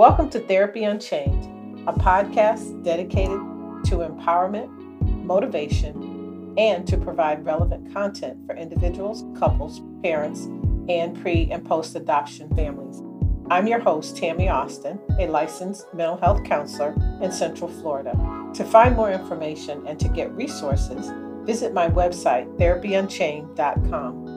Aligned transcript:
Welcome 0.00 0.30
to 0.30 0.40
Therapy 0.40 0.84
Unchained, 0.84 1.86
a 1.86 1.92
podcast 1.92 2.82
dedicated 2.82 3.38
to 3.84 3.96
empowerment, 3.96 4.70
motivation, 5.02 6.54
and 6.56 6.86
to 6.86 6.96
provide 6.96 7.44
relevant 7.44 7.92
content 7.92 8.38
for 8.46 8.56
individuals, 8.56 9.26
couples, 9.38 9.82
parents, 10.02 10.46
and 10.88 11.20
pre 11.20 11.50
and 11.50 11.66
post 11.66 11.96
adoption 11.96 12.48
families. 12.56 13.02
I'm 13.50 13.66
your 13.66 13.80
host, 13.80 14.16
Tammy 14.16 14.48
Austin, 14.48 14.98
a 15.18 15.26
licensed 15.26 15.92
mental 15.92 16.16
health 16.16 16.44
counselor 16.44 16.94
in 17.20 17.30
Central 17.30 17.68
Florida. 17.68 18.12
To 18.54 18.64
find 18.64 18.96
more 18.96 19.12
information 19.12 19.86
and 19.86 20.00
to 20.00 20.08
get 20.08 20.32
resources, 20.32 21.12
visit 21.44 21.74
my 21.74 21.90
website, 21.90 22.46
therapyunchained.com. 22.56 24.29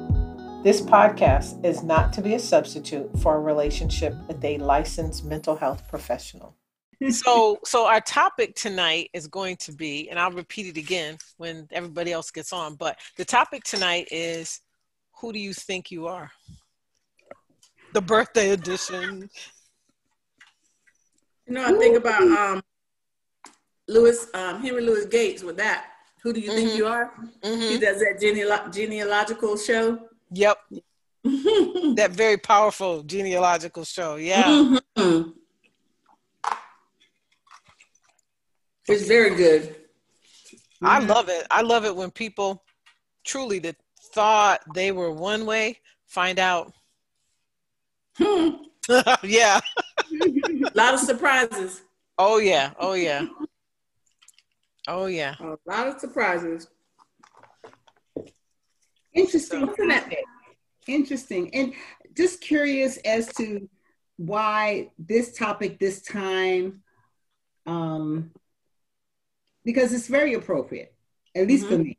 This 0.64 0.80
podcast 0.80 1.66
is 1.66 1.84
not 1.84 2.14
to 2.14 2.21
be 2.21 2.36
a 2.36 2.39
substitute 2.39 3.12
for 3.20 3.35
a 3.35 3.40
relationship 3.41 4.16
with 4.30 4.41
a 4.45 4.58
licensed 4.59 5.26
mental 5.26 5.58
health 5.58 5.85
professional. 5.90 6.55
so 7.09 7.59
so 7.66 7.85
our 7.85 7.99
topic 7.99 8.55
tonight 8.55 9.09
is 9.12 9.27
going 9.27 9.57
to 9.57 9.73
be 9.73 10.09
and 10.09 10.18
I'll 10.18 10.31
repeat 10.31 10.68
it 10.68 10.77
again 10.77 11.18
when 11.35 11.68
everybody 11.73 12.13
else 12.13 12.31
gets 12.31 12.54
on, 12.54 12.76
but 12.76 12.98
the 13.18 13.26
topic 13.26 13.66
tonight 13.66 14.07
is 14.09 14.62
who 15.20 15.34
do 15.34 15.40
you 15.40 15.52
think 15.52 15.91
you 15.91 16.07
are? 16.07 16.31
The 17.93 18.02
birthday 18.02 18.52
edition. 18.52 19.30
You 21.45 21.55
know, 21.55 21.66
I 21.66 21.77
think 21.77 21.98
about 21.98 22.21
um 22.21 22.62
Lewis 23.90 24.27
um 24.34 24.62
Henry 24.62 24.82
Louis 24.82 25.07
Gates 25.07 25.43
with 25.43 25.57
that. 25.57 25.88
Who 26.21 26.32
do 26.32 26.40
you 26.40 26.52
mm-hmm. 26.52 26.57
think 26.57 26.77
you 26.77 26.88
are? 26.88 27.12
Mm-hmm. 27.41 27.62
He 27.62 27.80
does 27.80 27.99
that 27.99 28.18
genealo- 28.21 28.73
genealogical 28.73 29.57
show. 29.57 30.07
Yep. 30.34 30.58
that 31.23 32.10
very 32.12 32.38
powerful 32.38 33.04
genealogical 33.04 33.86
show. 33.86 34.16
Yeah. 34.16 34.44
Mm-hmm. 34.98 35.30
It's 38.88 39.07
very 39.07 39.35
good. 39.35 39.76
I 40.82 40.99
love 40.99 41.30
it. 41.30 41.48
I 41.49 41.62
love 41.62 41.85
it 41.85 41.96
when 41.96 42.12
people 42.12 42.63
truly 43.24 43.60
that 43.60 43.77
thought 44.13 44.62
they 44.74 44.91
were 44.91 45.12
one 45.12 45.46
way 45.46 45.80
find 46.07 46.40
out. 46.40 46.74
Hmm. 48.18 48.50
yeah. 49.24 49.62
A 50.22 50.72
lot 50.76 50.94
of 50.94 51.00
surprises. 51.00 51.84
Oh 52.18 52.38
yeah. 52.38 52.74
Oh 52.77 52.94
yeah. 52.94 53.26
Oh 54.88 55.05
yeah. 55.05 55.35
A 55.40 55.57
lot 55.66 55.88
of 55.88 56.00
surprises. 56.00 56.68
Interesting, 59.14 59.70
isn't 59.70 59.92
it? 59.92 60.18
Interesting. 60.88 61.54
And 61.54 61.74
just 62.16 62.42
curious 62.42 62.98
as 62.98 63.28
to 63.36 63.70
why 64.18 64.92
this 65.00 65.38
topic 65.38 65.80
this 65.80 66.02
time, 66.02 66.81
um, 67.66 68.31
because 69.66 69.94
it's 69.94 70.08
very 70.08 70.34
appropriate, 70.34 70.94
at 71.36 71.47
least 71.47 71.66
mm-hmm. 71.66 71.75
for 71.75 71.84
me. 71.84 71.97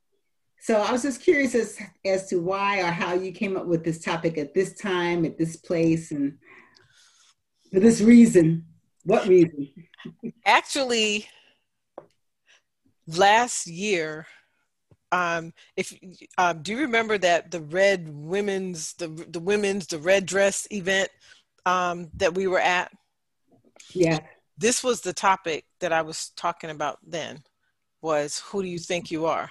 So 0.61 0.81
I 0.81 0.92
was 0.92 1.03
just 1.03 1.23
curious 1.23 1.55
as, 1.55 1.79
as 2.05 2.29
to 2.29 2.41
why 2.41 2.81
or 2.81 2.91
how 2.91 3.15
you 3.15 3.33
came 3.33 3.57
up 3.57 3.67
with 3.67 3.85
this 3.85 4.01
topic 4.01 4.39
at 4.39 4.55
this 4.55 4.75
time, 4.75 5.25
at 5.25 5.37
this 5.37 5.57
place, 5.57 6.11
and 6.11 6.39
for 7.73 7.81
this 7.81 8.01
reason. 8.01 8.65
What 9.05 9.27
reason? 9.27 9.70
Actually, 10.47 11.27
last 13.07 13.67
year, 13.67 14.27
um, 15.15 15.53
if 15.77 15.97
um, 16.39 16.61
do 16.62 16.73
you 16.73 16.81
remember 16.81 17.17
that 17.19 17.53
the 17.53 17.61
red 17.61 18.09
women's 18.09 18.95
the 18.95 19.07
the 19.07 19.39
women's 19.39 19.87
the 19.87 19.98
red 19.98 20.27
dress 20.27 20.67
event 20.73 21.09
um, 21.65 22.11
that 22.17 22.34
we 22.34 22.48
were 22.48 22.59
at? 22.59 22.91
Yeah. 23.95 24.19
This 24.59 24.83
was 24.83 25.03
the 25.03 25.12
topic 25.12 25.67
that 25.79 25.92
I 25.92 26.03
was 26.03 26.31
talking 26.37 26.70
about 26.70 26.98
then. 27.07 27.45
Was 28.03 28.41
who 28.41 28.63
do 28.63 28.69
you 28.69 28.79
think 28.79 29.11
you 29.11 29.27
are? 29.27 29.51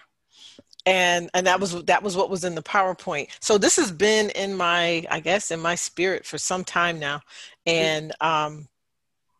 and 0.85 1.29
and 1.34 1.47
that 1.47 1.62
was 1.62 1.81
that 1.85 2.03
was 2.03 2.18
what 2.18 2.29
was 2.29 2.44
in 2.44 2.56
the 2.56 2.62
powerpoint 2.62 3.29
so 3.40 3.57
this 3.57 3.78
has 3.78 3.90
been 3.90 4.29
in 4.31 4.53
my 4.53 5.06
i 5.09 5.18
guess 5.22 5.50
in 5.50 5.62
my 5.62 5.75
spirit 5.75 6.25
for 6.25 6.38
some 6.38 6.62
time 6.62 7.00
now 7.00 7.22
and 7.66 8.12
um 8.19 8.68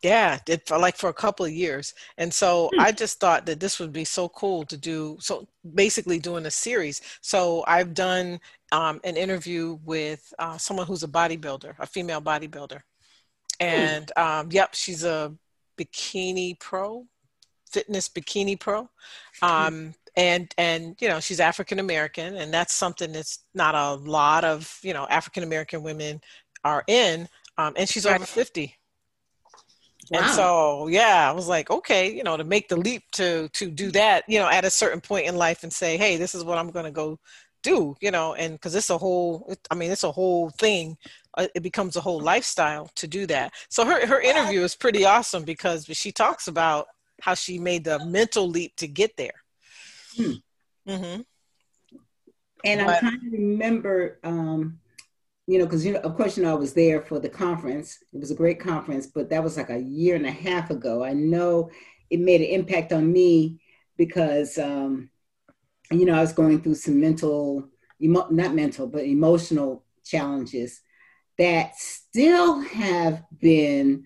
yeah, 0.04 0.38
it 0.48 0.68
for 0.68 0.78
like 0.78 0.98
for 0.98 1.10
a 1.10 1.14
couple 1.14 1.46
of 1.46 1.52
years. 1.54 1.94
And 2.18 2.32
so 2.32 2.70
hmm. 2.74 2.82
I 2.82 2.92
just 2.92 3.20
thought 3.22 3.46
that 3.46 3.62
this 3.62 3.80
would 3.80 3.94
be 3.94 4.04
so 4.04 4.28
cool 4.30 4.66
to 4.66 4.76
do. 4.76 5.18
So 5.22 5.48
basically 5.74 6.20
doing 6.20 6.46
a 6.46 6.52
series. 6.52 7.02
So 7.22 7.64
I've 7.68 7.94
done 7.94 8.40
um, 8.74 9.00
an 9.06 9.16
interview 9.16 9.80
with 9.86 10.34
uh, 10.40 10.58
someone 10.58 10.88
who's 10.88 11.04
a 11.04 11.08
bodybuilder, 11.08 11.76
a 11.80 11.88
female 11.88 12.22
bodybuilder. 12.22 12.82
Hmm. 13.62 13.66
And 13.66 14.12
um, 14.18 14.50
yep, 14.52 14.76
she's 14.76 15.06
a 15.06 15.34
bikini 15.78 16.60
pro, 16.60 17.06
fitness 17.72 18.10
bikini 18.10 18.60
pro. 18.60 18.90
Hmm. 19.42 19.46
Um, 19.46 19.96
and 20.16 20.54
and 20.60 20.96
you 21.00 21.08
know 21.08 21.20
she's 21.20 21.40
african 21.40 21.80
american 21.80 22.36
and 22.36 22.54
that's 22.54 22.72
something 22.72 23.12
that's 23.12 23.40
not 23.56 23.74
a 23.74 23.96
lot 23.96 24.44
of 24.44 24.80
you 24.84 24.94
know 24.94 25.08
african 25.10 25.42
american 25.42 25.82
women 25.82 26.22
are 26.64 26.84
in 26.88 27.28
um, 27.58 27.74
and 27.76 27.90
she's 27.90 28.06
over 28.06 28.24
50 28.24 28.76
Wow. 30.12 30.20
And 30.20 30.32
so, 30.32 30.88
yeah, 30.88 31.30
I 31.30 31.32
was 31.34 31.48
like, 31.48 31.70
okay, 31.70 32.14
you 32.14 32.24
know, 32.24 32.36
to 32.36 32.44
make 32.44 32.68
the 32.68 32.76
leap 32.76 33.04
to 33.12 33.48
to 33.50 33.70
do 33.70 33.92
that, 33.92 34.24
you 34.28 34.40
know, 34.40 34.50
at 34.50 34.66
a 34.66 34.70
certain 34.70 35.02
point 35.02 35.28
in 35.28 35.38
life 35.38 35.64
and 35.64 35.72
say, 35.72 35.98
hey, 35.98 36.18
this 36.18 36.36
is 36.36 36.44
what 36.44 36.58
I'm 36.58 36.72
going 36.72 36.86
to 36.86 36.92
go 36.92 37.20
do, 37.62 37.96
you 38.02 38.12
know, 38.12 38.34
and 38.34 38.54
because 38.54 38.76
it's 38.76 38.90
a 38.90 38.98
whole, 38.98 39.56
I 39.72 39.76
mean, 39.76 39.92
it's 39.92 40.04
a 40.04 40.12
whole 40.12 40.50
thing. 40.50 40.98
Uh, 41.36 41.48
it 41.56 41.64
becomes 41.64 41.96
a 41.96 42.02
whole 42.02 42.20
lifestyle 42.20 42.92
to 42.96 43.08
do 43.08 43.26
that. 43.28 43.54
So 43.70 43.86
her 43.86 44.06
her 44.06 44.22
interview 44.22 44.62
is 44.62 44.76
pretty 44.76 45.06
awesome 45.06 45.44
because 45.44 45.86
she 45.86 46.12
talks 46.12 46.48
about 46.48 46.88
how 47.22 47.34
she 47.34 47.58
made 47.58 47.86
the 47.86 48.06
mental 48.06 48.48
leap 48.48 48.76
to 48.76 48.88
get 48.88 49.16
there. 49.18 49.44
Hmm. 50.18 50.34
Mm-hmm. 50.88 51.22
And 52.66 52.86
but, 52.86 52.96
I'm 52.96 53.00
trying 53.00 53.32
to 53.32 53.38
remember. 53.38 54.20
Um, 54.24 54.80
you 55.48 55.60
know, 55.60 55.66
because 55.66 55.86
you 55.86 55.94
know, 55.94 56.00
of 56.00 56.16
course, 56.16 56.38
you 56.38 56.44
know, 56.44 56.52
I 56.52 56.56
was 56.56 56.74
there 56.74 57.02
for 57.02 57.20
the 57.20 57.30
conference. 57.30 57.98
It 58.14 58.20
was 58.20 58.32
a 58.32 58.36
great 58.36 58.60
conference, 58.60 59.08
but 59.08 59.30
that 59.30 59.44
was 59.44 59.58
like 59.58 59.70
a 59.70 59.80
year 59.80 60.16
and 60.16 60.26
a 60.26 60.32
half 60.32 60.70
ago. 60.70 61.04
I 61.04 61.14
know 61.14 61.70
it 62.10 62.20
made 62.20 62.42
an 62.42 62.48
impact 62.48 62.94
on 62.94 63.12
me 63.12 63.60
because, 63.98 64.58
um, 64.58 65.10
you 65.92 66.06
know, 66.06 66.16
I 66.16 66.22
was 66.22 66.34
going 66.34 66.62
through 66.62 66.76
some 66.76 67.00
mental, 67.00 67.68
emo- 68.02 68.30
not 68.30 68.56
mental, 68.56 68.88
but 68.88 69.04
emotional 69.04 69.84
challenges 70.06 70.82
that 71.38 71.76
still 71.76 72.62
have 72.62 73.24
been 73.40 74.06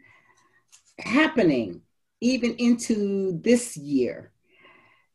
happening 0.99 1.81
even 2.19 2.55
into 2.55 3.39
this 3.43 3.77
year. 3.77 4.31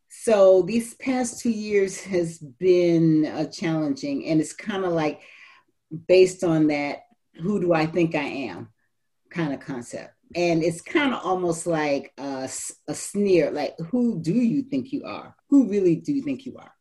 So 0.09 0.62
these 0.62 0.94
past 0.94 1.41
two 1.41 1.50
years 1.50 2.00
has 2.05 2.38
been 2.38 3.27
uh, 3.27 3.47
challenging, 3.47 4.27
and 4.27 4.41
it's 4.41 4.53
kind 4.53 4.84
of 4.84 4.93
like 4.93 5.22
based 6.07 6.45
on 6.45 6.67
that, 6.69 7.05
who 7.41 7.61
do 7.61 7.73
I 7.73 7.87
think 7.87 8.15
I 8.15 8.25
am 8.25 8.69
kind 9.31 9.53
of 9.53 9.61
concept. 9.61 10.15
And 10.35 10.63
it's 10.63 10.81
kind 10.81 11.13
of 11.13 11.25
almost 11.25 11.67
like 11.67 12.13
a, 12.19 12.49
a 12.89 12.95
sneer, 12.95 13.51
like, 13.51 13.75
who 13.91 14.19
do 14.21 14.33
you 14.33 14.63
think 14.63 14.93
you 14.93 15.05
are? 15.05 15.37
Who 15.51 15.69
really 15.69 15.97
do 15.97 16.13
you 16.13 16.23
think 16.23 16.47
you 16.47 16.57
are? 16.57 16.73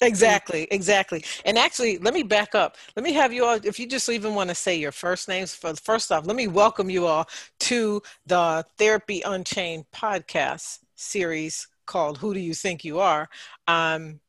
Exactly, 0.00 0.68
exactly. 0.70 1.24
And 1.44 1.58
actually, 1.58 1.98
let 1.98 2.14
me 2.14 2.22
back 2.22 2.54
up. 2.54 2.76
Let 2.94 3.04
me 3.04 3.12
have 3.14 3.32
you 3.32 3.44
all, 3.44 3.58
if 3.64 3.80
you 3.80 3.86
just 3.86 4.08
even 4.08 4.34
want 4.34 4.48
to 4.50 4.54
say 4.54 4.76
your 4.76 4.92
first 4.92 5.26
names, 5.26 5.54
for 5.54 5.74
first 5.74 6.12
off, 6.12 6.26
let 6.26 6.36
me 6.36 6.46
welcome 6.46 6.88
you 6.88 7.06
all 7.06 7.26
to 7.60 8.02
the 8.26 8.64
Therapy 8.76 9.22
Unchained 9.24 9.86
podcast 9.92 10.80
series 10.94 11.66
called 11.86 12.18
Who 12.18 12.34
Do 12.34 12.40
You 12.40 12.54
Think 12.54 12.84
You 12.84 13.00
Are? 13.00 13.28
Um, 13.66 14.20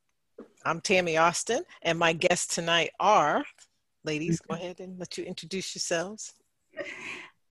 I'm 0.66 0.82
Tammy 0.82 1.18
Austin, 1.18 1.64
and 1.84 2.00
my 2.00 2.14
guests 2.14 2.56
tonight 2.56 2.92
are 3.00 3.44
Ladies, 4.06 4.40
go 4.40 4.56
ahead 4.56 4.80
and 4.80 4.98
let 4.98 5.18
you 5.18 5.26
introduce 5.26 5.76
yourselves. 5.76 6.34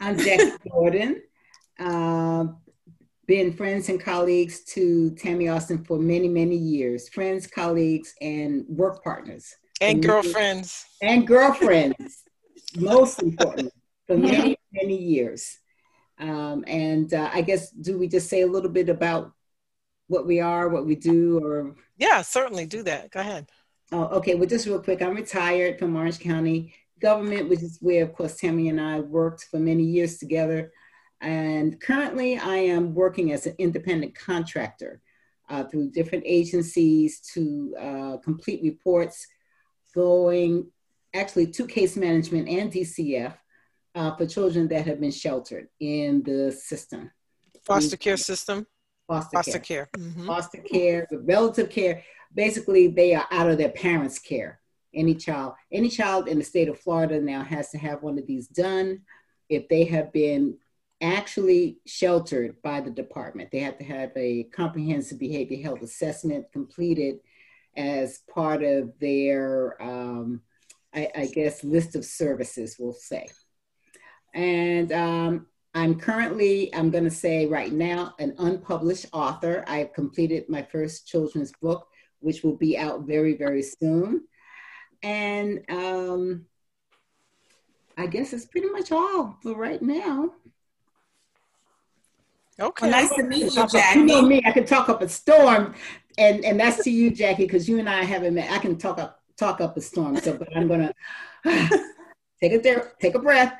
I'm 0.01 0.19
Jackie 0.19 0.57
Gordon. 0.71 1.23
Uh, 1.79 2.47
been 3.27 3.53
friends 3.53 3.91
and 3.91 4.01
colleagues 4.01 4.65
to 4.65 5.11
Tammy 5.17 5.49
Austin 5.49 5.85
for 5.85 5.99
many, 5.99 6.27
many 6.27 6.57
years. 6.57 7.11
Friends, 7.11 7.47
colleagues, 7.47 8.15
and 8.23 8.65
work 8.67 9.05
partners. 9.05 9.55
And 9.83 10.03
girlfriends. 10.03 10.87
And 11.03 11.27
girlfriends, 11.27 12.25
most 12.77 13.23
important, 13.23 13.71
for 14.07 14.17
many, 14.17 14.57
many 14.73 14.97
years. 14.97 15.59
Um, 16.19 16.65
and 16.67 17.13
uh, 17.13 17.29
I 17.31 17.43
guess, 17.43 17.71
do 17.71 17.99
we 17.99 18.09
just 18.09 18.31
say 18.31 18.41
a 18.41 18.47
little 18.47 18.71
bit 18.71 18.89
about 18.89 19.33
what 20.07 20.27
we 20.27 20.41
are, 20.41 20.71
what 20.71 20.87
we 20.87 20.95
do, 20.95 21.45
or? 21.45 21.77
Yeah, 21.99 22.23
certainly 22.23 22.65
do 22.65 22.83
that. 22.85 23.11
Go 23.11 23.21
ahead. 23.21 23.51
Oh, 23.93 24.05
okay. 24.19 24.35
Well, 24.35 24.49
just 24.49 24.67
real 24.67 24.83
quick, 24.83 25.01
I'm 25.01 25.15
retired 25.15 25.79
from 25.79 25.97
Orange 25.97 26.21
County 26.21 26.75
government, 27.01 27.49
which 27.49 27.63
is 27.63 27.79
where, 27.81 28.05
of 28.05 28.13
course, 28.13 28.37
Tammy 28.37 28.69
and 28.69 28.81
I 28.81 29.01
worked 29.01 29.45
for 29.51 29.59
many 29.59 29.85
years 29.85 30.19
together. 30.19 30.73
And 31.21 31.81
currently, 31.81 32.39
I 32.39 32.57
am 32.57 32.95
working 32.95 33.33
as 33.33 33.47
an 33.47 33.55
independent 33.59 34.15
contractor 34.15 35.01
uh, 35.49 35.65
through 35.65 35.91
different 35.91 36.25
agencies 36.27 37.21
to 37.35 37.75
uh, 37.81 38.17
complete 38.19 38.63
reports 38.63 39.27
going 39.95 40.71
actually 41.15 41.47
to 41.47 41.67
case 41.67 41.97
management 41.97 42.49
and 42.49 42.71
DCF 42.71 43.35
uh, 43.95 44.15
for 44.15 44.27
children 44.27 44.69
that 44.69 44.87
have 44.87 45.01
been 45.01 45.11
sheltered 45.11 45.69
in 45.81 46.23
the 46.23 46.53
system. 46.53 47.11
Foster 47.65 47.97
care 47.97 48.17
system? 48.17 48.67
Foster, 49.07 49.37
foster 49.39 49.59
care. 49.59 49.87
care. 49.87 50.03
Mm-hmm. 50.03 50.27
Foster 50.27 50.59
care, 50.59 51.09
relative 51.11 51.71
care. 51.71 52.03
Basically, 52.35 52.89
they 52.89 53.15
are 53.15 53.27
out 53.31 53.51
of 53.51 53.59
their 53.59 53.71
parents' 53.71 54.19
care. 54.19 54.61
Any 54.95 55.15
child, 55.15 55.55
any 55.71 55.89
child 55.89 56.29
in 56.29 56.39
the 56.39 56.45
state 56.45 56.69
of 56.69 56.79
Florida 56.79 57.21
now 57.21 57.43
has 57.43 57.71
to 57.71 57.79
have 57.79 58.03
one 58.03 58.19
of 58.19 58.27
these 58.27 58.49
done. 58.49 59.03
If 59.49 59.69
they 59.69 59.85
have 59.85 60.13
been 60.13 60.59
actually 61.01 61.79
sheltered 61.87 62.61
by 62.63 62.81
the 62.81 62.91
department, 62.91 63.51
they 63.51 63.61
have 63.61 63.79
to 63.79 63.85
have 63.85 64.11
a 64.17 64.45
comprehensive 64.45 65.19
behavior 65.19 65.63
health 65.63 65.83
assessment 65.83 66.47
completed 66.53 67.19
as 67.77 68.21
part 68.33 68.63
of 68.63 68.93
their, 68.99 69.81
um, 69.81 70.43
I, 70.95 71.09
I, 71.15 71.27
guess, 71.27 71.63
list 71.63 71.95
of 71.95 72.05
services, 72.05 72.77
we'll 72.79 72.93
say. 72.93 73.29
And 74.35 74.91
um, 74.93 75.47
I'm 75.75 75.99
currently, 75.99 76.75
I'm 76.75 76.91
going 76.91 77.05
to 77.05 77.11
say 77.11 77.47
right 77.47 77.73
now, 77.73 78.15
an 78.19 78.35
unpublished 78.39 79.07
author. 79.13 79.65
I've 79.69 79.93
completed 79.93 80.49
my 80.49 80.63
first 80.63 81.07
children's 81.07 81.53
book, 81.63 81.87
which 82.21 82.43
will 82.43 82.57
be 82.57 82.77
out 82.77 83.03
very, 83.03 83.37
very 83.37 83.63
soon. 83.63 84.25
And 85.03 85.65
um, 85.69 86.47
I 87.97 88.07
guess 88.07 88.33
it's 88.33 88.47
pretty 88.47 88.69
much 88.69 88.93
all 88.93 89.39
for 89.43 89.55
right 89.55 89.81
now. 89.81 90.33
Okay. 92.61 92.89
Well, 92.89 92.91
nice 92.91 93.15
to 93.15 93.23
meet 93.23 93.55
you, 93.55 93.67
Jackie. 93.69 94.01
You 94.01 94.05
know 94.07 94.23
me, 94.23 94.43
I 94.45 94.51
can 94.51 94.67
talk 94.67 94.89
up 94.89 95.01
a 95.01 95.09
storm, 95.09 95.75
and 96.17 96.45
and 96.45 96.59
that's 96.59 96.83
to 96.85 96.91
you, 96.91 97.11
Jackie, 97.11 97.45
because 97.45 97.69
you 97.69 97.79
and 97.79 97.89
I 97.89 98.03
haven't 98.03 98.35
met. 98.35 98.51
I 98.51 98.59
can 98.59 98.77
talk 98.77 98.99
up 98.99 99.23
talk 99.37 99.61
up 99.61 99.77
a 99.77 99.81
storm. 99.81 100.17
So, 100.17 100.37
but 100.37 100.49
I'm 100.57 100.67
gonna 100.67 100.93
take 102.41 102.53
a 102.53 102.59
there, 102.59 102.93
take 103.01 103.15
a 103.15 103.21
breath. 103.21 103.55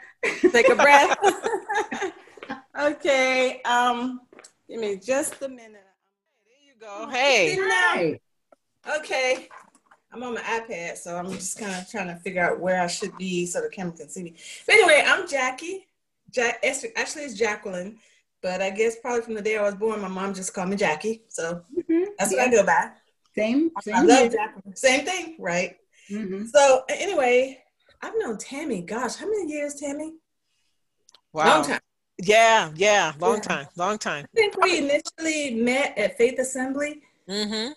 Take 0.51 0.69
a 0.69 0.75
breath. 0.75 1.17
okay. 2.81 3.63
Um, 3.63 4.23
give 4.69 4.81
me 4.81 4.97
just 4.97 5.41
a 5.43 5.49
minute. 5.49 5.85
There 6.45 6.65
you 6.67 6.75
go. 6.81 7.09
Hey. 7.09 7.55
Hey. 7.55 8.21
Okay. 8.87 9.49
I'm 10.13 10.23
on 10.23 10.35
my 10.35 10.41
iPad, 10.41 10.97
so 10.97 11.17
I'm 11.17 11.31
just 11.33 11.59
kind 11.59 11.75
of 11.75 11.91
trying 11.91 12.09
to 12.09 12.17
figure 12.17 12.43
out 12.43 12.61
where 12.61 12.81
I 12.81 12.87
should 12.87 13.17
be 13.19 13.45
so 13.45 13.61
the 13.61 13.69
camera 13.69 13.93
can 13.93 14.09
see 14.09 14.23
me. 14.23 14.35
But 14.67 14.77
anyway, 14.77 15.05
I'm 15.07 15.29
Jackie. 15.29 15.87
Jack, 16.31 16.61
actually, 16.63 17.23
it's 17.23 17.35
Jacqueline, 17.35 17.99
but 18.43 18.63
I 18.63 18.71
guess 18.71 18.97
probably 19.01 19.23
from 19.23 19.35
the 19.35 19.43
day 19.43 19.59
I 19.59 19.63
was 19.63 19.75
born, 19.75 20.01
my 20.01 20.09
mom 20.09 20.35
just 20.35 20.55
called 20.55 20.71
me 20.71 20.77
Jackie. 20.77 21.23
So 21.29 21.63
mm-hmm. 21.77 22.05
that's 22.19 22.33
yeah. 22.33 22.39
what 22.39 22.49
I 22.49 22.51
go 22.51 22.65
by. 22.65 22.91
Same. 23.35 23.71
same 23.83 23.95
I 23.95 24.03
love 24.03 24.33
Jacqueline. 24.33 24.77
Same 24.77 25.05
thing, 25.05 25.37
right? 25.39 25.77
Mm-hmm. 26.11 26.47
So 26.47 26.85
anyway, 26.89 27.63
I've 28.03 28.15
known 28.19 28.39
Tammy. 28.39 28.83
Gosh, 28.83 29.17
how 29.17 29.27
many 29.27 29.51
years, 29.53 29.75
Tammy? 29.75 30.15
Wow. 31.33 31.57
Long 31.57 31.65
time. 31.67 31.81
Yeah, 32.21 32.71
yeah, 32.75 33.13
long 33.21 33.37
yeah. 33.37 33.41
time, 33.41 33.67
long 33.77 33.99
time. 33.99 34.25
I 34.25 34.29
think 34.35 34.61
we 34.61 34.79
initially 34.79 35.55
met 35.55 35.97
at 35.97 36.19
Faith 36.19 36.39
Assembly. 36.39 37.03
Mm-hmm. 37.29 37.73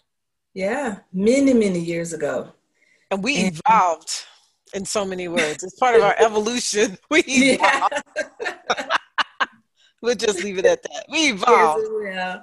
Yeah, 0.53 0.99
many, 1.13 1.53
many 1.53 1.79
years 1.79 2.13
ago. 2.13 2.51
And 3.09 3.23
we 3.23 3.37
and, 3.37 3.59
evolved 3.65 4.25
in 4.73 4.85
so 4.85 5.05
many 5.05 5.27
words. 5.27 5.63
It's 5.63 5.75
part 5.79 5.95
of 5.95 6.01
our 6.01 6.15
evolution. 6.19 6.97
We 7.09 7.23
evolved. 7.27 8.03
Yeah. 8.41 8.65
we'll 10.01 10.15
just 10.15 10.43
leave 10.43 10.57
it 10.57 10.65
at 10.65 10.83
that. 10.83 11.05
We 11.09 11.19
evolved. 11.31 11.85
Yeah. 12.03 12.41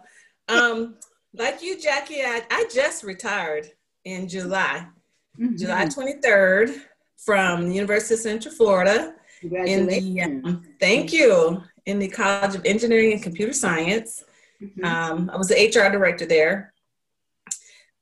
Um, 0.49 0.97
like 1.35 1.63
you, 1.63 1.79
Jackie, 1.81 2.23
I, 2.23 2.43
I 2.51 2.67
just 2.73 3.05
retired 3.05 3.71
in 4.05 4.29
July, 4.29 4.87
mm-hmm. 5.39 5.57
July 5.57 5.85
23rd 5.87 6.81
from 7.19 7.69
the 7.69 7.75
University 7.75 8.15
of 8.15 8.21
Central 8.21 8.55
Florida. 8.55 9.15
In 9.43 9.87
the, 9.87 10.23
um, 10.23 10.65
thank 10.81 11.13
you. 11.13 11.63
In 11.87 11.99
the 11.99 12.09
College 12.09 12.55
of 12.55 12.65
Engineering 12.65 13.13
and 13.13 13.23
Computer 13.23 13.53
Science. 13.53 14.25
Mm-hmm. 14.63 14.85
Um, 14.85 15.31
I 15.33 15.37
was 15.37 15.49
the 15.49 15.55
HR 15.55 15.91
director 15.93 16.27
there. 16.27 16.73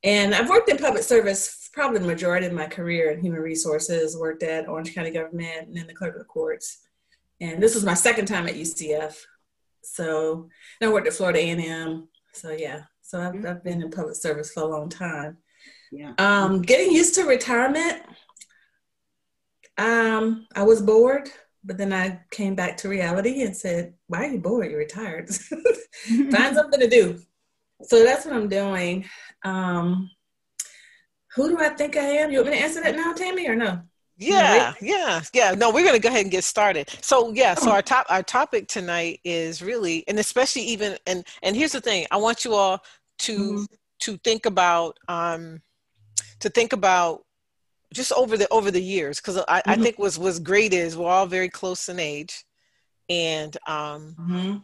And 0.06 0.34
I've 0.34 0.48
worked 0.48 0.68
in 0.68 0.78
public 0.78 1.02
service 1.02 1.68
probably 1.72 1.98
the 1.98 2.06
majority 2.06 2.46
of 2.46 2.52
my 2.54 2.66
career 2.66 3.10
in 3.10 3.20
human 3.20 3.40
resources, 3.40 4.16
worked 4.16 4.42
at 4.42 4.68
Orange 4.68 4.94
County 4.94 5.10
government 5.10 5.68
and 5.68 5.76
in 5.76 5.86
the 5.86 5.94
clerk 5.94 6.14
of 6.14 6.20
the 6.20 6.24
courts. 6.24 6.78
And 7.40 7.62
this 7.62 7.74
was 7.74 7.84
my 7.84 7.92
second 7.92 8.26
time 8.26 8.48
at 8.48 8.54
UCF. 8.54 9.14
So 9.82 10.48
I 10.80 10.88
worked 10.88 11.06
at 11.06 11.12
Florida 11.12 11.40
A&M. 11.40 12.08
So 12.32 12.52
yeah, 12.52 12.82
so 13.02 13.20
I've, 13.20 13.44
I've 13.44 13.64
been 13.64 13.82
in 13.82 13.90
public 13.90 14.16
service 14.16 14.52
for 14.52 14.62
a 14.62 14.66
long 14.66 14.88
time. 14.88 15.36
Yeah. 15.92 16.12
Um, 16.18 16.62
getting 16.62 16.92
used 16.92 17.14
to 17.16 17.24
retirement. 17.24 18.02
Um, 19.76 20.46
I 20.54 20.62
was 20.62 20.80
bored, 20.80 21.28
but 21.62 21.76
then 21.76 21.92
I 21.92 22.20
came 22.30 22.54
back 22.54 22.78
to 22.78 22.88
reality 22.88 23.42
and 23.42 23.54
said, 23.54 23.94
"Why 24.06 24.24
are 24.24 24.30
you 24.30 24.38
bored? 24.38 24.70
You're 24.70 24.78
retired. 24.78 25.28
Find 26.30 26.56
something 26.56 26.80
to 26.80 26.88
do." 26.88 27.20
So 27.82 28.02
that's 28.02 28.24
what 28.24 28.34
I'm 28.34 28.48
doing. 28.48 29.04
Um, 29.46 30.10
who 31.34 31.48
do 31.48 31.58
I 31.58 31.68
think 31.70 31.96
I 31.96 32.00
am? 32.00 32.30
You 32.30 32.38
want 32.38 32.50
me 32.50 32.58
to 32.58 32.64
answer 32.64 32.82
that 32.82 32.96
now, 32.96 33.12
Tammy, 33.12 33.46
or 33.46 33.54
no? 33.54 33.80
Yeah, 34.18 34.72
yeah, 34.80 35.20
yeah. 35.34 35.52
No, 35.52 35.70
we're 35.70 35.84
gonna 35.84 35.98
go 35.98 36.08
ahead 36.08 36.22
and 36.22 36.30
get 36.30 36.42
started. 36.42 36.88
So 37.02 37.32
yeah, 37.34 37.54
so 37.54 37.70
our 37.70 37.82
top 37.82 38.06
our 38.08 38.22
topic 38.22 38.66
tonight 38.66 39.20
is 39.24 39.60
really, 39.60 40.04
and 40.08 40.18
especially 40.18 40.62
even, 40.62 40.96
and 41.06 41.24
and 41.42 41.54
here's 41.54 41.72
the 41.72 41.82
thing. 41.82 42.06
I 42.10 42.16
want 42.16 42.44
you 42.44 42.54
all 42.54 42.82
to 43.18 43.38
mm-hmm. 43.38 43.64
to 44.00 44.16
think 44.24 44.46
about 44.46 44.98
um 45.08 45.60
to 46.40 46.48
think 46.48 46.72
about 46.72 47.24
just 47.92 48.10
over 48.12 48.38
the 48.38 48.48
over 48.48 48.70
the 48.70 48.82
years 48.82 49.20
because 49.20 49.36
I, 49.36 49.58
mm-hmm. 49.60 49.70
I 49.70 49.76
think 49.76 49.98
was 49.98 50.18
was 50.18 50.38
great 50.38 50.72
is 50.72 50.96
we're 50.96 51.10
all 51.10 51.26
very 51.26 51.50
close 51.50 51.88
in 51.90 52.00
age, 52.00 52.44
and 53.10 53.54
um. 53.66 54.16
Mm-hmm 54.18 54.56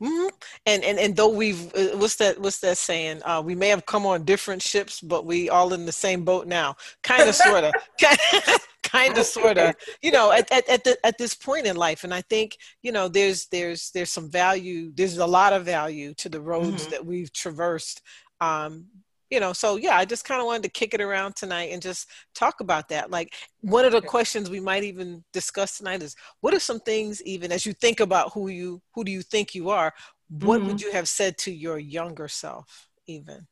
Mm-hmm. 0.00 0.28
And 0.66 0.84
and 0.84 0.98
and 0.98 1.16
though 1.16 1.28
we've 1.28 1.74
uh, 1.74 1.96
what's 1.96 2.16
that 2.16 2.40
what's 2.40 2.60
that 2.60 2.78
saying? 2.78 3.20
Uh, 3.24 3.42
we 3.44 3.54
may 3.54 3.68
have 3.68 3.84
come 3.86 4.06
on 4.06 4.24
different 4.24 4.62
ships, 4.62 5.00
but 5.00 5.26
we 5.26 5.50
all 5.50 5.72
in 5.72 5.86
the 5.86 5.92
same 5.92 6.24
boat 6.24 6.46
now. 6.46 6.76
Kind 7.02 7.28
of, 7.28 7.34
sort 7.34 7.64
of, 7.64 7.72
kind 8.82 9.18
of, 9.18 9.24
sort 9.24 9.58
of. 9.58 9.74
You 10.00 10.12
know, 10.12 10.30
at 10.30 10.50
at 10.52 10.68
at, 10.68 10.84
the, 10.84 10.96
at 11.04 11.18
this 11.18 11.34
point 11.34 11.66
in 11.66 11.76
life, 11.76 12.04
and 12.04 12.14
I 12.14 12.22
think 12.22 12.58
you 12.82 12.92
know, 12.92 13.08
there's 13.08 13.46
there's 13.46 13.90
there's 13.90 14.10
some 14.10 14.30
value. 14.30 14.92
There's 14.94 15.18
a 15.18 15.26
lot 15.26 15.52
of 15.52 15.64
value 15.64 16.14
to 16.14 16.28
the 16.28 16.40
roads 16.40 16.82
mm-hmm. 16.82 16.90
that 16.92 17.04
we've 17.04 17.32
traversed. 17.32 18.00
Um, 18.40 18.86
you 19.30 19.40
know 19.40 19.52
so 19.52 19.76
yeah 19.76 19.96
i 19.96 20.04
just 20.04 20.24
kind 20.24 20.40
of 20.40 20.46
wanted 20.46 20.62
to 20.62 20.68
kick 20.68 20.94
it 20.94 21.00
around 21.00 21.36
tonight 21.36 21.70
and 21.72 21.82
just 21.82 22.08
talk 22.34 22.60
about 22.60 22.88
that 22.88 23.10
like 23.10 23.34
one 23.60 23.84
of 23.84 23.92
the 23.92 24.00
questions 24.00 24.48
we 24.48 24.60
might 24.60 24.84
even 24.84 25.22
discuss 25.32 25.78
tonight 25.78 26.02
is 26.02 26.16
what 26.40 26.54
are 26.54 26.60
some 26.60 26.80
things 26.80 27.22
even 27.22 27.52
as 27.52 27.66
you 27.66 27.72
think 27.74 28.00
about 28.00 28.32
who 28.32 28.48
you 28.48 28.80
who 28.94 29.04
do 29.04 29.12
you 29.12 29.22
think 29.22 29.54
you 29.54 29.70
are 29.70 29.92
what 30.28 30.58
mm-hmm. 30.58 30.68
would 30.68 30.80
you 30.80 30.92
have 30.92 31.08
said 31.08 31.38
to 31.38 31.50
your 31.50 31.78
younger 31.78 32.28
self 32.28 32.88
even? 33.06 33.46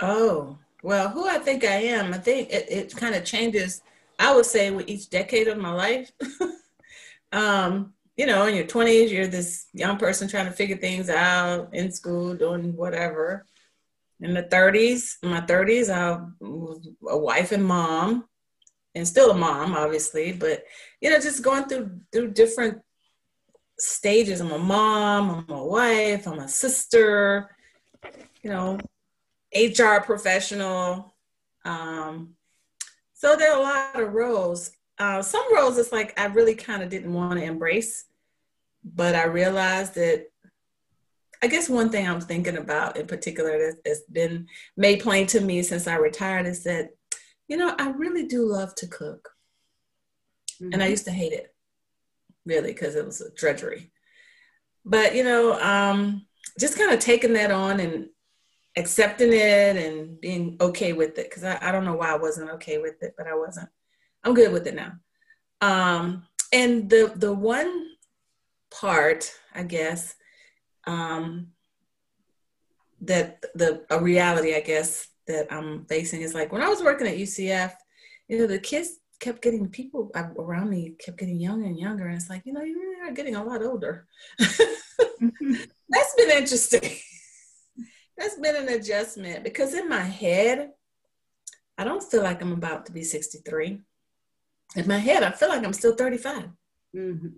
Oh 0.00 0.58
well 0.82 1.08
who 1.08 1.28
i 1.28 1.38
think 1.38 1.64
i 1.64 1.76
am 1.76 2.12
i 2.12 2.18
think 2.18 2.50
it, 2.50 2.66
it 2.70 2.96
kind 2.96 3.14
of 3.14 3.24
changes 3.24 3.80
i 4.18 4.34
would 4.34 4.44
say 4.44 4.70
with 4.70 4.88
each 4.88 5.10
decade 5.10 5.48
of 5.48 5.58
my 5.58 5.72
life. 5.72 6.10
Um 7.32 7.94
you 8.16 8.26
know, 8.26 8.46
in 8.46 8.54
your 8.54 8.64
20s, 8.64 9.10
you're 9.10 9.26
this 9.26 9.66
young 9.72 9.96
person 9.96 10.28
trying 10.28 10.46
to 10.46 10.52
figure 10.52 10.76
things 10.76 11.10
out 11.10 11.68
in 11.74 11.90
school, 11.90 12.32
doing 12.36 12.76
whatever 12.76 13.44
in 14.24 14.32
the 14.32 14.42
30s, 14.44 15.16
in 15.22 15.28
my 15.28 15.42
30s, 15.42 15.92
I 15.92 16.18
was 16.40 16.88
a 17.06 17.18
wife 17.18 17.52
and 17.52 17.64
mom, 17.64 18.24
and 18.94 19.06
still 19.06 19.30
a 19.30 19.34
mom, 19.34 19.76
obviously, 19.76 20.32
but 20.32 20.64
you 21.02 21.10
know, 21.10 21.20
just 21.20 21.44
going 21.44 21.64
through 21.64 22.00
through 22.10 22.30
different 22.30 22.80
stages. 23.78 24.40
I'm 24.40 24.50
a 24.50 24.58
mom, 24.58 25.44
I'm 25.48 25.54
a 25.54 25.64
wife, 25.64 26.26
I'm 26.26 26.38
a 26.38 26.48
sister, 26.48 27.50
you 28.42 28.48
know, 28.48 28.78
HR 29.54 30.00
professional. 30.00 31.14
Um, 31.66 32.34
so 33.12 33.36
there 33.36 33.52
are 33.52 33.58
a 33.58 33.62
lot 33.62 34.00
of 34.00 34.14
roles. 34.14 34.70
Uh, 34.98 35.20
some 35.20 35.54
roles 35.54 35.76
it's 35.76 35.92
like 35.92 36.18
I 36.18 36.26
really 36.26 36.54
kind 36.54 36.82
of 36.82 36.88
didn't 36.88 37.12
want 37.12 37.38
to 37.38 37.44
embrace, 37.44 38.06
but 38.82 39.14
I 39.14 39.24
realized 39.24 39.96
that 39.96 40.28
I 41.44 41.46
guess 41.46 41.68
one 41.68 41.90
thing 41.90 42.08
I'm 42.08 42.22
thinking 42.22 42.56
about 42.56 42.96
in 42.96 43.06
particular 43.06 43.58
that 43.58 43.76
has 43.84 44.00
been 44.10 44.46
made 44.78 45.00
plain 45.00 45.26
to 45.26 45.42
me 45.42 45.62
since 45.62 45.86
I 45.86 45.96
retired 45.96 46.46
is 46.46 46.64
that, 46.64 46.88
you 47.48 47.58
know, 47.58 47.74
I 47.78 47.90
really 47.90 48.26
do 48.26 48.50
love 48.50 48.74
to 48.76 48.86
cook. 48.86 49.28
Mm-hmm. 50.54 50.72
And 50.72 50.76
I 50.76 50.86
mm-hmm. 50.86 50.90
used 50.92 51.04
to 51.04 51.10
hate 51.10 51.34
it, 51.34 51.54
really, 52.46 52.72
because 52.72 52.94
it 52.94 53.04
was 53.04 53.20
a 53.20 53.30
drudgery. 53.34 53.92
But, 54.86 55.14
you 55.14 55.22
know, 55.22 55.60
um, 55.60 56.24
just 56.58 56.78
kind 56.78 56.94
of 56.94 56.98
taking 56.98 57.34
that 57.34 57.50
on 57.50 57.78
and 57.78 58.08
accepting 58.74 59.34
it 59.34 59.76
and 59.76 60.18
being 60.22 60.56
okay 60.62 60.94
with 60.94 61.18
it. 61.18 61.28
Because 61.28 61.44
I, 61.44 61.58
I 61.60 61.72
don't 61.72 61.84
know 61.84 61.96
why 61.96 62.10
I 62.10 62.16
wasn't 62.16 62.52
okay 62.52 62.78
with 62.78 63.02
it, 63.02 63.16
but 63.18 63.26
I 63.26 63.34
wasn't. 63.34 63.68
I'm 64.24 64.32
good 64.32 64.50
with 64.50 64.66
it 64.66 64.76
now. 64.76 64.92
Um, 65.60 66.24
and 66.54 66.88
the 66.88 67.12
the 67.14 67.34
one 67.34 67.88
part, 68.70 69.30
I 69.54 69.64
guess, 69.64 70.14
um, 70.86 71.48
that 73.02 73.42
the 73.54 73.84
a 73.90 74.00
reality 74.00 74.54
I 74.54 74.60
guess 74.60 75.08
that 75.26 75.52
I'm 75.52 75.84
facing 75.86 76.22
is 76.22 76.34
like 76.34 76.52
when 76.52 76.62
I 76.62 76.68
was 76.68 76.82
working 76.82 77.06
at 77.06 77.16
UCF, 77.16 77.72
you 78.28 78.38
know, 78.38 78.46
the 78.46 78.58
kids 78.58 78.98
kept 79.20 79.42
getting 79.42 79.68
people 79.68 80.10
around 80.14 80.68
me 80.70 80.94
kept 80.98 81.18
getting 81.18 81.40
younger 81.40 81.66
and 81.66 81.78
younger, 81.78 82.06
and 82.06 82.16
it's 82.16 82.30
like 82.30 82.42
you 82.44 82.52
know 82.52 82.62
you 82.62 82.78
really 82.78 83.08
are 83.08 83.14
getting 83.14 83.36
a 83.36 83.44
lot 83.44 83.62
older. 83.62 84.06
That's 84.38 86.14
been 86.16 86.30
interesting. 86.30 86.98
That's 88.16 88.38
been 88.38 88.56
an 88.56 88.68
adjustment 88.68 89.44
because 89.44 89.74
in 89.74 89.88
my 89.88 90.02
head, 90.02 90.70
I 91.76 91.84
don't 91.84 92.02
feel 92.02 92.22
like 92.22 92.40
I'm 92.42 92.52
about 92.52 92.86
to 92.86 92.92
be 92.92 93.02
63. 93.02 93.80
In 94.76 94.88
my 94.88 94.98
head, 94.98 95.22
I 95.22 95.30
feel 95.30 95.48
like 95.48 95.64
I'm 95.64 95.72
still 95.72 95.96
35. 95.96 96.48
Mm-hmm. 96.94 97.28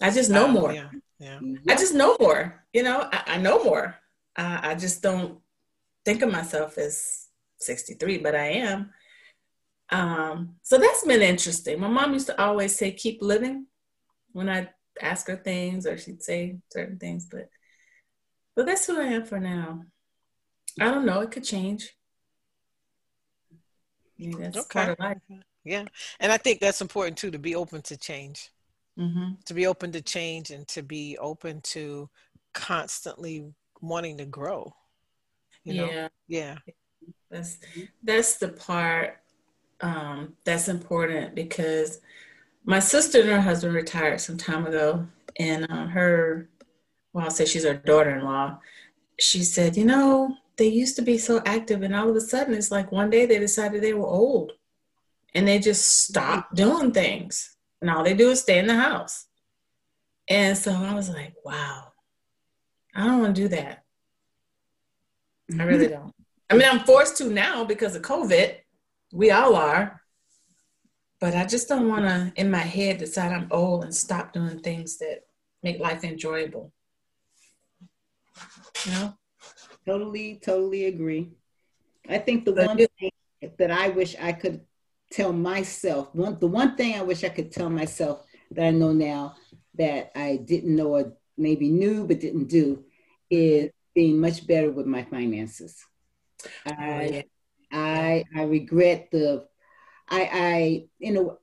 I 0.00 0.10
just 0.10 0.30
know 0.30 0.48
more. 0.48 0.72
Yeah. 0.72 0.90
Yeah. 1.18 1.38
I 1.68 1.74
just 1.76 1.94
know 1.94 2.16
more. 2.20 2.64
You 2.72 2.82
know, 2.82 3.08
I, 3.12 3.22
I 3.26 3.36
know 3.38 3.62
more. 3.62 3.96
I, 4.36 4.70
I 4.70 4.74
just 4.74 5.02
don't 5.02 5.38
think 6.04 6.22
of 6.22 6.30
myself 6.30 6.78
as 6.78 7.26
63, 7.58 8.18
but 8.18 8.34
I 8.34 8.46
am. 8.46 8.90
Um, 9.90 10.56
so 10.62 10.78
that's 10.78 11.04
been 11.04 11.22
interesting. 11.22 11.80
My 11.80 11.88
mom 11.88 12.12
used 12.12 12.26
to 12.26 12.40
always 12.40 12.76
say, 12.76 12.92
keep 12.92 13.22
living 13.22 13.66
when 14.32 14.48
I 14.48 14.68
ask 15.00 15.26
her 15.28 15.36
things 15.36 15.86
or 15.86 15.96
she'd 15.96 16.22
say 16.22 16.58
certain 16.72 16.98
things, 16.98 17.26
but 17.26 17.48
but 18.54 18.64
that's 18.64 18.86
who 18.86 18.98
I 18.98 19.04
am 19.04 19.24
for 19.26 19.38
now. 19.38 19.82
I 20.80 20.86
don't 20.86 21.04
know, 21.04 21.20
it 21.20 21.30
could 21.30 21.44
change. 21.44 21.94
Yeah, 24.16 24.32
that's 24.38 24.56
okay. 24.56 24.80
part 24.80 24.90
of 24.90 24.98
life. 24.98 25.18
Yeah. 25.64 25.84
And 26.20 26.32
I 26.32 26.38
think 26.38 26.60
that's 26.60 26.80
important 26.80 27.18
too 27.18 27.30
to 27.30 27.38
be 27.38 27.54
open 27.54 27.82
to 27.82 27.98
change. 27.98 28.50
Mm-hmm. 28.98 29.34
To 29.44 29.54
be 29.54 29.66
open 29.66 29.92
to 29.92 30.00
change 30.00 30.50
and 30.50 30.66
to 30.68 30.82
be 30.82 31.18
open 31.18 31.60
to 31.62 32.08
constantly 32.54 33.44
wanting 33.80 34.18
to 34.18 34.24
grow. 34.24 34.72
You 35.64 35.74
know? 35.74 35.90
Yeah. 35.90 36.08
Yeah. 36.28 36.56
That's 37.30 37.58
that's 38.02 38.36
the 38.36 38.48
part 38.48 39.18
um, 39.80 40.34
that's 40.44 40.68
important 40.68 41.34
because 41.34 42.00
my 42.64 42.78
sister 42.80 43.20
and 43.20 43.28
her 43.28 43.40
husband 43.40 43.74
retired 43.74 44.20
some 44.20 44.36
time 44.36 44.66
ago, 44.66 45.06
and 45.38 45.70
uh, 45.70 45.86
her, 45.86 46.48
well, 47.12 47.24
I'll 47.24 47.30
say 47.30 47.44
she's 47.44 47.64
her 47.64 47.74
daughter-in-law. 47.74 48.58
She 49.20 49.44
said, 49.44 49.76
you 49.76 49.84
know, 49.84 50.34
they 50.56 50.66
used 50.66 50.96
to 50.96 51.02
be 51.02 51.18
so 51.18 51.42
active, 51.46 51.82
and 51.82 51.94
all 51.94 52.08
of 52.08 52.16
a 52.16 52.20
sudden, 52.20 52.54
it's 52.54 52.70
like 52.70 52.90
one 52.90 53.10
day 53.10 53.26
they 53.26 53.38
decided 53.38 53.82
they 53.82 53.94
were 53.94 54.06
old, 54.06 54.52
and 55.34 55.46
they 55.46 55.58
just 55.58 56.04
stopped 56.04 56.54
doing 56.54 56.92
things, 56.92 57.55
and 57.80 57.90
all 57.90 58.04
they 58.04 58.14
do 58.14 58.30
is 58.30 58.40
stay 58.40 58.58
in 58.58 58.66
the 58.66 58.74
house. 58.74 59.26
And 60.28 60.56
so 60.56 60.72
I 60.72 60.94
was 60.94 61.08
like, 61.08 61.34
wow, 61.44 61.92
I 62.94 63.06
don't 63.06 63.20
want 63.20 63.36
to 63.36 63.42
do 63.42 63.48
that. 63.48 63.84
I 65.58 65.62
really 65.62 65.88
don't. 65.88 66.12
I 66.50 66.54
mean, 66.54 66.68
I'm 66.68 66.80
forced 66.80 67.16
to 67.18 67.30
now 67.30 67.64
because 67.64 67.94
of 67.94 68.02
COVID. 68.02 68.56
We 69.12 69.30
all 69.30 69.54
are. 69.54 70.00
But 71.20 71.34
I 71.34 71.46
just 71.46 71.68
don't 71.68 71.88
want 71.88 72.04
to, 72.04 72.32
in 72.36 72.50
my 72.50 72.58
head, 72.58 72.98
decide 72.98 73.32
I'm 73.32 73.48
old 73.50 73.84
and 73.84 73.94
stop 73.94 74.32
doing 74.32 74.60
things 74.60 74.98
that 74.98 75.20
make 75.62 75.78
life 75.80 76.04
enjoyable. 76.04 76.72
You 78.84 78.92
know? 78.92 79.14
Totally, 79.86 80.40
totally 80.44 80.86
agree. 80.86 81.30
I 82.08 82.18
think 82.18 82.44
the 82.44 82.52
one 82.52 82.76
thing 82.76 83.10
that 83.58 83.70
I 83.70 83.88
wish 83.88 84.14
I 84.20 84.32
could 84.32 84.60
tell 85.16 85.32
myself, 85.32 86.14
one 86.14 86.38
the 86.38 86.46
one 86.46 86.76
thing 86.76 86.94
I 86.94 87.02
wish 87.02 87.24
I 87.24 87.30
could 87.30 87.50
tell 87.50 87.70
myself 87.70 88.22
that 88.50 88.66
I 88.66 88.70
know 88.70 88.92
now 88.92 89.36
that 89.78 90.12
I 90.14 90.36
didn't 90.36 90.76
know 90.76 90.96
or 90.96 91.14
maybe 91.38 91.70
knew 91.70 92.06
but 92.06 92.20
didn't 92.20 92.48
do 92.48 92.84
is 93.30 93.70
being 93.94 94.20
much 94.20 94.46
better 94.46 94.70
with 94.70 94.84
my 94.84 95.04
finances. 95.04 95.82
I 96.66 97.24
oh, 97.72 97.78
I 97.78 98.24
I 98.36 98.42
regret 98.42 99.08
the 99.10 99.46
I 100.10 100.30
I 100.32 100.84
you 100.98 101.12
know 101.12 101.38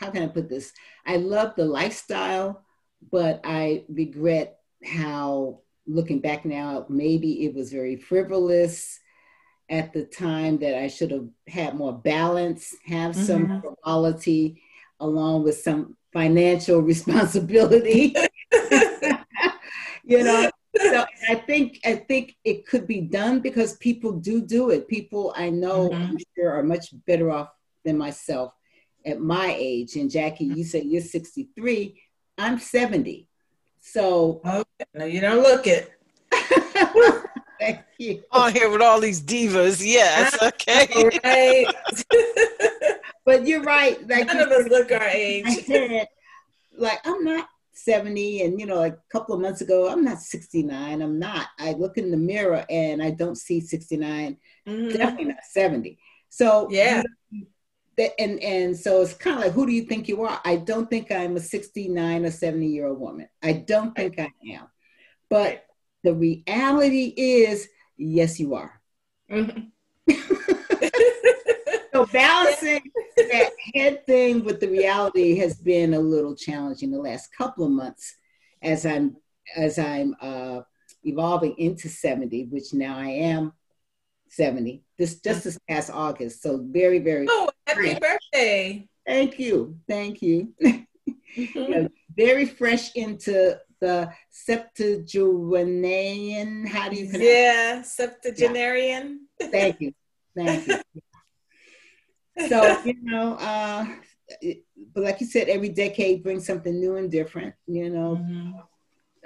how 0.00 0.10
can 0.10 0.22
I 0.22 0.28
put 0.28 0.48
this? 0.48 0.72
I 1.06 1.16
love 1.16 1.52
the 1.54 1.66
lifestyle, 1.66 2.64
but 3.10 3.42
I 3.44 3.84
regret 3.90 4.58
how 4.82 5.60
looking 5.86 6.20
back 6.20 6.46
now, 6.46 6.86
maybe 6.88 7.44
it 7.44 7.54
was 7.54 7.70
very 7.70 7.96
frivolous 7.96 8.98
at 9.72 9.92
the 9.94 10.04
time 10.04 10.58
that 10.58 10.78
I 10.78 10.86
should 10.86 11.10
have 11.10 11.26
had 11.48 11.74
more 11.74 11.94
balance, 11.94 12.76
have 12.84 13.16
mm-hmm. 13.16 13.24
some 13.24 13.62
frivolity 13.62 14.62
along 15.00 15.44
with 15.44 15.56
some 15.56 15.96
financial 16.12 16.80
responsibility. 16.92 18.14
you 20.04 20.22
know, 20.22 20.50
so 20.76 21.06
I 21.28 21.34
think 21.34 21.80
I 21.86 21.96
think 21.96 22.36
it 22.44 22.66
could 22.66 22.86
be 22.86 23.00
done 23.00 23.40
because 23.40 23.76
people 23.78 24.12
do 24.12 24.42
do 24.42 24.70
it. 24.70 24.88
People 24.88 25.32
I 25.36 25.48
know 25.48 25.88
mm-hmm. 25.88 26.02
I'm 26.02 26.18
sure 26.36 26.52
are 26.52 26.62
much 26.62 26.88
better 27.06 27.30
off 27.30 27.48
than 27.82 27.96
myself 27.96 28.54
at 29.06 29.20
my 29.20 29.56
age. 29.58 29.96
And 29.96 30.10
Jackie, 30.10 30.44
you 30.44 30.64
said 30.64 30.84
you're 30.84 31.00
63. 31.00 31.98
I'm 32.36 32.58
70. 32.58 33.26
So 33.80 34.42
okay. 34.44 34.64
no, 34.94 35.06
you 35.06 35.22
don't 35.22 35.42
look 35.42 35.66
it. 35.66 35.92
Thank 37.62 37.78
you. 37.98 38.22
On 38.32 38.52
here 38.52 38.68
with 38.70 38.82
all 38.82 38.98
these 38.98 39.22
divas. 39.22 39.80
Yes. 39.84 40.36
Okay. 40.42 41.10
right. 41.22 41.66
but 43.24 43.46
you're 43.46 43.62
right. 43.62 43.96
Like 44.08 44.26
None 44.26 44.40
of 44.40 44.48
us 44.48 44.68
look 44.68 44.90
our 44.90 45.06
age. 45.08 45.46
Said, 45.64 46.08
like 46.76 46.98
I'm 47.04 47.22
not 47.24 47.48
70 47.74 48.42
and 48.42 48.60
you 48.60 48.66
know 48.66 48.76
like 48.76 48.92
a 48.92 49.10
couple 49.10 49.34
of 49.34 49.40
months 49.40 49.62
ago 49.62 49.90
i'm 49.90 50.04
not 50.04 50.18
69 50.18 51.00
i'm 51.00 51.18
not 51.18 51.48
i 51.58 51.72
look 51.72 51.96
in 51.96 52.10
the 52.10 52.16
mirror 52.18 52.66
and 52.68 53.02
i 53.02 53.10
don't 53.10 53.36
see 53.36 53.60
69 53.60 54.36
mm-hmm. 54.68 54.88
definitely 54.90 55.24
not 55.24 55.38
70 55.50 55.98
so 56.28 56.68
yeah 56.70 57.02
and 58.18 58.40
and 58.40 58.76
so 58.76 59.00
it's 59.00 59.14
kind 59.14 59.36
of 59.36 59.42
like 59.42 59.52
who 59.52 59.66
do 59.66 59.72
you 59.72 59.84
think 59.84 60.06
you 60.06 60.22
are 60.22 60.38
i 60.44 60.56
don't 60.56 60.90
think 60.90 61.10
i'm 61.10 61.36
a 61.36 61.40
69 61.40 62.26
or 62.26 62.30
70 62.30 62.66
year 62.66 62.86
old 62.86 63.00
woman 63.00 63.26
i 63.42 63.52
don't 63.52 63.96
think 63.96 64.18
i 64.18 64.30
am 64.52 64.68
but 65.30 65.64
the 66.02 66.14
reality 66.14 67.14
is 67.16 67.68
yes 67.96 68.40
you 68.40 68.54
are 68.54 68.80
mm-hmm. 69.30 69.60
so 71.92 72.06
balancing 72.06 72.82
that 73.16 73.50
head 73.74 74.04
thing 74.06 74.44
with 74.44 74.60
the 74.60 74.68
reality 74.68 75.36
has 75.36 75.56
been 75.56 75.94
a 75.94 76.00
little 76.00 76.34
challenging 76.34 76.90
the 76.90 76.98
last 76.98 77.28
couple 77.36 77.64
of 77.64 77.70
months 77.70 78.16
as 78.62 78.86
I'm 78.86 79.16
as 79.56 79.78
I'm 79.78 80.14
uh, 80.20 80.60
evolving 81.04 81.56
into 81.58 81.88
70, 81.88 82.46
which 82.46 82.72
now 82.72 82.98
I 82.98 83.08
am 83.08 83.52
70. 84.28 84.82
This 84.98 85.20
just 85.20 85.44
this 85.44 85.58
past 85.68 85.90
August. 85.90 86.42
So 86.42 86.64
very, 86.70 86.98
very 86.98 87.26
Oh, 87.28 87.48
happy 87.66 87.94
fresh. 87.94 88.00
birthday. 88.00 88.88
Thank 89.06 89.38
you. 89.38 89.76
Thank 89.88 90.22
you. 90.22 90.54
Mm-hmm. 90.62 91.86
very 92.16 92.46
fresh 92.46 92.94
into 92.94 93.58
the 93.82 94.10
septuagenarian. 94.30 96.66
How 96.66 96.88
do 96.88 96.96
you 96.96 97.10
pronounce 97.10 97.28
Yeah, 97.28 97.82
septuagenarian. 97.82 99.26
Yeah. 99.40 99.46
Thank 99.48 99.80
you. 99.80 99.92
Thank 100.34 100.66
you 100.66 100.80
so 102.48 102.82
you 102.84 102.96
know 103.02 103.34
uh 103.34 103.84
but 104.94 105.04
like 105.04 105.20
you 105.20 105.26
said 105.26 105.50
every 105.50 105.68
decade 105.68 106.22
brings 106.22 106.46
something 106.46 106.80
new 106.80 106.96
and 106.96 107.10
different 107.10 107.54
you 107.66 107.90
know 107.90 108.16
mm-hmm. 108.16 108.52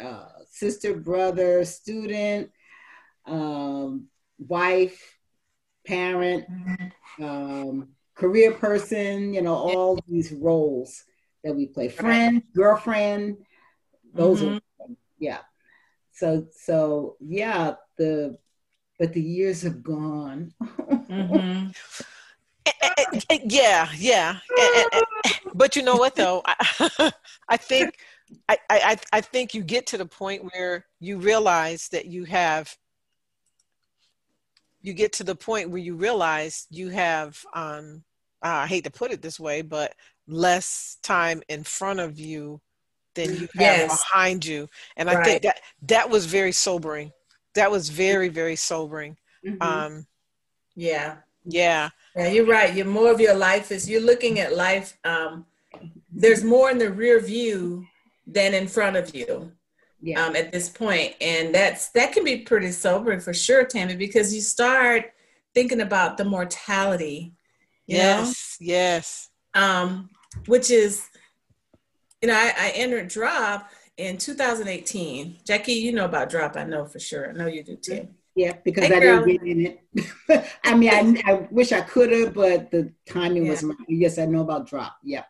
uh, 0.05 0.27
sister 0.51 0.97
brother 0.97 1.65
student 1.65 2.51
um, 3.27 4.09
wife 4.39 5.17
parent 5.87 6.45
mm-hmm. 6.51 7.25
um, 7.25 7.89
career 8.17 8.51
person 8.51 9.33
you 9.33 9.43
know 9.43 9.55
all 9.55 9.97
these 10.09 10.33
roles 10.33 11.05
that 11.45 11.55
we 11.55 11.67
play 11.67 11.89
friend 11.89 12.43
girlfriend 12.53 13.37
those 14.15 14.43
mm-hmm. 14.43 14.57
are 14.57 14.87
yeah 15.19 15.41
so 16.13 16.47
so 16.53 17.17
yeah 17.21 17.75
the 17.99 18.37
but 18.99 19.13
the 19.13 19.23
years 19.23 19.63
have 19.63 19.83
gone 19.83 20.53
mm-hmm. 20.63 21.69
Eh, 22.67 22.91
eh, 22.99 23.21
eh, 23.31 23.39
yeah, 23.45 23.89
yeah. 23.97 24.39
but 25.55 25.77
you 25.77 25.83
know 25.83 25.97
what 25.97 26.15
though? 26.15 26.43
I, 26.45 27.13
I 27.49 27.57
think 27.57 27.97
I, 28.49 28.59
I 28.69 28.97
I 29.13 29.21
think 29.21 29.55
you 29.55 29.63
get 29.63 29.87
to 29.89 29.99
the 29.99 30.07
point 30.07 30.43
where 30.53 30.87
you 30.99 31.19
realize 31.19 31.89
that 31.89 32.07
you 32.07 32.25
have 32.25 32.75
you 34.83 34.95
get 34.95 35.13
to 35.15 35.25
the 35.25 35.35
point 35.35 35.71
where 35.71 35.81
you 35.81 35.95
realize 35.95 36.67
you 36.71 36.89
have 36.89 37.41
um 37.55 38.03
I 38.43 38.67
hate 38.67 38.85
to 38.85 38.91
put 38.91 39.13
it 39.13 39.23
this 39.23 39.41
way, 39.41 39.63
but 39.63 39.95
less 40.27 40.99
time 41.03 41.43
in 41.49 41.63
front 41.63 42.01
of 42.01 42.19
you 42.19 42.61
than 43.17 43.33
you 43.35 43.49
have 43.55 43.79
yes. 43.81 44.05
behind 44.05 44.47
you. 44.47 44.69
And 44.97 45.09
right. 45.09 45.17
I 45.19 45.25
think 45.25 45.43
that 45.43 45.61
that 45.89 46.09
was 46.09 46.27
very 46.27 46.53
sobering. 46.53 47.13
That 47.57 47.71
was 47.71 47.89
very, 47.89 48.29
very 48.29 48.57
sobering. 48.57 49.17
Mm-hmm. 49.45 49.63
Um 49.63 50.07
yeah. 50.77 51.17
Yeah. 51.45 51.91
Yeah, 52.15 52.29
you're 52.29 52.47
right. 52.47 52.75
You're 52.75 52.87
more 52.87 53.11
of 53.11 53.21
your 53.21 53.35
life 53.35 53.71
is 53.71 53.89
you're 53.89 54.01
looking 54.01 54.41
at 54.41 54.57
life. 54.57 54.97
Um, 55.05 55.47
there's 56.11 56.43
more 56.45 56.71
in 56.71 56.79
the 56.79 56.91
rear 56.91 57.21
view 57.21 57.85
than 58.27 58.55
in 58.55 58.69
front 58.69 58.97
of 58.97 59.15
you. 59.15 59.53
Yeah. 60.03 60.25
Um, 60.25 60.37
at 60.37 60.53
this 60.53 60.69
point, 60.69 61.15
and 61.21 61.55
that's 61.55 61.89
that 61.91 62.13
can 62.13 62.23
be 62.23 62.39
pretty 62.39 62.71
sobering 62.71 63.19
for 63.19 63.33
sure, 63.33 63.65
Tammy, 63.65 63.97
because 63.97 64.35
you 64.35 64.41
start 64.43 65.13
thinking 65.55 65.81
about 65.81 66.17
the 66.17 66.25
mortality. 66.25 67.33
yes, 67.87 68.59
know? 68.61 68.67
yes. 68.67 69.31
um, 69.55 70.11
which 70.47 70.71
is, 70.71 71.09
you 72.27 72.33
know, 72.33 72.39
I, 72.39 72.53
I 72.59 72.73
entered 72.75 73.09
drop 73.09 73.71
in 73.97 74.19
2018. 74.19 75.39
Jackie, 75.47 75.75
you 75.75 75.93
know 75.93 76.07
about 76.07 76.29
drop, 76.29 76.57
I 76.57 76.65
know 76.65 76.85
for 76.85 76.99
sure. 76.99 77.31
I 77.31 77.33
know 77.33 77.47
you 77.47 77.63
do 77.63 77.77
too. 77.77 78.09
Yeah, 78.35 78.57
because 78.65 78.87
hey, 78.89 78.97
I 78.97 79.01
girl. 79.01 79.25
didn't 79.25 79.45
get 79.45 79.57
in 79.57 79.67
it. 79.67 80.45
I 80.65 80.75
mean, 80.75 80.91
I, 80.91 81.23
I 81.33 81.49
wish 81.51 81.73
I 81.73 81.81
could 81.83 82.13
have, 82.13 82.35
but 82.35 82.71
the 82.71 82.93
timing 83.09 83.47
yeah. 83.47 83.53
was. 83.53 83.65
Yes, 83.89 84.19
I 84.19 84.27
know 84.27 84.43
about 84.43 84.67
drop. 84.67 84.97
Yeah. 85.03 85.23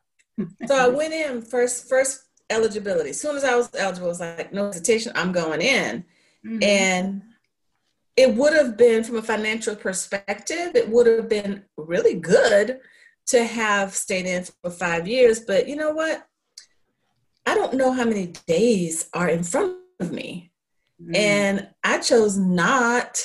so 0.66 0.74
I 0.74 0.88
went 0.88 1.12
in 1.12 1.42
first. 1.42 1.88
First 1.88 2.22
eligibility. 2.50 3.10
As 3.10 3.20
soon 3.20 3.36
as 3.36 3.44
I 3.44 3.56
was 3.56 3.70
eligible, 3.74 4.06
I 4.06 4.08
was 4.08 4.20
like, 4.20 4.52
no 4.52 4.66
hesitation, 4.66 5.12
I'm 5.14 5.32
going 5.32 5.60
in. 5.60 6.04
Mm-hmm. 6.44 6.62
And 6.62 7.22
it 8.16 8.34
would 8.34 8.54
have 8.54 8.76
been, 8.76 9.04
from 9.04 9.16
a 9.16 9.22
financial 9.22 9.76
perspective, 9.76 10.74
it 10.74 10.88
would 10.88 11.06
have 11.06 11.28
been 11.28 11.64
really 11.76 12.14
good 12.14 12.80
to 13.26 13.44
have 13.44 13.94
stayed 13.94 14.26
in 14.26 14.44
for 14.44 14.70
five 14.70 15.08
years. 15.08 15.40
But 15.40 15.68
you 15.68 15.76
know 15.76 15.90
what? 15.90 16.26
I 17.46 17.54
don't 17.54 17.74
know 17.74 17.92
how 17.92 18.04
many 18.04 18.34
days 18.46 19.08
are 19.14 19.28
in 19.28 19.44
front 19.44 19.76
of 20.00 20.12
me. 20.12 20.50
Mm-hmm. 21.00 21.14
And 21.14 21.68
I 21.84 21.98
chose 21.98 22.36
not 22.36 23.22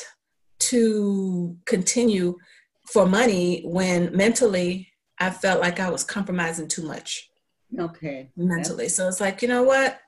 to 0.60 1.58
continue 1.66 2.38
for 2.86 3.08
money 3.08 3.64
when 3.66 4.16
mentally 4.16 4.90
I 5.20 5.30
felt 5.30 5.62
like 5.62 5.80
I 5.80 5.90
was 5.90 6.04
compromising 6.04 6.68
too 6.68 6.84
much. 6.84 7.30
Okay. 7.78 8.30
Mentally. 8.36 8.90
So 8.90 9.08
it's 9.08 9.22
like, 9.22 9.42
you 9.42 9.48
know 9.48 9.64
what? 9.64 10.00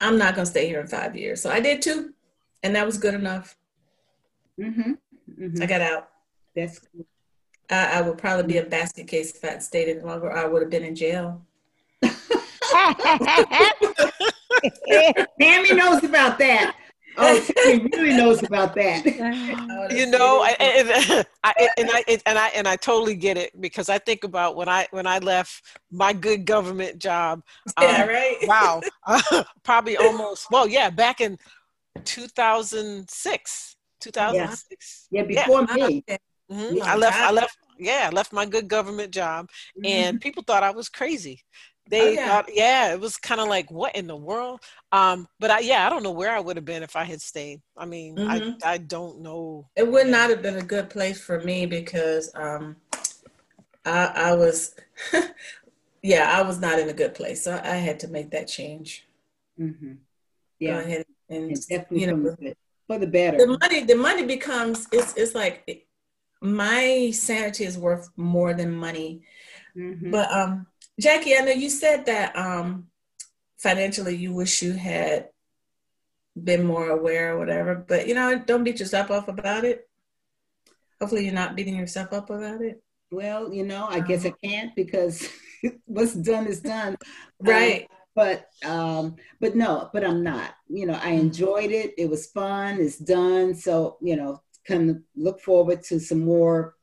I'm 0.00 0.18
not 0.18 0.34
going 0.34 0.44
to 0.44 0.50
stay 0.50 0.68
here 0.68 0.80
in 0.80 0.86
five 0.86 1.16
years. 1.16 1.42
So 1.42 1.50
I 1.50 1.60
did 1.60 1.82
too. 1.82 2.12
And 2.62 2.76
that 2.76 2.86
was 2.86 2.98
good 2.98 3.14
enough. 3.14 3.56
Mm-hmm. 4.60 4.92
mm-hmm. 5.40 5.62
I 5.62 5.66
got 5.66 5.80
out. 5.80 6.08
That's 6.54 6.78
cool. 6.80 7.06
I, 7.70 7.98
I, 7.98 8.00
would 8.02 8.18
probably 8.18 8.52
be 8.52 8.58
a 8.58 8.64
basket 8.64 9.06
case 9.06 9.34
if 9.34 9.44
I'd 9.44 9.62
stayed 9.62 9.88
any 9.88 10.00
longer. 10.00 10.32
I 10.32 10.46
would 10.46 10.62
have 10.62 10.70
been 10.70 10.84
in 10.84 10.94
jail. 10.94 11.46
Tammy 15.40 15.74
knows 15.74 16.04
about 16.04 16.38
that. 16.38 16.76
Oh, 17.20 17.44
he 17.64 17.78
really 17.96 18.16
knows 18.16 18.44
about 18.44 18.76
that. 18.76 19.04
you 19.90 20.06
know, 20.06 20.44
and, 20.44 20.88
and, 20.88 21.26
I, 21.42 21.68
and 21.76 21.90
I 21.90 22.04
and 22.26 22.38
I 22.38 22.48
and 22.48 22.68
I 22.68 22.76
totally 22.76 23.16
get 23.16 23.36
it 23.36 23.60
because 23.60 23.88
I 23.88 23.98
think 23.98 24.22
about 24.22 24.54
when 24.54 24.68
I 24.68 24.86
when 24.92 25.06
I 25.06 25.18
left 25.18 25.64
my 25.90 26.12
good 26.12 26.44
government 26.44 27.00
job. 27.00 27.42
Yeah, 27.80 28.02
um, 28.02 28.08
right. 28.08 28.36
Wow, 28.46 28.82
uh, 29.06 29.42
probably 29.64 29.96
almost. 29.96 30.48
Well, 30.50 30.68
yeah, 30.68 30.90
back 30.90 31.20
in 31.20 31.38
2006. 32.04 33.76
2006. 34.00 35.08
Yeah, 35.10 35.22
yeah 35.22 35.26
before 35.26 35.66
yeah. 35.76 35.86
me. 35.86 36.04
Mm-hmm. 36.50 36.76
Yeah, 36.76 36.84
I 36.84 36.96
left. 36.96 37.16
I 37.16 37.30
left. 37.32 37.58
Yeah, 37.78 38.08
I 38.10 38.14
left 38.14 38.32
my 38.32 38.46
good 38.46 38.68
government 38.68 39.12
job, 39.12 39.50
mm-hmm. 39.76 39.86
and 39.86 40.20
people 40.20 40.44
thought 40.44 40.62
I 40.62 40.70
was 40.70 40.88
crazy. 40.88 41.42
They 41.88 42.08
oh, 42.08 42.10
yeah. 42.10 42.28
thought, 42.28 42.50
yeah, 42.52 42.92
it 42.92 43.00
was 43.00 43.16
kind 43.16 43.40
of 43.40 43.48
like, 43.48 43.70
what 43.70 43.96
in 43.96 44.06
the 44.06 44.16
world? 44.16 44.60
Um, 44.92 45.26
but 45.40 45.50
I, 45.50 45.60
yeah, 45.60 45.86
I 45.86 45.90
don't 45.90 46.02
know 46.02 46.10
where 46.10 46.34
I 46.34 46.40
would 46.40 46.56
have 46.56 46.64
been 46.64 46.82
if 46.82 46.96
I 46.96 47.04
had 47.04 47.22
stayed. 47.22 47.60
I 47.76 47.86
mean, 47.86 48.16
mm-hmm. 48.16 48.50
I, 48.62 48.74
I 48.74 48.78
don't 48.78 49.20
know. 49.20 49.66
It 49.74 49.90
would 49.90 50.06
not 50.06 50.30
have 50.30 50.42
been 50.42 50.56
a 50.56 50.62
good 50.62 50.90
place 50.90 51.20
for 51.20 51.40
me 51.40 51.66
because 51.66 52.30
um, 52.34 52.76
I, 53.86 54.06
I 54.14 54.34
was, 54.34 54.74
yeah, 56.02 56.30
I 56.36 56.42
was 56.42 56.60
not 56.60 56.78
in 56.78 56.88
a 56.88 56.94
good 56.94 57.14
place. 57.14 57.42
So 57.42 57.58
I 57.62 57.76
had 57.76 58.00
to 58.00 58.08
make 58.08 58.30
that 58.30 58.48
change. 58.48 59.06
Mm-hmm. 59.58 59.94
Yeah, 60.58 60.80
and, 60.80 61.04
and 61.30 61.68
definitely 61.68 62.00
you 62.00 62.06
know, 62.08 62.36
for 62.86 62.98
the 62.98 63.06
better. 63.06 63.38
The 63.38 63.58
money, 63.60 63.84
the 63.84 63.94
money 63.94 64.24
becomes 64.24 64.88
it's 64.90 65.16
it's 65.16 65.34
like 65.34 65.86
my 66.40 67.10
sanity 67.12 67.64
is 67.64 67.78
worth 67.78 68.10
more 68.16 68.54
than 68.54 68.72
money. 68.72 69.22
Mm-hmm. 69.76 70.10
But 70.10 70.32
um, 70.32 70.66
Jackie, 70.98 71.36
I 71.36 71.40
know 71.40 71.52
you 71.52 71.70
said 71.70 72.06
that 72.06 72.36
um, 72.36 72.88
financially 73.58 74.16
you 74.16 74.32
wish 74.32 74.62
you 74.62 74.72
had 74.72 75.28
been 76.42 76.64
more 76.64 76.90
aware 76.90 77.34
or 77.34 77.38
whatever, 77.38 77.74
but 77.74 78.08
you 78.08 78.14
know, 78.14 78.38
don't 78.38 78.64
beat 78.64 78.80
yourself 78.80 79.10
up 79.10 79.28
about 79.28 79.64
it. 79.64 79.88
Hopefully, 81.00 81.24
you're 81.24 81.34
not 81.34 81.54
beating 81.54 81.76
yourself 81.76 82.12
up 82.12 82.30
about 82.30 82.60
it. 82.60 82.82
Well, 83.10 83.52
you 83.52 83.64
know, 83.64 83.86
I 83.88 84.00
guess 84.00 84.26
I 84.26 84.32
can't 84.42 84.74
because 84.74 85.28
what's 85.84 86.14
done 86.14 86.46
is 86.46 86.60
done. 86.60 86.96
Right. 87.40 87.82
Um, 87.82 87.88
but 88.18 88.48
um 88.64 89.14
but 89.38 89.54
no 89.54 89.88
but 89.92 90.02
i'm 90.02 90.24
not 90.24 90.52
you 90.68 90.86
know 90.86 90.98
i 91.04 91.10
enjoyed 91.10 91.70
it 91.70 91.94
it 91.96 92.10
was 92.10 92.26
fun 92.26 92.80
it's 92.80 92.98
done 92.98 93.54
so 93.54 93.96
you 94.00 94.16
know 94.16 94.42
of 94.70 94.96
look 95.14 95.40
forward 95.40 95.84
to 95.84 96.00
some 96.00 96.24
more 96.24 96.74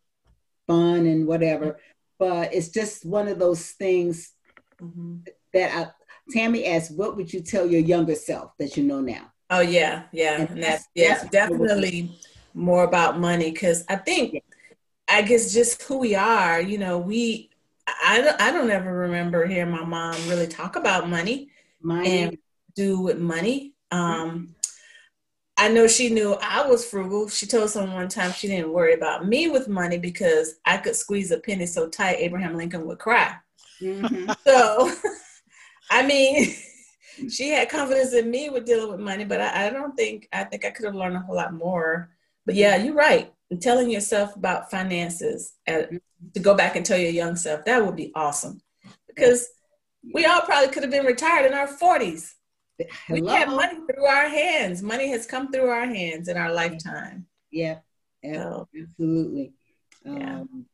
fun 0.65 1.05
and 1.05 1.27
whatever 1.27 1.77
but 2.17 2.53
it's 2.53 2.69
just 2.69 3.05
one 3.05 3.27
of 3.27 3.39
those 3.39 3.71
things 3.71 4.33
mm-hmm. 4.81 5.17
that 5.53 5.75
I, 5.75 5.91
Tammy 6.31 6.65
asked, 6.65 6.95
what 6.95 7.15
would 7.15 7.31
you 7.31 7.41
tell 7.41 7.65
your 7.65 7.81
younger 7.81 8.15
self 8.15 8.51
that 8.57 8.77
you 8.77 8.83
know 8.83 9.01
now? 9.01 9.31
Oh 9.49 9.61
yeah, 9.61 10.03
yeah, 10.11 10.41
and, 10.41 10.49
and 10.49 10.63
that's, 10.63 10.87
yeah, 10.95 11.15
that's 11.15 11.29
definitely 11.29 12.17
more 12.53 12.83
about 12.83 13.19
money 13.19 13.51
because 13.51 13.83
I 13.87 13.97
think, 13.97 14.33
yeah. 14.33 14.39
I 15.07 15.21
guess 15.21 15.53
just 15.53 15.83
who 15.83 15.99
we 15.99 16.15
are, 16.15 16.59
you 16.59 16.79
know, 16.79 16.97
we, 16.97 17.51
I 18.03 18.21
don't, 18.21 18.41
I 18.41 18.51
don't 18.51 18.71
ever 18.71 18.91
remember 18.91 19.45
hearing 19.45 19.71
my 19.71 19.83
mom 19.83 20.15
really 20.27 20.47
talk 20.47 20.75
about 20.75 21.09
money, 21.09 21.49
money. 21.81 22.23
and 22.23 22.37
do 22.75 22.99
with 22.99 23.19
money. 23.19 23.73
Um, 23.91 24.54
I 25.57 25.69
know 25.69 25.87
she 25.87 26.09
knew 26.09 26.33
I 26.41 26.67
was 26.67 26.85
frugal. 26.85 27.29
She 27.29 27.45
told 27.45 27.69
someone 27.69 27.95
one 27.95 28.09
time 28.09 28.33
she 28.33 28.47
didn't 28.47 28.73
worry 28.73 28.93
about 28.93 29.25
me 29.25 29.47
with 29.47 29.69
money 29.69 29.97
because 29.97 30.55
I 30.65 30.77
could 30.77 30.95
squeeze 30.95 31.31
a 31.31 31.39
penny 31.39 31.65
so 31.65 31.87
tight 31.87 32.17
Abraham 32.19 32.57
Lincoln 32.57 32.85
would 32.87 32.99
cry. 32.99 33.35
Mm-hmm. 33.81 34.31
So, 34.45 34.91
I 35.91 36.05
mean, 36.05 36.53
she 37.29 37.49
had 37.49 37.69
confidence 37.69 38.13
in 38.13 38.29
me 38.29 38.49
with 38.49 38.65
dealing 38.65 38.91
with 38.91 38.99
money, 38.99 39.23
but 39.23 39.39
I, 39.39 39.67
I 39.67 39.69
don't 39.69 39.95
think 39.95 40.27
I 40.33 40.43
think 40.43 40.65
I 40.65 40.71
could 40.71 40.85
have 40.85 40.95
learned 40.95 41.15
a 41.15 41.19
whole 41.19 41.35
lot 41.35 41.53
more. 41.53 42.09
But 42.45 42.55
yeah, 42.55 42.75
you're 42.75 42.93
right. 42.93 43.33
And 43.49 43.61
telling 43.61 43.89
yourself 43.89 44.35
about 44.35 44.71
finances 44.71 45.53
uh, 45.67 45.83
to 46.33 46.39
go 46.39 46.55
back 46.55 46.75
and 46.75 46.85
tell 46.85 46.97
your 46.97 47.11
young 47.11 47.35
self 47.35 47.63
that 47.65 47.85
would 47.85 47.95
be 47.95 48.11
awesome 48.15 48.61
because 49.07 49.47
we 50.13 50.25
all 50.25 50.41
probably 50.41 50.71
could 50.71 50.83
have 50.83 50.91
been 50.91 51.05
retired 51.05 51.45
in 51.45 51.53
our 51.53 51.67
40s 51.67 52.33
Hello? 53.07 53.21
We 53.21 53.27
have 53.27 53.49
money 53.49 53.79
through 53.89 54.05
our 54.05 54.27
hands. 54.27 54.83
Money 54.83 55.09
has 55.09 55.25
come 55.25 55.51
through 55.51 55.69
our 55.69 55.85
hands 55.85 56.27
in 56.27 56.37
our 56.37 56.51
lifetime. 56.51 57.25
Yeah, 57.51 57.79
yeah 58.21 58.43
so, 58.43 58.67
absolutely. 58.77 59.53
Yeah. 60.03 60.39
Um, 60.41 60.65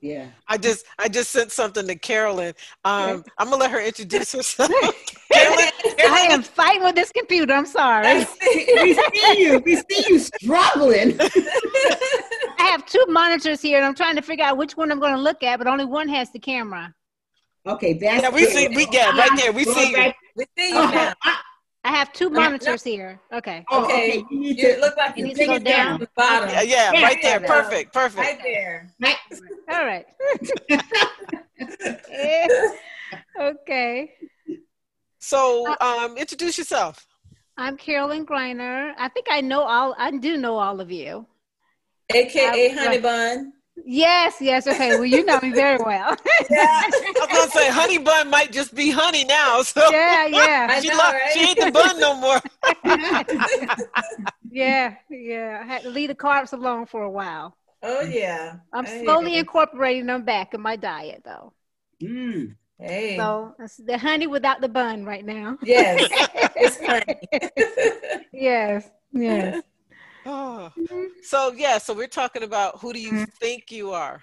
yeah. 0.00 0.26
I 0.46 0.58
just 0.58 0.84
I 0.98 1.08
just 1.08 1.30
sent 1.30 1.52
something 1.52 1.86
to 1.86 1.96
Carolyn. 1.96 2.54
Um, 2.84 3.24
I'm 3.38 3.50
gonna 3.50 3.56
let 3.56 3.70
her 3.70 3.80
introduce 3.80 4.32
herself. 4.32 4.70
Carolyn, 5.32 5.70
Carolyn, 5.82 6.12
I 6.12 6.26
am 6.30 6.42
fighting 6.42 6.82
with 6.82 6.94
this 6.94 7.10
computer. 7.12 7.54
I'm 7.54 7.66
sorry. 7.66 8.18
we 8.42 8.94
see 8.94 9.42
you. 9.42 9.62
We 9.64 9.76
see 9.76 10.04
you 10.08 10.18
struggling. 10.18 11.16
I 11.20 12.68
have 12.70 12.84
two 12.86 13.04
monitors 13.08 13.62
here, 13.62 13.78
and 13.78 13.86
I'm 13.86 13.94
trying 13.94 14.16
to 14.16 14.22
figure 14.22 14.44
out 14.44 14.56
which 14.56 14.76
one 14.76 14.92
I'm 14.92 15.00
going 15.00 15.14
to 15.14 15.20
look 15.20 15.42
at, 15.42 15.58
but 15.58 15.66
only 15.66 15.84
one 15.84 16.08
has 16.08 16.30
the 16.30 16.38
camera. 16.38 16.94
Okay, 17.66 17.94
that's 17.94 18.22
yeah. 18.22 18.30
We 18.30 18.40
good. 18.42 18.50
see. 18.50 18.68
We 18.68 18.86
yeah, 18.92 19.16
right 19.16 19.30
there. 19.36 19.52
We 19.52 19.64
see 19.64 19.90
you. 19.90 20.12
We 20.36 20.46
see 20.56 20.68
you 20.68 20.74
now. 20.74 21.14
I 21.86 21.90
have 21.90 22.12
two 22.12 22.30
monitors 22.30 22.82
here. 22.82 23.20
Okay. 23.32 23.64
Oh, 23.70 23.84
okay. 23.84 24.24
You 24.28 24.40
need 24.40 24.58
to 24.58 24.76
look 24.80 24.96
like 24.96 25.16
you, 25.16 25.24
need 25.24 25.36
to 25.36 25.46
go 25.46 25.58
down. 25.60 26.00
the 26.00 26.08
bottom. 26.16 26.48
Yeah, 26.50 26.62
yeah, 26.62 26.92
yeah 26.92 27.02
right 27.02 27.18
there. 27.22 27.38
Perfect. 27.40 27.92
Perfect. 27.92 28.18
Right 28.18 28.40
there. 28.42 28.92
All 29.70 29.86
right. 29.86 30.04
okay. 33.40 34.10
So, 35.20 35.76
um, 35.80 36.16
introduce 36.16 36.58
yourself. 36.58 37.06
I'm 37.56 37.76
Carolyn 37.76 38.26
Griner. 38.26 38.92
I 38.98 39.08
think 39.08 39.26
I 39.30 39.40
know 39.40 39.62
all. 39.62 39.94
I 39.96 40.10
do 40.10 40.36
know 40.36 40.58
all 40.58 40.80
of 40.80 40.90
you. 40.90 41.26
AKA 42.12 42.74
Honey 42.74 42.98
Bun. 42.98 43.52
Yes, 43.84 44.36
yes. 44.40 44.66
Okay. 44.66 44.90
Well, 44.96 45.04
you 45.04 45.24
know 45.24 45.38
me 45.42 45.52
very 45.52 45.78
well. 45.78 46.16
yeah. 46.50 46.82
I 46.82 46.90
was 47.20 47.28
gonna 47.28 47.50
say 47.50 47.70
honey 47.70 47.98
bun 47.98 48.30
might 48.30 48.50
just 48.52 48.74
be 48.74 48.90
honey 48.90 49.24
now. 49.24 49.62
So 49.62 49.90
yeah, 49.90 50.26
yeah. 50.26 50.80
she, 50.80 50.88
know, 50.88 50.96
right? 50.96 51.32
she 51.32 51.40
ain't 51.40 51.58
the 51.58 51.70
bun 51.70 52.00
no 52.00 52.14
more. 52.14 52.40
yeah, 54.50 54.94
yeah. 55.10 55.60
I 55.62 55.66
had 55.66 55.82
to 55.82 55.90
leave 55.90 56.08
the 56.08 56.14
carbs 56.14 56.52
alone 56.52 56.86
for 56.86 57.02
a 57.02 57.10
while. 57.10 57.56
Oh 57.82 58.02
yeah. 58.02 58.56
I'm 58.72 58.86
slowly 58.86 59.36
incorporating 59.36 60.06
them 60.06 60.24
back 60.24 60.54
in 60.54 60.60
my 60.60 60.76
diet 60.76 61.22
though. 61.24 61.52
Mm. 62.02 62.56
Hey. 62.78 63.16
So 63.16 63.54
it's 63.58 63.76
the 63.76 63.98
honey 63.98 64.26
without 64.26 64.60
the 64.60 64.68
bun 64.68 65.04
right 65.04 65.24
now. 65.24 65.58
Yes. 65.62 66.08
it's 66.56 66.84
honey. 66.84 67.20
yes. 68.32 68.88
Yes. 69.12 69.62
Oh. 70.26 70.72
So 71.22 71.52
yeah, 71.52 71.78
so 71.78 71.94
we're 71.94 72.06
talking 72.08 72.42
about 72.42 72.80
who 72.80 72.92
do 72.92 73.00
you 73.00 73.12
mm-hmm. 73.12 73.24
think 73.40 73.70
you 73.70 73.92
are? 73.92 74.22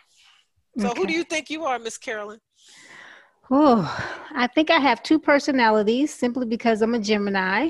So 0.77 0.89
okay. 0.89 0.99
who 0.99 1.07
do 1.07 1.13
you 1.13 1.23
think 1.23 1.49
you 1.49 1.65
are, 1.65 1.79
Miss 1.79 1.97
Carolyn? 1.97 2.39
Oh, 3.51 3.87
I 4.33 4.47
think 4.47 4.71
I 4.71 4.79
have 4.79 5.03
two 5.03 5.19
personalities 5.19 6.13
simply 6.13 6.45
because 6.45 6.81
I'm 6.81 6.95
a 6.95 6.99
Gemini. 6.99 7.69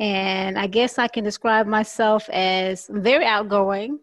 And 0.00 0.58
I 0.58 0.66
guess 0.66 0.98
I 0.98 1.06
can 1.06 1.22
describe 1.22 1.66
myself 1.66 2.28
as 2.30 2.88
very 2.90 3.24
outgoing, 3.24 4.00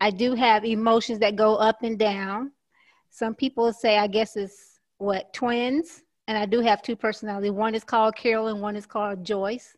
I 0.00 0.10
do 0.10 0.34
have 0.34 0.64
emotions 0.64 1.18
that 1.20 1.34
go 1.34 1.56
up 1.56 1.82
and 1.82 1.98
down. 1.98 2.52
Some 3.10 3.34
people 3.34 3.72
say, 3.72 3.98
I 3.98 4.06
guess 4.06 4.36
it's 4.36 4.78
what 4.98 5.32
twins, 5.32 6.02
and 6.28 6.38
I 6.38 6.46
do 6.46 6.60
have 6.60 6.82
two 6.82 6.94
personalities. 6.94 7.50
One 7.50 7.74
is 7.74 7.82
called 7.82 8.14
Carolyn, 8.14 8.60
one 8.60 8.76
is 8.76 8.86
called 8.86 9.24
Joyce. 9.24 9.76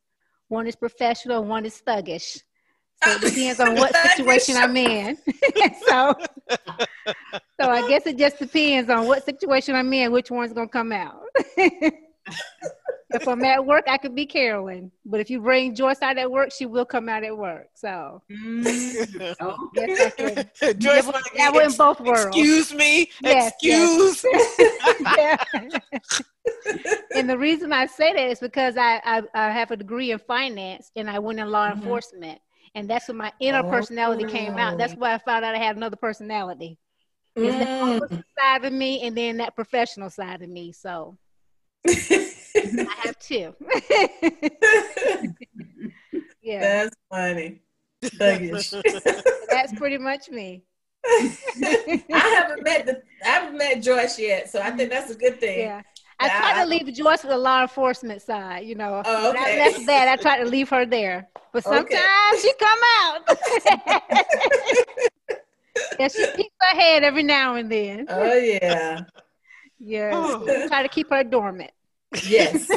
One 0.48 0.66
is 0.66 0.74
professional, 0.74 1.44
one 1.44 1.64
is 1.64 1.80
thuggish. 1.86 2.42
So 3.04 3.10
it 3.12 3.20
depends 3.22 3.60
on 3.60 3.76
what 3.76 3.94
situation 4.16 4.56
I'm 4.56 4.76
in. 4.76 5.16
so, 5.88 6.14
so 7.60 7.70
I 7.70 7.88
guess 7.88 8.06
it 8.06 8.18
just 8.18 8.38
depends 8.38 8.90
on 8.90 9.06
what 9.06 9.24
situation 9.24 9.74
I'm 9.74 9.92
in, 9.92 10.12
which 10.12 10.30
one's 10.30 10.52
gonna 10.52 10.68
come 10.68 10.92
out. 10.92 11.22
if 11.56 13.26
I'm 13.26 13.42
at 13.44 13.64
work, 13.64 13.84
I 13.88 13.96
could 13.96 14.14
be 14.14 14.26
Carolyn, 14.26 14.90
but 15.06 15.18
if 15.20 15.30
you 15.30 15.40
bring 15.40 15.74
Joyce 15.74 16.02
out 16.02 16.18
at 16.18 16.30
work, 16.30 16.52
she 16.52 16.66
will 16.66 16.84
come 16.84 17.08
out 17.08 17.24
at 17.24 17.36
work. 17.36 17.68
So, 17.74 18.22
Mm. 18.30 19.34
Oh, 19.40 19.56
yes, 19.74 20.12
I. 20.20 20.46
Joyce 20.74 21.04
Yeah, 21.06 21.10
wanna 21.10 21.18
be, 21.32 21.38
that 21.38 21.54
in 21.70 21.76
both 21.76 22.00
worlds. 22.00 22.26
Excuse 22.36 22.74
me. 22.74 23.08
Yes, 23.22 23.52
excuse. 23.54 24.24
Yeah. 25.16 25.36
and 27.14 27.28
the 27.28 27.36
reason 27.38 27.72
I 27.72 27.86
say 27.86 28.12
that 28.12 28.28
is 28.30 28.38
because 28.40 28.76
I, 28.76 29.00
I, 29.04 29.22
I 29.34 29.50
have 29.50 29.70
a 29.70 29.76
degree 29.76 30.10
in 30.12 30.18
finance 30.18 30.90
and 30.96 31.08
I 31.10 31.18
went 31.18 31.40
in 31.40 31.50
law 31.50 31.68
Mhm. 31.68 31.76
enforcement. 31.78 32.40
And 32.74 32.88
that's 32.88 33.08
when 33.08 33.16
my 33.16 33.32
inner 33.40 33.62
personality 33.64 34.24
came 34.24 34.56
out. 34.56 34.78
That's 34.78 34.94
why 34.94 35.14
I 35.14 35.18
found 35.18 35.44
out 35.44 35.54
I 35.54 35.58
had 35.58 35.76
another 35.76 35.96
personality. 35.96 36.78
It's 37.36 37.56
that 37.58 37.68
Mm. 37.68 38.22
side 38.38 38.64
of 38.64 38.72
me 38.72 39.02
and 39.02 39.16
then 39.16 39.38
that 39.38 39.54
professional 39.56 40.10
side 40.10 40.42
of 40.42 40.48
me. 40.48 40.72
So 40.72 41.18
I 41.86 42.94
have 43.02 43.18
two. 43.18 43.54
yeah, 46.42 46.60
That's 46.60 46.96
funny. 47.10 47.60
That's 49.50 49.72
pretty 49.76 49.98
much 49.98 50.30
me. 50.30 50.62
I 51.04 52.02
haven't 52.12 52.62
met 52.62 52.86
the 52.86 53.02
I 53.24 53.28
haven't 53.28 53.56
met 53.56 53.82
Joyce 53.82 54.18
yet, 54.18 54.50
so 54.50 54.60
I 54.60 54.70
think 54.70 54.90
that's 54.90 55.10
a 55.10 55.14
good 55.14 55.40
thing. 55.40 55.60
Yeah. 55.60 55.82
I 56.22 56.26
Yeah, 56.26 56.38
try 56.40 56.62
to 56.62 56.68
leave 56.68 56.92
Joyce 56.94 57.22
with 57.22 57.30
the 57.30 57.38
law 57.38 57.62
enforcement 57.62 58.20
side, 58.20 58.66
you 58.66 58.74
know. 58.74 59.02
Oh, 59.04 59.32
That- 59.32 59.36
okay. 59.42 59.56
that's 59.56 59.84
bad. 59.86 60.06
I 60.08 60.16
try 60.20 60.38
to 60.38 60.44
leave 60.44 60.68
her 60.68 60.84
there. 60.84 61.28
But 61.52 61.66
Okay. 61.66 61.76
sometimes 61.96 62.42
she 62.42 62.52
come 62.54 62.78
out. 63.00 63.20
yeah, 65.98 66.08
she 66.08 66.26
peeks 66.36 66.54
her 66.60 66.78
head 66.78 67.02
every 67.04 67.22
now 67.22 67.54
and 67.54 67.70
then. 67.70 68.06
Oh 68.08 68.34
yeah. 68.34 69.00
Yeah. 69.78 70.10
Oh. 70.14 70.66
Try 70.68 70.82
to 70.82 70.88
keep 70.88 71.08
her 71.10 71.24
dormant. 71.24 71.70
Yes. 72.26 72.68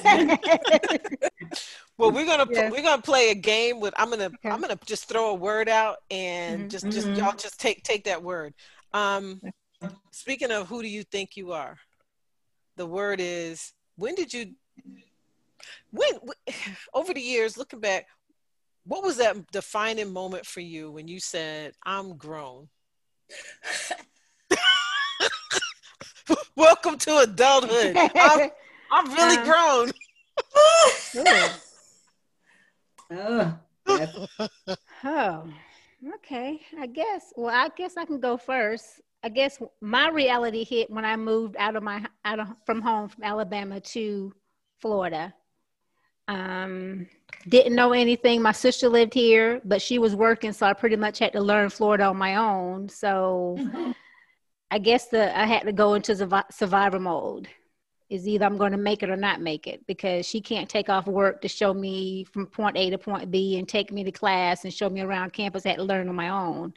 Well, 1.98 2.12
we're 2.12 2.26
gonna 2.26 2.48
Yes. 2.50 2.72
we're 2.72 2.82
gonna 2.82 3.02
play 3.02 3.30
a 3.30 3.36
game 3.36 3.80
with. 3.80 3.94
I'm 3.98 4.10
gonna 4.10 4.26
Okay. 4.26 4.50
I'm 4.50 4.62
gonna 4.62 4.80
just 4.86 5.08
throw 5.08 5.30
a 5.30 5.34
word 5.36 5.70
out 5.70 5.98
and 6.10 6.66
Mhm. 6.66 6.70
just 6.70 6.86
just 6.90 7.08
Mhm. 7.08 7.18
y'all 7.18 7.34
just 7.36 7.60
take 7.60 7.84
take 7.84 8.06
that 8.06 8.24
word. 8.24 8.54
Um, 8.94 9.40
speaking 10.12 10.50
of 10.52 10.68
who 10.68 10.82
do 10.82 10.88
you 10.88 11.04
think 11.04 11.36
you 11.38 11.52
are? 11.52 11.78
The 12.76 12.86
word 12.86 13.20
is 13.22 13.74
when 13.96 14.16
did 14.16 14.34
you 14.34 14.54
when 15.92 16.10
over 16.94 17.14
the 17.14 17.22
years 17.22 17.58
looking 17.58 17.80
back, 17.80 18.08
what 18.86 19.04
was 19.04 19.18
that 19.18 19.36
defining 19.52 20.12
moment 20.12 20.46
for 20.46 20.60
you 20.62 20.92
when 20.92 21.08
you 21.08 21.20
said 21.20 21.74
I'm 21.86 22.18
grown? 22.18 22.68
Welcome 26.56 26.98
to 27.00 27.18
adulthood. 27.20 27.98
I'm, 28.16 28.50
I'm 28.92 29.14
really 29.14 29.38
Uh, 29.38 29.44
grown. 29.52 29.92
oh, 33.12 33.58
Oh, 35.06 35.44
okay. 36.16 36.62
I 36.80 36.88
guess. 36.88 37.34
Well, 37.36 37.54
I 37.54 37.70
guess 37.76 37.98
I 37.98 38.06
can 38.06 38.20
go 38.20 38.38
first. 38.38 39.02
I 39.24 39.30
guess 39.30 39.58
my 39.80 40.10
reality 40.10 40.66
hit 40.66 40.90
when 40.90 41.06
I 41.06 41.16
moved 41.16 41.56
out 41.58 41.78
of 41.78 41.84
my 41.84 42.06
out 42.26 42.40
of 42.40 42.48
from 42.66 42.82
home 42.82 43.08
from 43.08 43.24
Alabama 43.24 43.80
to 43.80 44.34
Florida. 44.80 45.34
Um, 46.28 47.08
didn't 47.48 47.76
know 47.76 47.94
anything. 47.94 48.42
My 48.42 48.52
sister 48.52 48.90
lived 48.90 49.14
here, 49.14 49.62
but 49.64 49.82
she 49.82 49.98
was 49.98 50.16
working, 50.16 50.52
so 50.52 50.66
I 50.66 50.74
pretty 50.74 50.98
much 50.98 51.20
had 51.20 51.34
to 51.34 51.42
learn 51.42 51.70
Florida 51.70 52.06
on 52.06 52.18
my 52.18 52.36
own. 52.36 52.90
So 52.90 53.58
I 54.72 54.80
guess 54.80 55.08
the 55.08 55.38
I 55.38 55.46
had 55.46 55.64
to 55.64 55.74
go 55.74 55.94
into 55.94 56.14
survi- 56.14 56.52
survivor 56.52 57.00
mode. 57.00 57.48
Is 58.10 58.28
either 58.28 58.46
I'm 58.46 58.58
going 58.58 58.74
to 58.74 58.78
make 58.78 59.02
it 59.02 59.10
or 59.10 59.16
not 59.16 59.42
make 59.42 59.66
it 59.66 59.88
because 59.88 60.28
she 60.28 60.40
can't 60.40 60.70
take 60.70 60.88
off 60.88 61.08
work 61.08 61.42
to 61.42 61.48
show 61.48 61.74
me 61.74 62.26
from 62.26 62.46
point 62.46 62.78
A 62.78 62.90
to 62.92 62.98
point 62.98 63.32
B 63.32 63.58
and 63.58 63.68
take 63.68 63.92
me 63.92 64.04
to 64.04 64.12
class 64.12 64.66
and 64.66 64.74
show 64.74 64.90
me 64.90 65.02
around 65.02 65.34
campus. 65.34 65.66
I 65.66 65.70
had 65.70 65.78
to 65.78 65.84
learn 65.84 66.10
on 66.10 66.16
my 66.16 66.30
own. 66.30 66.74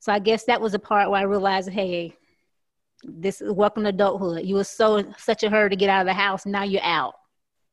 So 0.00 0.12
I 0.12 0.18
guess 0.18 0.44
that 0.44 0.60
was 0.60 0.74
a 0.74 0.78
part 0.78 1.10
where 1.10 1.20
I 1.20 1.24
realized, 1.24 1.68
hey, 1.70 2.16
this 3.04 3.40
is 3.40 3.52
welcome 3.52 3.82
to 3.84 3.90
adulthood. 3.90 4.44
You 4.44 4.56
were 4.56 4.64
so 4.64 5.12
such 5.18 5.42
a 5.42 5.50
hurry 5.50 5.70
to 5.70 5.76
get 5.76 5.90
out 5.90 6.00
of 6.02 6.06
the 6.06 6.14
house. 6.14 6.46
Now 6.46 6.62
you're 6.64 6.82
out. 6.82 7.14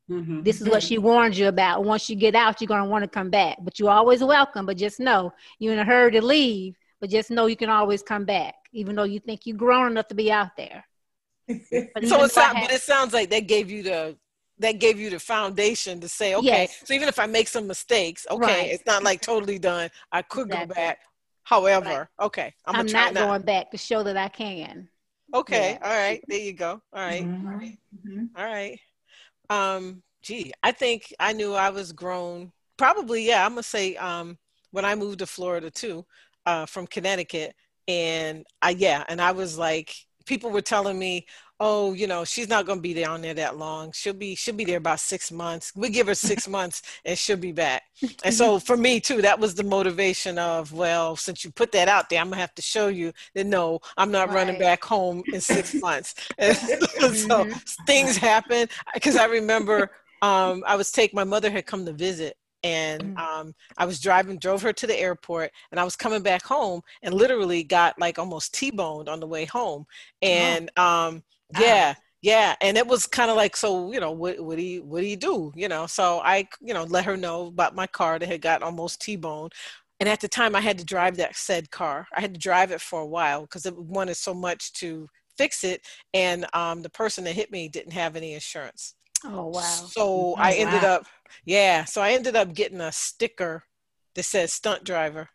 mhm. 0.09 0.43
This 0.43 0.61
is 0.61 0.69
what 0.69 0.83
she 0.83 0.97
warned 0.97 1.35
you 1.37 1.47
about. 1.47 1.83
Once 1.83 2.09
you 2.09 2.15
get 2.15 2.35
out, 2.35 2.61
you're 2.61 2.67
gonna 2.67 2.85
want 2.89 3.03
to 3.03 3.09
come 3.09 3.29
back. 3.29 3.57
But 3.61 3.79
you're 3.79 3.89
always 3.91 4.23
welcome. 4.23 4.65
But 4.65 4.77
just 4.77 4.99
know 4.99 5.31
you're 5.59 5.73
in 5.73 5.79
a 5.79 5.85
hurry 5.85 6.11
to 6.11 6.21
leave. 6.21 6.75
But 7.01 7.09
just 7.09 7.29
know 7.29 7.45
you 7.47 7.57
can 7.57 7.69
always 7.69 8.01
come 8.01 8.25
back, 8.25 8.55
even 8.71 8.95
though 8.95 9.03
you 9.03 9.19
think 9.19 9.45
you're 9.45 9.57
grown 9.57 9.91
enough 9.91 10.07
to 10.07 10.15
be 10.15 10.31
out 10.31 10.55
there. 10.57 10.83
So 11.49 11.81
even 12.01 12.19
it 12.21 12.23
if 12.25 12.31
sounds, 12.31 12.59
but 12.61 12.71
it 12.71 12.81
sounds 12.81 13.13
like 13.13 13.29
that 13.29 13.47
gave 13.47 13.69
you 13.69 13.83
the 13.83 14.17
that 14.59 14.79
gave 14.79 14.99
you 14.99 15.09
the 15.09 15.19
foundation 15.19 15.99
to 15.99 16.07
say, 16.07 16.33
okay, 16.35 16.45
Yes. 16.45 16.81
so 16.85 16.93
even 16.93 17.07
if 17.09 17.19
I 17.19 17.25
make 17.25 17.47
some 17.47 17.67
mistakes, 17.67 18.25
okay, 18.31 18.41
Right. 18.61 18.71
it's 18.71 18.85
not 18.85 19.03
like 19.03 19.21
totally 19.21 19.59
done. 19.59 19.89
I 20.11 20.21
could 20.21 20.47
Exactly. 20.47 20.73
go 20.73 20.73
back. 20.73 20.99
However, 21.45 22.09
okay, 22.19 22.53
I'm, 22.65 22.75
I'm, 22.75 22.91
not 22.91 23.13
not. 23.13 23.27
going 23.27 23.41
back 23.43 23.71
to 23.71 23.77
show 23.77 24.03
that 24.03 24.17
I 24.17 24.27
can. 24.27 24.89
Okay, 25.33 25.77
all 25.81 25.91
right, 25.91 26.21
there 26.27 26.39
you 26.39 26.53
go. 26.53 26.81
All 26.91 26.99
right, 26.99 27.23
Mhm. 27.23 27.77
Mhm. 28.05 28.29
all 28.35 28.45
right. 28.45 28.79
Um, 29.49 30.01
gee, 30.21 30.51
I 30.63 30.71
think 30.71 31.13
I 31.19 31.33
knew 31.33 31.53
I 31.53 31.69
was 31.69 31.91
grown. 31.91 32.51
Probably, 32.77 33.25
yeah. 33.27 33.45
I'm 33.45 33.51
gonna 33.51 33.63
say 33.63 33.95
um, 33.95 34.37
when 34.71 34.85
I 34.85 34.95
moved 34.95 35.19
to 35.19 35.27
Florida 35.27 35.69
too, 35.69 36.05
uh, 36.45 36.65
from 36.65 36.87
Connecticut, 36.87 37.55
and 37.87 38.45
I 38.61 38.71
yeah, 38.71 39.03
and 39.07 39.21
I 39.21 39.31
was 39.31 39.57
like, 39.57 39.93
people 40.25 40.49
were 40.49 40.61
telling 40.61 40.97
me, 40.97 41.27
oh, 41.59 41.93
you 41.93 42.07
know, 42.07 42.25
she's 42.25 42.49
not 42.49 42.65
gonna 42.65 42.81
be 42.81 42.93
down 42.93 43.21
there 43.21 43.33
that 43.35 43.57
long. 43.57 43.91
She'll 43.93 44.13
be 44.13 44.35
she'll 44.35 44.55
be 44.55 44.65
there 44.65 44.77
about 44.77 44.99
six 44.99 45.31
months. 45.31 45.71
We 45.75 45.89
give 45.89 46.07
her 46.07 46.15
six 46.15 46.47
months, 46.57 46.81
and 47.05 47.17
she'll 47.17 47.37
be 47.37 47.51
back. 47.51 47.83
And 48.23 48.33
so 48.33 48.59
for 48.59 48.75
me 48.77 48.99
too, 48.99 49.21
that 49.21 49.39
was 49.39 49.55
the 49.55 49.63
motivation 49.63 50.37
of 50.37 50.73
well, 50.73 51.15
since 51.15 51.43
you 51.43 51.51
put 51.51 51.71
that 51.73 51.87
out 51.87 52.09
there, 52.09 52.19
I'm 52.19 52.29
gonna 52.29 52.41
have 52.41 52.55
to 52.55 52.61
show 52.61 52.87
you 52.89 53.13
that 53.35 53.45
no, 53.45 53.79
I'm 53.97 54.11
not 54.11 54.31
running 54.31 54.57
back 54.57 54.83
home 54.83 55.23
in 55.31 55.41
six 55.41 55.75
months. 55.81 56.15
And 56.37 56.55
so 57.13 57.45
Mhm. 57.45 57.61
things 57.85 58.17
happen 58.17 58.67
because 58.93 59.15
I 59.15 59.25
remember 59.25 59.91
um, 60.21 60.63
I 60.67 60.75
was 60.75 60.91
take 60.91 61.13
my 61.13 61.23
mother 61.23 61.49
had 61.51 61.65
come 61.65 61.85
to 61.85 61.93
visit 61.93 62.37
and 62.63 63.03
Mm. 63.15 63.19
um, 63.19 63.55
I 63.77 63.85
was 63.85 63.99
driving, 63.99 64.39
drove 64.39 64.63
her 64.63 64.73
to 64.73 64.87
the 64.87 64.99
airport, 64.99 65.51
and 65.69 65.79
I 65.79 65.83
was 65.83 65.95
coming 65.95 66.23
back 66.23 66.41
home, 66.43 66.81
and 67.03 67.13
literally 67.13 67.63
got 67.63 67.99
like 67.99 68.17
almost 68.17 68.55
T-boned 68.55 69.07
on 69.07 69.19
the 69.19 69.27
way 69.27 69.45
home, 69.45 69.85
and 70.23 70.71
um, 70.77 71.21
Yeah, 71.53 71.95
yeah, 72.21 72.55
and 72.61 72.77
it 72.77 72.87
was 72.87 73.05
kind 73.05 73.29
of 73.29 73.37
like, 73.37 73.55
so 73.55 73.91
you 73.91 73.99
know, 73.99 74.11
what 74.11 74.39
what 74.39 74.57
do 74.57 74.63
you 74.63 74.83
what 74.83 75.01
do 75.01 75.07
you 75.07 75.15
do, 75.15 75.51
you 75.55 75.67
know? 75.67 75.85
So 75.87 76.19
I, 76.23 76.47
you 76.61 76.73
know, 76.73 76.83
let 76.85 77.05
her 77.05 77.17
know 77.17 77.47
about 77.47 77.75
my 77.75 77.87
car 77.87 78.19
that 78.19 78.27
had 78.27 78.41
got 78.41 78.63
almost 78.63 79.01
T-boned. 79.01 79.53
And 79.99 80.09
at 80.09 80.19
the 80.19 80.27
time, 80.27 80.55
I 80.55 80.61
had 80.61 80.77
to 80.79 80.85
drive 80.85 81.17
that 81.17 81.35
said 81.37 81.71
car. 81.71 82.07
I 82.15 82.19
had 82.21 82.33
to 82.33 82.39
drive 82.39 82.71
it 82.71 82.81
for 82.81 82.99
a 83.01 83.05
while 83.07 83.41
because 83.41 83.65
it 83.65 83.77
wanted 83.77 84.15
so 84.15 84.33
much 84.33 84.73
to 84.73 85.07
fix 85.37 85.63
it, 85.63 85.81
and 86.13 86.45
um, 86.53 86.81
the 86.81 86.89
person 86.89 87.23
that 87.25 87.33
hit 87.35 87.51
me 87.51 87.67
didn't 87.69 87.93
have 87.93 88.15
any 88.15 88.33
insurance. 88.33 88.95
Oh 89.23 89.47
wow. 89.47 89.91
So 89.93 90.35
I 90.39 90.53
Oh, 90.53 90.55
ended 90.55 90.83
wow. 90.83 90.83
up, 90.83 91.05
yeah. 91.45 91.85
So 91.85 92.01
I 92.01 92.11
ended 92.11 92.35
up 92.35 92.53
getting 92.53 92.81
a 92.81 92.91
sticker 92.91 93.63
that 94.15 94.23
says 94.23 94.53
stunt 94.53 94.83
driver 94.83 95.29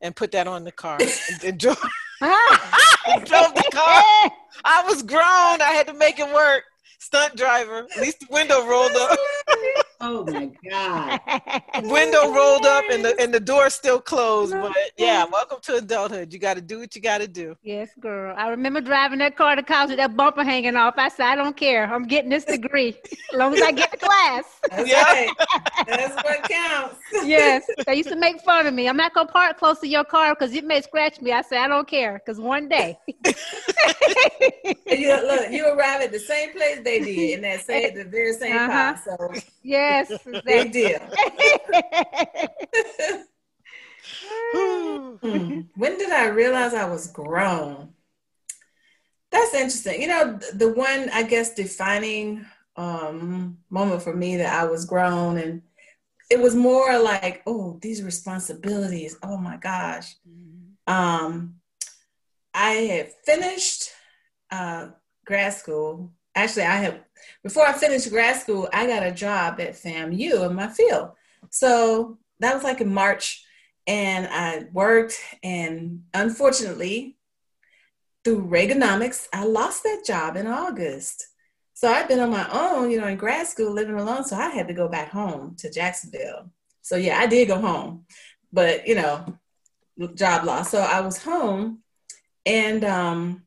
and 0.00 0.16
put 0.16 0.32
that 0.32 0.46
on 0.46 0.64
the 0.64 0.72
car. 0.72 1.14
and, 1.28 1.42
and 1.44 1.58
I 2.26 3.18
drove 3.24 3.54
the 3.54 3.68
car. 3.72 4.32
I 4.64 4.82
was 4.86 5.02
grown. 5.02 5.20
I 5.20 5.72
had 5.74 5.86
to 5.88 5.94
make 5.94 6.18
it 6.18 6.32
work. 6.32 6.64
Stunt 6.98 7.36
driver. 7.36 7.86
At 7.94 8.02
least 8.02 8.20
the 8.20 8.26
window 8.30 8.66
rolled 8.66 8.92
up. 8.92 9.18
Oh 10.06 10.22
my 10.26 10.50
God. 10.70 11.18
Window 11.84 12.30
rolled 12.34 12.66
up 12.66 12.84
and 12.90 13.02
the 13.02 13.18
and 13.18 13.32
the 13.32 13.40
door 13.40 13.70
still 13.70 13.98
closed. 14.00 14.52
But 14.52 14.76
yeah, 14.98 15.24
welcome 15.24 15.60
to 15.62 15.76
adulthood. 15.76 16.30
You 16.30 16.38
got 16.38 16.54
to 16.54 16.60
do 16.60 16.80
what 16.80 16.94
you 16.94 17.00
got 17.00 17.18
to 17.22 17.26
do. 17.26 17.56
Yes, 17.62 17.88
girl. 18.00 18.34
I 18.36 18.48
remember 18.48 18.82
driving 18.82 19.18
that 19.20 19.34
car 19.34 19.56
to 19.56 19.62
college 19.62 19.88
with 19.90 19.98
that 19.98 20.14
bumper 20.14 20.44
hanging 20.44 20.76
off. 20.76 20.94
I 20.98 21.08
said, 21.08 21.24
I 21.26 21.34
don't 21.36 21.56
care. 21.56 21.84
I'm 21.92 22.06
getting 22.06 22.28
this 22.28 22.44
degree 22.44 22.94
as 23.32 23.38
long 23.38 23.54
as 23.54 23.62
I 23.62 23.72
get 23.72 23.90
to 23.92 23.96
class. 23.96 24.44
That's 24.70 24.88
Yeah. 24.90 25.02
right. 25.04 25.30
That's 25.86 26.16
what 26.22 26.42
counts. 26.50 26.96
Yes. 27.24 27.64
They 27.86 27.94
used 27.94 28.10
to 28.10 28.16
make 28.16 28.40
fun 28.42 28.66
of 28.66 28.74
me. 28.74 28.86
I'm 28.88 28.98
not 28.98 29.14
going 29.14 29.26
to 29.26 29.32
park 29.32 29.56
close 29.58 29.80
to 29.80 29.88
your 29.88 30.04
car 30.04 30.34
because 30.34 30.54
it 30.54 30.64
may 30.64 30.82
scratch 30.82 31.20
me. 31.22 31.32
I 31.32 31.40
said, 31.40 31.58
I 31.58 31.68
don't 31.68 31.88
care 31.88 32.20
because 32.24 32.38
one 32.38 32.68
day. 32.68 32.98
And 34.90 35.00
you 35.00 35.08
look, 35.26 35.50
you 35.50 35.66
arrive 35.66 36.02
at 36.02 36.12
the 36.12 36.18
same 36.18 36.52
place 36.52 36.80
they 36.84 36.98
did 37.00 37.30
in 37.36 37.40
that 37.42 37.60
same, 37.62 37.94
the 37.96 38.04
very 38.04 38.32
same 38.34 38.54
Uh-huh. 38.56 38.94
car. 38.94 39.02
So 39.04 39.40
yes. 39.94 40.10
big 40.44 40.66
Exactly. 40.66 40.70
deal. 40.70 41.00
When 45.76 45.98
did 45.98 46.10
I 46.10 46.26
realize 46.28 46.74
I 46.74 46.84
was 46.88 47.08
grown? 47.08 47.94
That's 49.30 49.54
interesting. 49.54 50.02
You 50.02 50.08
know, 50.08 50.38
the 50.54 50.72
one 50.72 51.08
I 51.12 51.24
guess 51.24 51.54
defining 51.54 52.46
um, 52.76 53.58
moment 53.70 54.02
for 54.02 54.14
me 54.14 54.36
that 54.36 54.52
I 54.52 54.64
was 54.66 54.84
grown 54.84 55.38
and 55.38 55.62
it 56.30 56.40
was 56.40 56.54
more 56.54 56.98
like, 56.98 57.42
oh, 57.46 57.78
these 57.82 58.02
responsibilities. 58.02 59.16
Oh 59.22 59.36
my 59.36 59.56
gosh. 59.56 60.14
Um, 60.86 61.56
I 62.52 62.70
had 62.70 63.12
finished 63.24 63.90
uh, 64.50 64.88
grad 65.24 65.54
school. 65.54 66.12
Actually, 66.34 66.64
I 66.64 66.76
have 66.76 67.00
before 67.42 67.66
I 67.66 67.72
finished 67.72 68.10
grad 68.10 68.36
school, 68.40 68.68
I 68.72 68.86
got 68.86 69.02
a 69.02 69.12
job 69.12 69.60
at 69.60 69.74
FAMU 69.74 70.48
in 70.48 70.54
my 70.54 70.68
field. 70.68 71.10
So 71.50 72.18
that 72.40 72.54
was 72.54 72.64
like 72.64 72.80
in 72.80 72.92
March, 72.92 73.44
and 73.86 74.26
I 74.30 74.66
worked, 74.72 75.18
and 75.42 76.04
unfortunately, 76.14 77.16
through 78.24 78.46
Reaganomics, 78.46 79.28
I 79.32 79.44
lost 79.44 79.82
that 79.82 80.04
job 80.06 80.36
in 80.36 80.46
August. 80.46 81.28
So 81.74 81.88
I've 81.88 82.08
been 82.08 82.20
on 82.20 82.30
my 82.30 82.48
own, 82.50 82.90
you 82.90 83.00
know, 83.00 83.06
in 83.06 83.16
grad 83.16 83.46
school, 83.46 83.72
living 83.72 83.98
alone. 83.98 84.24
So 84.24 84.36
I 84.36 84.48
had 84.48 84.68
to 84.68 84.74
go 84.74 84.88
back 84.88 85.10
home 85.10 85.56
to 85.58 85.70
Jacksonville. 85.70 86.50
So 86.80 86.96
yeah, 86.96 87.18
I 87.18 87.26
did 87.26 87.48
go 87.48 87.60
home, 87.60 88.06
but 88.52 88.86
you 88.86 88.94
know, 88.94 89.38
job 90.14 90.44
loss. 90.44 90.70
So 90.70 90.78
I 90.78 91.00
was 91.00 91.22
home 91.22 91.82
and 92.46 92.84
um, 92.84 93.42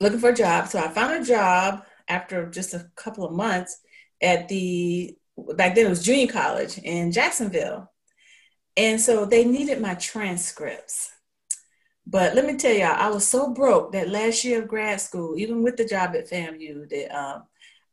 looking 0.00 0.18
for 0.18 0.30
a 0.30 0.34
job. 0.34 0.68
So 0.68 0.78
I 0.78 0.88
found 0.88 1.22
a 1.22 1.24
job 1.24 1.84
after 2.08 2.46
just 2.50 2.74
a 2.74 2.90
couple 2.96 3.24
of 3.24 3.32
months 3.32 3.78
at 4.20 4.48
the 4.48 5.16
back 5.54 5.74
then 5.74 5.86
it 5.86 5.90
was 5.90 6.02
junior 6.02 6.26
college 6.26 6.78
in 6.78 7.12
Jacksonville. 7.12 7.90
And 8.76 9.00
so 9.00 9.24
they 9.24 9.44
needed 9.44 9.80
my 9.80 9.94
transcripts. 9.94 11.10
But 12.06 12.34
let 12.34 12.46
me 12.46 12.56
tell 12.56 12.72
y'all, 12.72 12.96
I 12.96 13.10
was 13.10 13.26
so 13.26 13.52
broke 13.52 13.92
that 13.92 14.08
last 14.08 14.44
year 14.44 14.62
of 14.62 14.68
grad 14.68 15.00
school, 15.00 15.36
even 15.36 15.62
with 15.62 15.76
the 15.76 15.84
job 15.84 16.14
at 16.14 16.30
FAMU, 16.30 16.88
that 16.88 17.14
um, 17.14 17.42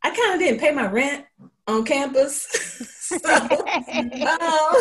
I 0.03 0.11
kind 0.11 0.33
of 0.33 0.39
didn't 0.39 0.61
pay 0.61 0.71
my 0.71 0.87
rent 0.87 1.25
on 1.67 1.83
campus. 1.83 2.43
so 2.99 3.17
um, 3.25 4.75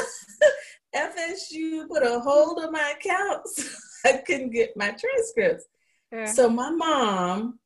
FSU 0.94 1.88
put 1.88 2.02
a 2.02 2.20
hold 2.20 2.62
on 2.62 2.70
my 2.70 2.94
accounts. 2.96 3.80
I 4.04 4.18
couldn't 4.18 4.50
get 4.50 4.76
my 4.76 4.90
transcripts. 4.90 5.64
Yeah. 6.12 6.26
So 6.26 6.48
my 6.48 6.70
mom, 6.70 7.58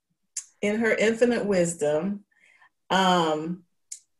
in 0.63 0.81
her 0.81 0.95
infinite 0.95 1.45
wisdom, 1.45 2.25
um, 2.91 3.65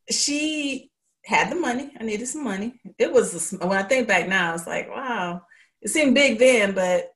she 0.09 0.91
had 1.25 1.51
the 1.51 1.55
money. 1.55 1.91
I 1.99 2.03
needed 2.03 2.27
some 2.27 2.43
money. 2.43 2.79
It 2.97 3.11
was 3.11 3.55
when 3.59 3.77
I 3.77 3.83
think 3.83 4.07
back 4.07 4.27
now, 4.27 4.53
it's 4.53 4.67
like 4.67 4.89
wow, 4.89 5.41
it 5.81 5.89
seemed 5.89 6.15
big 6.15 6.39
then, 6.39 6.73
but 6.73 7.11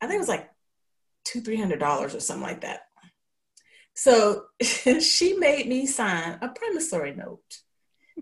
I 0.00 0.06
think 0.06 0.16
it 0.16 0.20
was 0.20 0.28
like 0.28 0.48
two, 1.24 1.40
three 1.40 1.56
hundred 1.56 1.80
dollars 1.80 2.14
or 2.14 2.20
something 2.20 2.46
like 2.46 2.62
that. 2.62 2.82
So 3.94 4.44
she 5.00 5.34
made 5.34 5.68
me 5.68 5.86
sign 5.86 6.38
a 6.40 6.48
promissory 6.48 7.14
note 7.14 7.60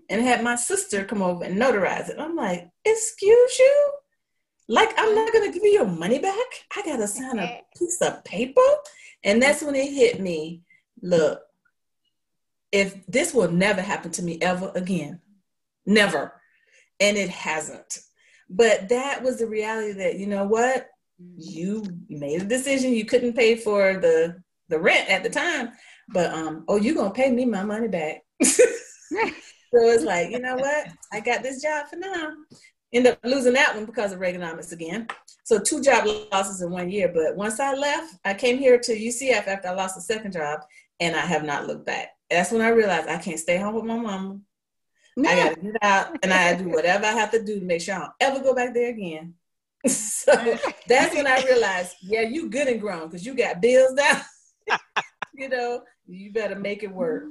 and 0.09 0.21
had 0.21 0.43
my 0.43 0.55
sister 0.55 1.05
come 1.05 1.21
over 1.21 1.43
and 1.43 1.59
notarize 1.59 2.09
it. 2.09 2.17
I'm 2.19 2.35
like, 2.35 2.67
excuse 2.85 3.59
you? 3.59 3.91
Like, 4.67 4.93
I'm 4.97 5.15
not 5.15 5.33
gonna 5.33 5.51
give 5.51 5.63
you 5.63 5.71
your 5.71 5.87
money 5.87 6.19
back. 6.19 6.35
I 6.75 6.81
gotta 6.83 7.07
sign 7.07 7.39
a 7.39 7.61
piece 7.77 8.01
of 8.01 8.23
paper. 8.23 8.61
And 9.23 9.41
that's 9.41 9.61
when 9.61 9.75
it 9.75 9.91
hit 9.91 10.19
me. 10.19 10.61
Look, 11.01 11.41
if 12.71 13.05
this 13.07 13.33
will 13.33 13.51
never 13.51 13.81
happen 13.81 14.11
to 14.11 14.23
me 14.23 14.37
ever 14.41 14.71
again, 14.75 15.21
never. 15.85 16.33
And 16.99 17.17
it 17.17 17.29
hasn't. 17.29 17.99
But 18.49 18.89
that 18.89 19.23
was 19.23 19.37
the 19.37 19.47
reality 19.47 19.93
that, 19.93 20.17
you 20.17 20.27
know 20.27 20.45
what? 20.45 20.87
You 21.37 21.85
made 22.09 22.41
a 22.41 22.45
decision. 22.45 22.93
You 22.93 23.05
couldn't 23.05 23.33
pay 23.33 23.55
for 23.55 23.97
the 23.97 24.41
the 24.69 24.79
rent 24.79 25.09
at 25.09 25.23
the 25.23 25.29
time, 25.29 25.71
but 26.09 26.31
um, 26.31 26.63
oh, 26.67 26.77
you're 26.77 26.95
gonna 26.95 27.09
pay 27.09 27.31
me 27.31 27.43
my 27.45 27.63
money 27.63 27.87
back. 27.87 28.21
so 28.43 28.69
it's 29.73 30.03
like, 30.03 30.29
you 30.29 30.39
know 30.39 30.55
what? 30.55 30.87
I 31.11 31.19
got 31.19 31.43
this 31.43 31.61
job 31.61 31.87
for 31.87 31.97
now. 31.97 32.31
End 32.91 33.05
up 33.05 33.19
losing 33.23 33.53
that 33.53 33.75
one 33.75 33.85
because 33.85 34.11
of 34.11 34.19
Reaganomics 34.19 34.71
again. 34.71 35.07
So 35.43 35.59
two 35.59 35.81
job 35.81 36.07
losses 36.31 36.61
in 36.61 36.71
one 36.71 36.89
year. 36.89 37.11
But 37.13 37.35
once 37.35 37.59
I 37.59 37.73
left, 37.73 38.15
I 38.25 38.33
came 38.33 38.57
here 38.57 38.79
to 38.79 38.91
UCF 38.91 39.47
after 39.47 39.67
I 39.67 39.71
lost 39.71 39.95
the 39.95 40.01
second 40.01 40.31
job, 40.31 40.61
and 40.99 41.15
I 41.15 41.21
have 41.21 41.43
not 41.43 41.67
looked 41.67 41.85
back. 41.85 42.09
That's 42.29 42.51
when 42.51 42.61
I 42.61 42.69
realized 42.69 43.07
I 43.07 43.17
can't 43.17 43.39
stay 43.39 43.57
home 43.57 43.75
with 43.75 43.85
my 43.85 43.97
mama. 43.97 44.39
No. 45.17 45.29
I 45.29 45.35
gotta 45.35 45.61
get 45.61 45.75
out 45.81 46.17
and 46.23 46.31
I 46.33 46.55
do 46.55 46.69
whatever 46.69 47.05
I 47.05 47.11
have 47.11 47.31
to 47.31 47.43
do 47.43 47.59
to 47.59 47.65
make 47.65 47.81
sure 47.81 47.95
I 47.95 47.99
don't 47.99 48.11
ever 48.21 48.39
go 48.39 48.53
back 48.53 48.73
there 48.73 48.89
again. 48.89 49.33
so 49.87 50.31
that's 50.87 51.15
when 51.15 51.27
I 51.27 51.43
realized, 51.43 51.95
yeah, 52.01 52.21
you 52.21 52.49
good 52.49 52.67
and 52.67 52.79
grown 52.79 53.07
because 53.07 53.25
you 53.25 53.33
got 53.33 53.61
bills 53.61 53.93
now. 53.93 54.21
you 55.33 55.49
know, 55.49 55.81
you 56.07 56.31
better 56.31 56.55
make 56.55 56.83
it 56.83 56.91
work. 56.91 57.25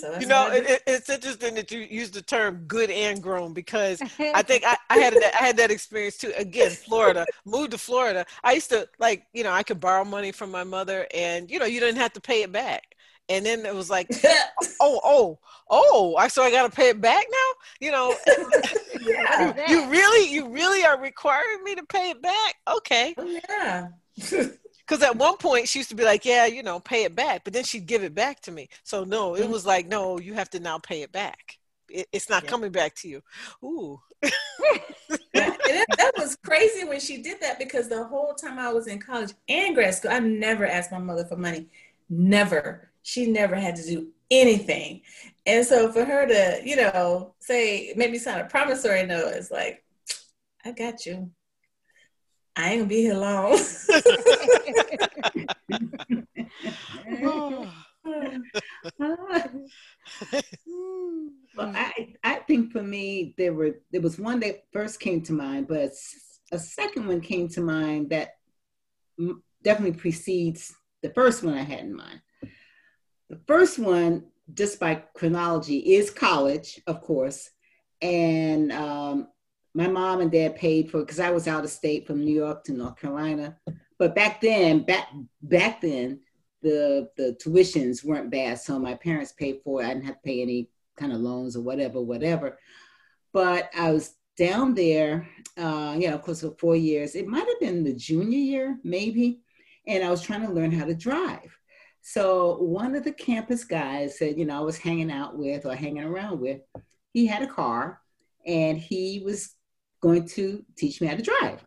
So 0.00 0.18
you 0.18 0.26
know, 0.26 0.50
it, 0.50 0.82
it's 0.86 1.08
interesting 1.08 1.54
that 1.54 1.70
you 1.70 1.80
use 1.80 2.10
the 2.10 2.22
term 2.22 2.64
"good 2.66 2.90
and 2.90 3.22
grown" 3.22 3.52
because 3.52 4.00
I 4.02 4.42
think 4.42 4.64
I, 4.64 4.76
I 4.90 4.98
had 4.98 5.14
that 5.14 5.34
I 5.34 5.44
had 5.44 5.56
that 5.58 5.70
experience 5.70 6.16
too. 6.16 6.32
Again, 6.36 6.70
Florida, 6.70 7.26
moved 7.44 7.72
to 7.72 7.78
Florida. 7.78 8.24
I 8.42 8.52
used 8.52 8.70
to 8.70 8.88
like, 8.98 9.26
you 9.32 9.44
know, 9.44 9.52
I 9.52 9.62
could 9.62 9.80
borrow 9.80 10.04
money 10.04 10.32
from 10.32 10.50
my 10.50 10.64
mother, 10.64 11.06
and 11.14 11.50
you 11.50 11.58
know, 11.58 11.66
you 11.66 11.80
didn't 11.80 12.00
have 12.00 12.12
to 12.14 12.20
pay 12.20 12.42
it 12.42 12.52
back. 12.52 12.94
And 13.28 13.46
then 13.46 13.64
it 13.64 13.74
was 13.74 13.88
like, 13.88 14.08
oh, 14.80 15.00
oh, 15.02 15.38
oh, 15.70 16.16
I 16.16 16.28
so 16.28 16.42
I 16.42 16.50
got 16.50 16.70
to 16.70 16.76
pay 16.76 16.90
it 16.90 17.00
back 17.00 17.24
now. 17.30 17.50
You 17.80 17.90
know, 17.92 18.14
yeah. 19.00 19.68
you 19.68 19.88
really, 19.88 20.32
you 20.32 20.48
really 20.48 20.84
are 20.84 21.00
requiring 21.00 21.64
me 21.64 21.74
to 21.74 21.84
pay 21.84 22.10
it 22.10 22.20
back. 22.20 22.54
Okay. 22.68 23.14
Oh, 23.16 23.40
yeah. 23.48 23.88
Because 24.86 25.02
at 25.02 25.16
one 25.16 25.36
point 25.36 25.68
she 25.68 25.78
used 25.78 25.90
to 25.90 25.96
be 25.96 26.04
like, 26.04 26.24
yeah, 26.24 26.46
you 26.46 26.62
know, 26.62 26.80
pay 26.80 27.04
it 27.04 27.14
back, 27.14 27.42
but 27.44 27.52
then 27.52 27.64
she'd 27.64 27.86
give 27.86 28.02
it 28.02 28.14
back 28.14 28.40
to 28.40 28.52
me. 28.52 28.68
So 28.82 29.04
no, 29.04 29.34
it 29.34 29.42
mm-hmm. 29.42 29.52
was 29.52 29.64
like, 29.66 29.86
no, 29.86 30.18
you 30.18 30.34
have 30.34 30.50
to 30.50 30.60
now 30.60 30.78
pay 30.78 31.02
it 31.02 31.12
back. 31.12 31.58
It, 31.88 32.06
it's 32.12 32.28
not 32.28 32.44
yeah. 32.44 32.50
coming 32.50 32.72
back 32.72 32.94
to 32.96 33.08
you. 33.08 33.22
Ooh. 33.62 34.00
that, 34.22 35.86
that 35.98 36.12
was 36.16 36.36
crazy 36.36 36.84
when 36.84 37.00
she 37.00 37.22
did 37.22 37.40
that 37.40 37.58
because 37.58 37.88
the 37.88 38.04
whole 38.04 38.34
time 38.34 38.58
I 38.58 38.72
was 38.72 38.86
in 38.86 38.98
college 38.98 39.32
and 39.48 39.74
grad 39.74 39.94
school, 39.94 40.10
I 40.10 40.18
never 40.18 40.66
asked 40.66 40.92
my 40.92 40.98
mother 40.98 41.24
for 41.24 41.36
money. 41.36 41.68
Never. 42.08 42.90
She 43.02 43.30
never 43.30 43.56
had 43.56 43.76
to 43.76 43.82
do 43.82 44.08
anything. 44.30 45.02
And 45.46 45.64
so 45.66 45.92
for 45.92 46.04
her 46.04 46.26
to, 46.26 46.60
you 46.64 46.76
know, 46.76 47.34
say, 47.38 47.92
maybe 47.96 48.18
sign 48.18 48.40
a 48.40 48.44
promissory 48.44 49.06
note, 49.06 49.34
it's 49.34 49.50
like, 49.50 49.84
I 50.64 50.72
got 50.72 51.04
you. 51.04 51.30
I 52.56 52.70
ain't 52.70 52.80
gonna 52.80 52.88
be 52.88 53.02
here 53.02 53.14
long. 53.14 53.58
well, 61.56 61.72
I, 61.74 62.14
I 62.22 62.34
think 62.46 62.72
for 62.72 62.82
me 62.82 63.34
there 63.36 63.54
were 63.54 63.80
there 63.90 64.00
was 64.00 64.18
one 64.18 64.40
that 64.40 64.64
first 64.72 65.00
came 65.00 65.22
to 65.22 65.32
mind, 65.32 65.68
but 65.68 65.90
a 66.52 66.58
second 66.58 67.06
one 67.06 67.20
came 67.20 67.48
to 67.48 67.60
mind 67.60 68.10
that 68.10 68.36
definitely 69.62 69.98
precedes 69.98 70.74
the 71.02 71.10
first 71.10 71.42
one 71.42 71.54
I 71.54 71.62
had 71.62 71.80
in 71.80 71.94
mind. 71.94 72.20
The 73.30 73.40
first 73.46 73.78
one, 73.78 74.26
just 74.52 74.78
by 74.78 75.02
chronology, 75.14 75.94
is 75.94 76.10
college, 76.10 76.80
of 76.86 77.00
course, 77.00 77.50
and 78.02 78.70
um, 78.70 79.28
my 79.74 79.88
mom 79.88 80.20
and 80.20 80.30
dad 80.30 80.56
paid 80.56 80.90
for 80.90 81.00
because 81.00 81.20
I 81.20 81.30
was 81.30 81.48
out 81.48 81.64
of 81.64 81.70
state 81.70 82.06
from 82.06 82.24
New 82.24 82.34
York 82.34 82.64
to 82.64 82.72
North 82.72 82.96
Carolina. 82.96 83.56
But 83.98 84.14
back 84.14 84.40
then, 84.40 84.80
back 84.80 85.08
back 85.42 85.80
then, 85.80 86.20
the 86.62 87.10
the 87.16 87.36
tuitions 87.44 88.04
weren't 88.04 88.30
bad, 88.30 88.58
so 88.60 88.78
my 88.78 88.94
parents 88.94 89.32
paid 89.32 89.60
for 89.64 89.82
it. 89.82 89.86
I 89.86 89.88
didn't 89.88 90.06
have 90.06 90.16
to 90.16 90.22
pay 90.24 90.42
any 90.42 90.68
kind 90.96 91.12
of 91.12 91.20
loans 91.20 91.56
or 91.56 91.62
whatever, 91.62 92.00
whatever. 92.00 92.58
But 93.32 93.70
I 93.76 93.90
was 93.90 94.14
down 94.36 94.74
there, 94.74 95.28
uh, 95.56 95.96
yeah, 95.98 96.14
of 96.14 96.22
course, 96.22 96.40
for 96.40 96.54
four 96.58 96.76
years. 96.76 97.14
It 97.14 97.26
might 97.26 97.46
have 97.46 97.60
been 97.60 97.84
the 97.84 97.94
junior 97.94 98.38
year, 98.38 98.78
maybe, 98.84 99.40
and 99.86 100.04
I 100.04 100.10
was 100.10 100.22
trying 100.22 100.46
to 100.46 100.52
learn 100.52 100.72
how 100.72 100.84
to 100.84 100.94
drive. 100.94 101.56
So 102.02 102.58
one 102.58 102.94
of 102.94 103.02
the 103.02 103.12
campus 103.12 103.64
guys 103.64 104.18
said, 104.18 104.38
you 104.38 104.44
know, 104.44 104.58
I 104.58 104.60
was 104.60 104.76
hanging 104.76 105.10
out 105.10 105.38
with 105.38 105.64
or 105.64 105.74
hanging 105.74 106.04
around 106.04 106.38
with, 106.38 106.60
he 107.12 107.26
had 107.26 107.42
a 107.42 107.46
car 107.46 108.00
and 108.46 108.76
he 108.76 109.22
was 109.24 109.54
going 110.04 110.28
to 110.28 110.62
teach 110.76 111.00
me 111.00 111.06
how 111.06 111.16
to 111.16 111.22
drive. 111.22 111.64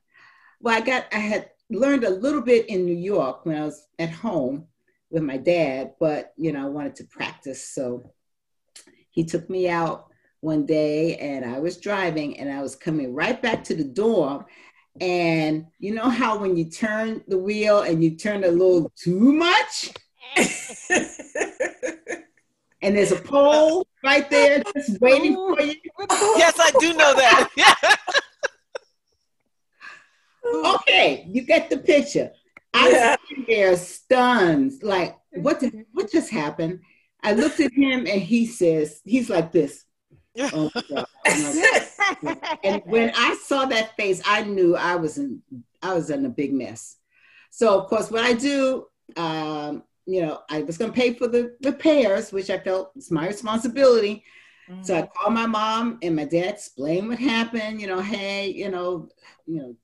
Well, 0.62 0.78
I 0.78 0.82
got, 0.82 1.08
I 1.12 1.18
had 1.18 1.50
learned 1.72 2.04
a 2.04 2.12
little 2.12 2.44
bit 2.44 2.70
in 2.70 2.86
New 2.86 2.96
York 2.96 3.48
when 3.48 3.58
I 3.58 3.66
was 3.66 3.88
at 3.98 4.12
home 4.12 4.68
with 5.10 5.24
my 5.24 5.38
dad, 5.38 5.94
but 6.00 6.34
you 6.38 6.52
know, 6.52 6.64
I 6.64 6.70
wanted 6.70 6.96
to 6.98 7.06
practice. 7.06 7.68
So 7.68 8.14
he 9.10 9.24
took 9.24 9.50
me 9.50 9.68
out 9.68 10.12
one 10.42 10.68
day 10.68 11.18
and 11.18 11.46
I 11.46 11.58
was 11.58 11.78
driving 11.78 12.40
and 12.40 12.52
I 12.52 12.62
was 12.62 12.76
coming 12.76 13.16
right 13.16 13.42
back 13.42 13.64
to 13.66 13.76
the 13.76 13.84
dorm. 13.84 14.46
And 15.02 15.66
you 15.80 15.96
know 15.96 16.10
how 16.10 16.38
when 16.38 16.56
you 16.56 16.70
turn 16.70 17.24
the 17.28 17.40
wheel 17.40 17.82
and 17.82 18.04
you 18.04 18.18
turn 18.18 18.44
a 18.44 18.50
little 18.50 18.92
too 18.96 19.34
much? 19.34 19.94
and 22.84 22.96
there's 22.96 23.12
a 23.12 23.16
pole 23.20 23.88
right 24.04 24.30
there 24.30 24.62
just 24.76 25.02
waiting 25.02 25.34
for 25.34 25.60
you. 25.60 25.74
Yes, 26.38 26.60
I 26.60 26.72
do 26.80 26.94
know 26.94 27.16
that. 27.16 27.50
Yeah. 27.58 27.74
Okay, 30.82 31.28
you 31.32 31.42
get 31.44 31.70
the 31.70 31.78
picture. 31.78 32.32
I 32.74 32.90
Yeah. 32.90 33.12
was 33.12 33.46
there 33.48 33.76
stunned, 33.78 34.74
like 34.84 35.18
what 35.32 35.60
did, 35.60 35.86
what 35.94 36.12
just 36.12 36.30
happened? 36.30 36.82
I 37.24 37.34
looked 37.34 37.60
at 37.60 37.72
him 37.74 38.06
and 38.08 38.22
he 38.22 38.46
says, 38.46 39.02
he's 39.06 39.30
like 39.30 39.52
this. 39.52 39.84
Oh 40.54 40.72
God. 40.90 41.06
Oh 42.10 42.34
and 42.64 42.82
when 42.86 43.12
I 43.16 43.36
saw 43.44 43.66
that 43.66 43.96
face, 43.98 44.22
I 44.26 44.44
knew 44.44 44.76
I 44.76 44.96
was 44.96 45.18
in 45.18 45.42
I 45.82 45.94
was 45.94 46.10
in 46.10 46.26
a 46.26 46.30
big 46.30 46.54
mess. 46.54 46.98
So 47.52 47.80
of 47.80 47.88
course, 47.90 48.10
what 48.10 48.24
I 48.24 48.34
do, 48.34 48.86
um, 49.16 49.84
you 50.06 50.22
know, 50.22 50.40
I 50.50 50.62
was 50.62 50.78
going 50.78 50.92
to 50.92 50.96
pay 50.96 51.14
for 51.14 51.28
the 51.28 51.56
repairs, 51.64 52.32
which 52.32 52.50
I 52.50 52.60
felt 52.60 52.92
was 52.96 53.12
my 53.12 53.28
responsibility. 53.28 54.24
So 54.82 54.96
I 54.98 55.02
called 55.08 55.34
my 55.34 55.46
mom 55.46 56.00
and 56.02 56.16
my 56.16 56.26
dad, 56.26 56.54
explained 56.56 57.10
what 57.10 57.20
happened. 57.20 57.82
You 57.82 57.88
know, 57.88 58.00
hey, 58.02 58.50
you 58.50 58.70
know, 58.70 59.10
you 59.46 59.62
know, 59.62 59.76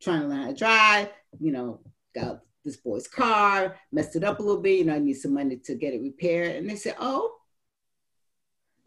trying 0.00 0.22
to 0.22 0.28
learn 0.28 0.42
how 0.42 0.48
to 0.48 0.54
drive. 0.54 1.08
You 1.38 1.52
know, 1.52 1.80
got 2.14 2.42
this 2.64 2.76
boy's 2.76 3.08
car, 3.08 3.76
messed 3.92 4.16
it 4.16 4.24
up 4.24 4.38
a 4.38 4.42
little 4.42 4.60
bit. 4.60 4.78
You 4.78 4.84
know, 4.84 4.94
I 4.94 4.98
need 4.98 5.14
some 5.14 5.34
money 5.34 5.56
to 5.56 5.74
get 5.74 5.94
it 5.94 6.02
repaired. 6.02 6.56
And 6.56 6.68
they 6.68 6.76
said, 6.76 6.96
oh, 6.98 7.36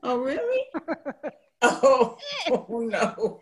oh, 0.04 0.19
really? 0.19 0.65
Oh, 1.65 2.17
oh 2.49 2.80
no. 2.80 3.39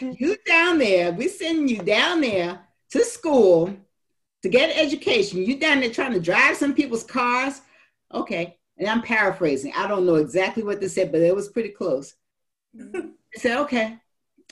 you 0.00 0.36
down 0.46 0.78
there, 0.78 1.12
we 1.12 1.28
sending 1.28 1.66
you 1.66 1.82
down 1.82 2.20
there 2.20 2.60
to 2.90 3.04
school 3.04 3.74
to 4.42 4.48
get 4.50 4.68
an 4.68 4.78
education. 4.78 5.42
You 5.42 5.58
down 5.58 5.80
there 5.80 5.90
trying 5.90 6.12
to 6.12 6.20
drive 6.20 6.58
some 6.58 6.74
people's 6.74 7.04
cars. 7.04 7.62
Okay. 8.12 8.58
And 8.76 8.86
I'm 8.86 9.00
paraphrasing. 9.00 9.72
I 9.74 9.88
don't 9.88 10.04
know 10.04 10.16
exactly 10.16 10.62
what 10.62 10.80
they 10.80 10.88
said, 10.88 11.10
but 11.10 11.22
it 11.22 11.34
was 11.34 11.48
pretty 11.48 11.70
close. 11.70 12.14
They 12.74 13.02
said, 13.36 13.58
okay, 13.60 13.96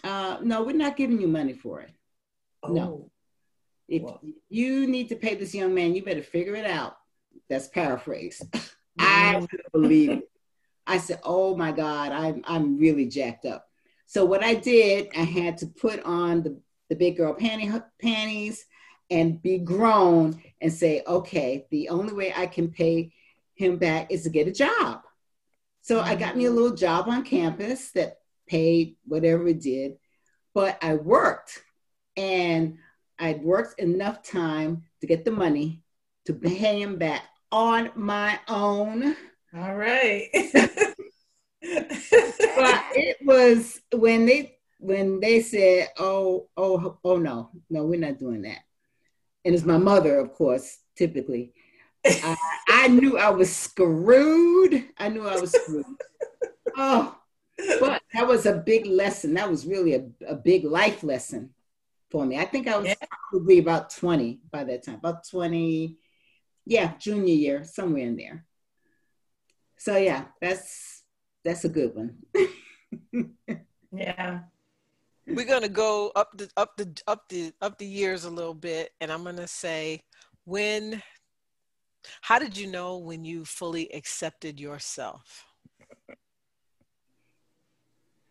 uh, 0.03 0.39
no, 0.43 0.65
we're 0.65 0.75
not 0.75 0.97
giving 0.97 1.21
you 1.21 1.29
money 1.29 1.53
for 1.53 1.81
it. 1.81 1.91
No. 2.69 2.83
Oh, 2.83 3.11
if 3.88 4.03
Wow. 4.03 4.21
you 4.49 4.87
need 4.87 5.09
to 5.09 5.16
pay 5.16 5.35
this 5.35 5.55
young 5.55 5.75
man, 5.75 5.95
you 5.95 6.03
better 6.03 6.23
figure 6.23 6.57
it 6.57 6.66
out. 6.66 6.97
That's 7.49 7.69
paraphrase. 7.69 8.42
I 8.99 9.47
couldn't 9.49 9.73
believe 9.73 10.11
it. 10.11 10.31
I 10.87 10.99
said, 10.99 11.21
"Oh 11.23 11.57
my 11.57 11.73
God, 11.73 12.12
I'm 12.12 12.42
I'm 12.47 12.79
really 12.79 13.07
jacked 13.07 13.45
up." 13.45 13.69
So 14.07 14.25
what 14.25 14.42
I 14.42 14.55
did, 14.55 15.09
I 15.16 15.23
had 15.23 15.59
to 15.59 15.66
put 15.66 16.01
on 16.05 16.42
the 16.42 16.61
the 16.88 16.97
big 16.97 17.16
girl 17.16 17.35
panty 17.35 17.83
panties 18.01 18.64
and 19.11 19.42
be 19.42 19.59
grown 19.59 20.42
and 20.61 20.73
say, 20.73 21.03
"Okay, 21.07 21.66
the 21.71 21.88
only 21.88 22.12
way 22.12 22.33
I 22.37 22.47
can 22.47 22.71
pay 22.71 23.12
him 23.55 23.77
back 23.77 24.11
is 24.11 24.23
to 24.23 24.31
get 24.31 24.49
a 24.49 24.53
job." 24.53 25.03
So 25.83 26.01
I 26.01 26.16
got 26.16 26.37
me 26.37 26.47
a 26.47 26.51
mm. 26.51 26.55
little 26.55 26.77
job 26.77 27.09
on 27.09 27.23
campus 27.23 27.92
that 27.92 28.19
paid 28.49 28.97
whatever 29.05 29.47
it 29.49 29.61
did, 29.61 29.99
but 30.55 30.79
I 30.83 30.95
worked 30.95 31.62
and 32.16 32.79
I'd 33.18 33.42
worked 33.42 33.81
enough 33.81 34.22
time 34.22 34.85
to 35.00 35.07
get 35.07 35.24
the 35.24 35.31
money 35.31 35.83
to 36.26 36.35
pay 36.35 36.81
him 36.81 36.98
back 36.98 37.22
on 37.52 37.90
my 37.94 38.38
own. 38.48 39.16
All 39.57 39.74
right. 39.74 40.29
But 42.57 42.85
it 42.94 43.18
was 43.22 43.81
when 43.92 44.24
they 44.24 44.57
when 44.79 45.20
they 45.20 45.42
said, 45.42 45.88
"Oh, 45.98 46.48
oh, 46.57 46.98
oh 47.05 47.18
no, 47.18 47.50
no, 47.68 47.85
we're 47.85 48.00
not 48.00 48.18
doing 48.18 48.42
that," 48.42 48.61
and 49.44 49.55
it's 49.55 49.64
my 49.64 49.76
mother, 49.76 50.18
of 50.18 50.33
course, 50.33 50.79
typically. 50.96 51.52
I, 52.05 52.37
I 52.68 52.88
knew 52.88 53.18
I 53.18 53.31
was 53.31 53.55
screwed. 53.55 54.87
I 54.96 55.09
knew 55.09 55.26
I 55.26 55.38
was 55.38 55.52
screwed. 55.52 55.85
Oh, 56.76 57.16
but 57.81 58.02
that 58.14 58.26
was 58.26 58.46
a 58.46 58.55
big 58.55 58.87
lesson. 58.87 59.35
That 59.35 59.50
was 59.50 59.66
really 59.66 59.94
a, 59.94 60.07
a 60.26 60.35
big 60.35 60.64
life 60.64 61.02
lesson 61.02 61.50
for 62.11 62.25
me. 62.25 62.38
I 62.38 62.45
think 62.45 62.69
I 62.69 62.77
was 62.77 62.88
Yeah. 62.88 62.95
probably 63.31 63.59
about 63.59 63.90
20 63.90 64.40
by 64.51 64.64
that 64.64 64.85
time, 64.85 64.97
about 64.97 65.27
20, 65.29 65.97
yeah, 66.64 66.97
junior 66.99 67.35
year, 67.35 67.64
somewhere 67.64 68.07
in 68.07 68.16
there. 68.16 68.47
So 69.79 69.97
yeah, 69.97 70.27
that's 70.40 71.05
that's 71.45 71.64
a 71.64 71.69
good 71.69 71.95
one. 71.95 72.19
yeah. 73.92 74.40
We're 75.27 75.45
gonna 75.47 75.69
go 75.69 76.12
up 76.16 76.31
the 76.37 76.49
up 76.57 76.77
the 76.77 77.03
up 77.07 77.29
the 77.29 77.53
up 77.61 77.79
the 77.79 77.87
years 77.87 78.25
a 78.25 78.31
little 78.31 78.55
bit, 78.55 78.92
and 79.01 79.12
I'm 79.12 79.25
gonna 79.25 79.47
say 79.49 80.03
when. 80.45 81.03
How 82.21 82.38
did 82.38 82.57
you 82.57 82.69
know 82.69 82.99
when 82.99 83.25
you 83.25 83.45
fully 83.45 83.92
accepted 83.92 84.61
yourself? 84.61 85.45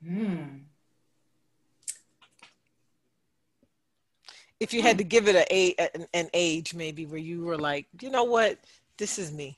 Hmm. 0.02 0.60
If 4.60 4.74
you 4.74 4.82
had 4.82 4.94
hmm. 4.94 5.00
to 5.00 5.04
give 5.04 5.28
it 5.28 5.36
a, 5.36 5.76
a 5.80 6.08
an, 6.14 6.30
age, 6.34 6.74
maybe 6.74 7.06
where 7.06 7.20
you 7.20 7.44
were 7.44 7.58
like, 7.58 7.88
you 8.02 8.10
know 8.10 8.24
what, 8.24 8.58
this 8.98 9.20
is 9.20 9.32
me. 9.32 9.58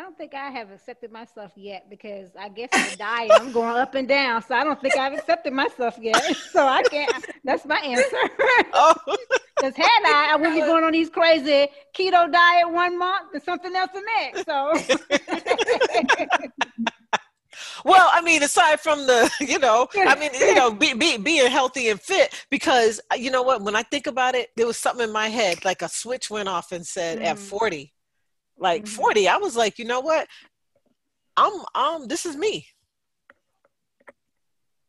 I 0.00 0.02
don't 0.02 0.16
think 0.16 0.32
I 0.32 0.50
have 0.50 0.70
accepted 0.70 1.12
myself 1.12 1.52
yet 1.56 1.90
because 1.90 2.30
I 2.38 2.48
guess 2.48 2.70
the 2.70 2.96
diet 2.96 3.30
I'm 3.34 3.52
going 3.52 3.76
up 3.76 3.94
and 3.94 4.08
down. 4.08 4.42
So 4.42 4.54
I 4.54 4.64
don't 4.64 4.80
think 4.80 4.96
I've 4.96 5.12
accepted 5.12 5.52
myself 5.52 5.98
yet. 6.00 6.22
So 6.52 6.66
I 6.66 6.82
can't. 6.84 7.26
That's 7.44 7.66
my 7.66 7.78
answer. 7.80 8.16
Oh, 8.72 8.94
Because 9.56 9.76
had 9.76 10.02
I, 10.06 10.30
I 10.32 10.36
wouldn't 10.36 10.54
be 10.54 10.60
going 10.62 10.84
on 10.84 10.92
these 10.92 11.10
crazy 11.10 11.68
keto 11.94 12.32
diet 12.32 12.70
one 12.70 12.98
month 12.98 13.34
and 13.34 13.42
something 13.42 13.74
else 13.76 13.90
the 13.92 14.02
next. 14.16 14.46
So 14.46 14.72
well, 17.84 18.08
I 18.12 18.20
mean, 18.22 18.42
aside 18.42 18.80
from 18.80 19.06
the, 19.06 19.30
you 19.40 19.58
know, 19.58 19.88
I 19.94 20.14
mean, 20.18 20.30
you 20.34 20.54
know, 20.54 20.70
be, 20.82 20.94
be, 20.94 21.16
being 21.18 21.50
healthy 21.50 21.88
and 21.88 22.00
fit, 22.00 22.34
because 22.50 23.00
uh, 23.12 23.16
you 23.16 23.30
know 23.30 23.42
what, 23.42 23.62
when 23.62 23.76
I 23.76 23.82
think 23.82 24.06
about 24.06 24.34
it, 24.34 24.50
there 24.56 24.66
was 24.66 24.76
something 24.76 25.04
in 25.04 25.12
my 25.12 25.28
head, 25.28 25.64
like 25.64 25.82
a 25.82 25.88
switch 25.88 26.30
went 26.30 26.48
off 26.48 26.72
and 26.72 26.86
said 26.86 27.18
at 27.18 27.36
Mm. 27.36 27.40
40, 27.40 27.92
like 28.58 28.84
Mhm. 28.84 28.88
40, 28.88 29.28
I 29.28 29.36
was 29.36 29.56
like, 29.56 29.78
you 29.78 29.84
know 29.84 30.00
what, 30.00 30.26
I'm, 31.36 31.52
um, 31.74 32.06
this 32.08 32.26
is 32.26 32.36
me. 32.36 32.66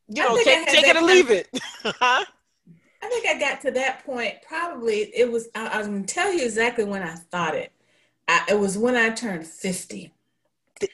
You 0.08 0.24
know, 0.24 0.36
take, 0.44 0.68
take 0.68 0.88
it 0.88 0.98
or 0.98 1.02
leave 1.02 1.32
it. 1.32 1.48
Huh? 1.84 2.26
I 3.04 3.08
think 3.08 3.26
I 3.28 3.40
got 3.40 3.62
to 3.62 3.72
that 3.72 4.06
point. 4.06 4.36
Probably 4.48 5.12
it 5.16 5.32
was. 5.32 5.50
I, 5.56 5.68
I 5.68 5.78
was 5.80 5.88
going 5.88 6.06
to 6.06 6.14
tell 6.14 6.32
you 6.32 6.44
exactly 6.44 6.84
when 6.84 7.02
I 7.02 7.16
thought 7.16 7.56
it. 7.56 7.72
I, 8.28 8.44
it 8.50 8.60
was 8.60 8.78
when 8.78 8.96
I 8.96 9.10
turned 9.10 9.48
fifty. 9.48 10.14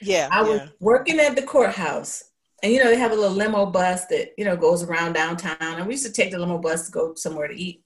Yeah, 0.00 0.28
I 0.30 0.42
was 0.42 0.60
yeah. 0.60 0.68
working 0.80 1.20
at 1.20 1.36
the 1.36 1.42
courthouse, 1.42 2.24
and 2.62 2.72
you 2.72 2.82
know 2.82 2.90
they 2.90 2.98
have 2.98 3.12
a 3.12 3.16
little 3.16 3.36
limo 3.36 3.66
bus 3.66 4.06
that 4.06 4.32
you 4.36 4.44
know 4.44 4.56
goes 4.56 4.82
around 4.82 5.14
downtown, 5.14 5.56
and 5.60 5.86
we 5.86 5.94
used 5.94 6.06
to 6.06 6.12
take 6.12 6.30
the 6.30 6.38
limo 6.38 6.58
bus 6.58 6.86
to 6.86 6.92
go 6.92 7.14
somewhere 7.14 7.48
to 7.48 7.54
eat. 7.54 7.82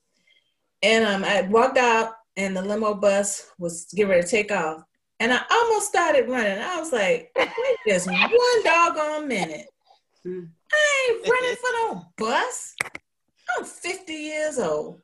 And 0.82 1.04
um, 1.04 1.24
I 1.24 1.42
walked 1.42 1.78
out, 1.78 2.14
and 2.36 2.56
the 2.56 2.62
limo 2.62 2.94
bus 2.94 3.50
was 3.58 3.86
getting 3.94 4.10
ready 4.10 4.22
to 4.22 4.28
take 4.28 4.50
off, 4.50 4.82
and 5.20 5.32
I 5.32 5.40
almost 5.50 5.88
started 5.88 6.28
running. 6.28 6.58
I 6.58 6.78
was 6.78 6.92
like, 6.92 7.30
"Wait 7.36 7.76
just 7.86 8.06
one 8.06 8.64
doggone 8.64 9.28
minute! 9.28 9.66
I 10.24 11.08
ain't 11.10 11.28
running 11.28 11.56
for 11.56 11.72
no 11.72 12.06
bus. 12.16 12.74
I'm 13.58 13.64
50 13.64 14.12
years 14.12 14.58
old. 14.58 15.00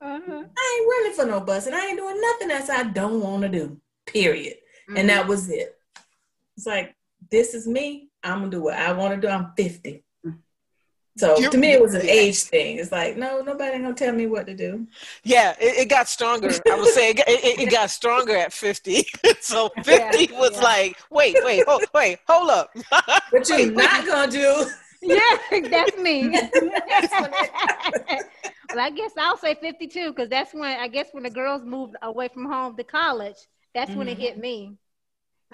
uh-huh. 0.00 0.44
I 0.56 0.78
ain't 0.78 0.88
running 0.88 1.12
for 1.16 1.26
no 1.26 1.40
bus, 1.40 1.66
and 1.66 1.74
I 1.74 1.86
ain't 1.86 1.98
doing 1.98 2.20
nothing 2.20 2.50
else 2.50 2.70
I 2.70 2.84
don't 2.84 3.20
want 3.20 3.42
to 3.42 3.48
do. 3.48 3.80
Period. 4.06 4.56
Mm-hmm. 4.88 4.96
And 4.98 5.08
that 5.08 5.26
was 5.26 5.50
it. 5.50 5.76
It's 6.56 6.66
like, 6.66 6.94
this 7.30 7.54
is 7.54 7.66
me. 7.66 8.08
I'm 8.22 8.38
gonna 8.40 8.50
do 8.50 8.62
what 8.62 8.74
I 8.74 8.92
want 8.92 9.14
to 9.14 9.20
do. 9.20 9.28
I'm 9.32 9.52
50. 9.56 10.02
So 11.16 11.38
You're- 11.38 11.50
to 11.52 11.58
me, 11.58 11.70
it 11.72 11.80
was 11.80 11.94
an 11.94 12.02
age 12.02 12.42
thing. 12.42 12.78
It's 12.78 12.90
like, 12.90 13.16
no, 13.16 13.40
nobody 13.40 13.78
gonna 13.78 13.94
tell 13.94 14.12
me 14.12 14.26
what 14.26 14.46
to 14.48 14.54
do. 14.54 14.88
Yeah, 15.22 15.54
it, 15.60 15.78
it 15.82 15.88
got 15.88 16.08
stronger. 16.08 16.50
I 16.68 16.74
would 16.76 16.88
say 16.92 17.10
it, 17.10 17.16
got- 17.18 17.28
it, 17.28 17.60
it 17.60 17.70
got 17.70 17.90
stronger 17.90 18.36
at 18.36 18.52
50. 18.52 19.04
so 19.40 19.68
50 19.84 19.90
Yeah, 19.92 20.10
was 20.40 20.52
yeah. 20.54 20.60
like, 20.60 20.96
wait, 21.10 21.36
wait, 21.44 21.62
oh, 21.68 21.80
wait, 21.94 22.18
hold 22.26 22.50
up. 22.50 22.70
What 23.30 23.48
you're 23.48 23.58
Wait, 23.58 23.74
wait. 23.74 23.84
not 23.84 24.06
gonna 24.06 24.30
do. 24.32 24.66
yeah, 25.02 25.20
that's 25.70 25.96
me. 25.98 26.30
Well, 28.74 28.80
I 28.84 28.90
guess 28.90 29.12
I'll 29.16 29.36
say 29.36 29.54
52 29.54 30.10
because 30.12 30.28
that's 30.28 30.52
when 30.52 30.64
I 30.64 30.88
guess 30.88 31.08
when 31.12 31.22
the 31.22 31.30
girls 31.30 31.62
moved 31.64 31.94
away 32.02 32.28
from 32.28 32.46
home 32.46 32.76
to 32.76 32.82
college, 32.84 33.36
that's 33.72 33.92
when 33.94 34.08
it 34.08 34.18
Mhm. 34.18 34.20
hit 34.20 34.38
me. 34.38 34.76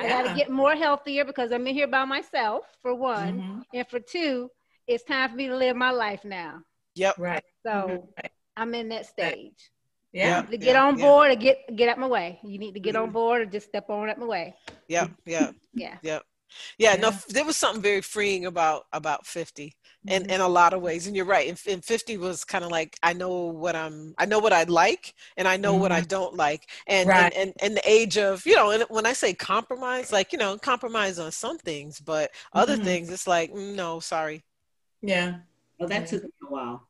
I 0.00 0.08
got 0.08 0.22
to 0.28 0.34
get 0.34 0.50
more 0.50 0.74
healthier 0.74 1.24
because 1.24 1.52
I'm 1.52 1.66
in 1.66 1.74
here 1.74 1.86
by 1.86 2.04
myself, 2.04 2.64
for 2.82 2.94
one. 2.94 3.40
Mhm. 3.40 3.64
And 3.74 3.88
for 3.88 4.00
two, 4.00 4.50
it's 4.86 5.04
time 5.04 5.30
for 5.30 5.36
me 5.36 5.46
to 5.48 5.56
live 5.56 5.76
my 5.76 5.90
life 5.90 6.24
now. 6.24 6.62
Yep. 6.94 7.18
Right. 7.18 7.44
So 7.64 8.08
Right. 8.16 8.32
I'm 8.56 8.74
in 8.74 8.88
that 8.88 9.06
stage. 9.06 9.70
Yeah. 10.12 10.42
To 10.42 10.56
get 10.56 10.74
Yeah, 10.74 10.84
on 10.84 10.98
yeah. 10.98 11.04
board 11.06 11.30
or 11.30 11.34
get 11.36 11.76
get 11.76 11.88
out 11.88 11.98
my 11.98 12.06
way. 12.08 12.40
You 12.42 12.58
need 12.58 12.74
to 12.74 12.80
get 12.80 12.94
Mm-hmm. 12.94 13.04
on 13.04 13.10
board 13.10 13.42
or 13.42 13.46
just 13.46 13.68
step 13.68 13.88
on 13.90 14.08
out 14.10 14.18
my 14.18 14.26
way. 14.26 14.56
Yep. 14.88 15.10
Yep. 15.26 15.54
Yeah. 15.74 15.98
Yep. 16.02 16.22
Yeah, 16.78 16.96
no, 16.96 17.08
Yeah. 17.08 17.08
f- 17.08 17.26
there 17.28 17.44
was 17.44 17.56
something 17.56 17.82
very 17.82 18.00
freeing 18.02 18.46
about 18.46 18.86
about 18.92 19.26
50 19.26 19.74
in, 20.06 20.24
Mhm. 20.24 20.30
in 20.30 20.40
a 20.40 20.48
lot 20.48 20.72
of 20.72 20.82
ways. 20.82 21.06
And 21.06 21.14
you're 21.16 21.24
right. 21.26 21.48
And, 21.48 21.60
and 21.68 21.84
50 21.84 22.16
was 22.18 22.44
kind 22.44 22.64
of 22.64 22.70
like, 22.70 22.96
I 23.02 23.12
know 23.12 23.46
what 23.46 23.76
I'm, 23.76 24.14
I 24.18 24.26
know 24.26 24.38
what 24.38 24.52
I 24.52 24.64
like 24.64 25.14
and 25.36 25.46
I 25.48 25.56
know 25.56 25.76
what 25.76 25.92
I 25.92 26.00
don't 26.02 26.34
like. 26.36 26.68
And, 26.86 27.08
Right. 27.08 27.32
and, 27.34 27.34
and, 27.36 27.52
and 27.60 27.76
the 27.76 27.88
age 27.90 28.16
of, 28.18 28.44
you 28.46 28.56
know, 28.56 28.70
and 28.70 28.84
when 28.88 29.06
I 29.06 29.12
say 29.12 29.34
compromise, 29.34 30.12
like, 30.12 30.32
you 30.32 30.38
know, 30.38 30.56
compromise 30.58 31.18
on 31.18 31.32
some 31.32 31.58
things, 31.58 32.00
but 32.00 32.30
other 32.52 32.76
Mhm. 32.76 32.84
things, 32.84 33.10
it's 33.10 33.26
like, 33.26 33.52
mm, 33.52 33.74
no, 33.74 34.00
sorry. 34.00 34.42
Yeah. 35.02 35.40
Well, 35.78 35.88
that 35.88 36.02
Yeah. 36.02 36.06
took 36.06 36.24
me 36.24 36.30
a 36.48 36.50
while. 36.50 36.86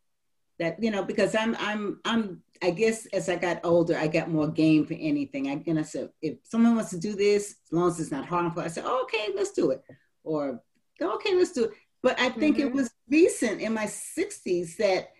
that 0.59 0.83
you 0.83 0.91
know 0.91 1.05
because 1.05 1.35
I'm 1.35 1.57
I'm 1.59 2.01
I'm 2.05 2.43
I 2.63 2.71
guess 2.71 3.07
as 3.07 3.29
I 3.29 3.37
got 3.37 3.61
older, 3.65 3.97
I 3.97 4.07
got 4.07 4.31
more 4.31 4.49
game 4.49 4.85
for 4.87 4.95
anything. 4.95 5.49
I 5.49 5.63
and 5.67 5.79
I 5.79 5.83
said 5.83 6.11
if 6.21 6.39
someone 6.45 6.77
wants 6.77 6.91
to 6.91 6.99
do 6.99 7.15
this, 7.15 7.57
as 7.67 7.73
long 7.73 7.89
as 7.89 8.01
it's 8.01 8.11
not 8.11 8.27
harmful, 8.27 8.63
I 8.63 8.69
said 8.69 8.85
oh, 8.87 9.03
okay, 9.05 9.29
let's 9.35 9.53
do 9.53 9.71
it, 9.71 9.83
or 10.25 10.63
okay, 11.01 11.35
let's 11.35 11.53
do 11.53 11.65
it. 11.65 11.73
But 12.03 12.19
I 12.21 12.31
think 12.31 12.57
mm-hmm. 12.57 12.69
it 12.69 12.75
was 12.75 12.91
recent 13.09 13.61
in 13.61 13.75
my 13.75 13.85
60s 13.85 14.77
that 14.77 15.11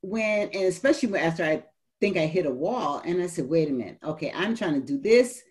when, 0.00 0.50
and 0.50 0.64
especially 0.64 1.16
after 1.18 1.44
I 1.44 1.64
think 2.00 2.16
I 2.16 2.26
hit 2.26 2.46
a 2.46 2.50
wall, 2.50 3.02
and 3.04 3.22
I 3.22 3.26
said, 3.26 3.48
wait 3.48 3.68
a 3.68 3.72
minute, 3.72 3.98
okay, 4.04 4.32
I'm 4.34 4.56
trying 4.56 4.74
to 4.74 4.86
do 4.86 4.98
this 4.98 5.42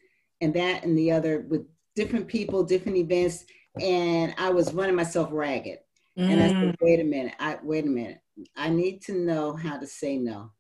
and 0.42 0.54
that 0.56 0.84
and 0.84 0.98
the 0.98 1.12
other 1.12 1.46
with 1.50 1.66
different 1.96 2.28
people, 2.28 2.64
different 2.64 2.98
events, 2.98 3.46
and 3.80 4.34
I 4.38 4.50
was 4.50 4.74
running 4.74 4.96
myself 4.96 5.30
ragged. 5.32 5.80
Mm. 6.18 6.30
And 6.30 6.44
I 6.44 6.48
said, 6.48 6.56
mm. 6.58 6.76
wait 6.82 7.00
a 7.00 7.04
minute, 7.04 7.34
I 7.40 7.58
wait 7.64 7.86
a 7.86 7.90
minute. 7.90 8.20
I 8.56 8.70
need 8.70 9.02
to 9.04 9.14
know 9.14 9.56
how 9.56 9.78
to 9.78 9.88
say 9.88 10.18
no. 10.18 10.52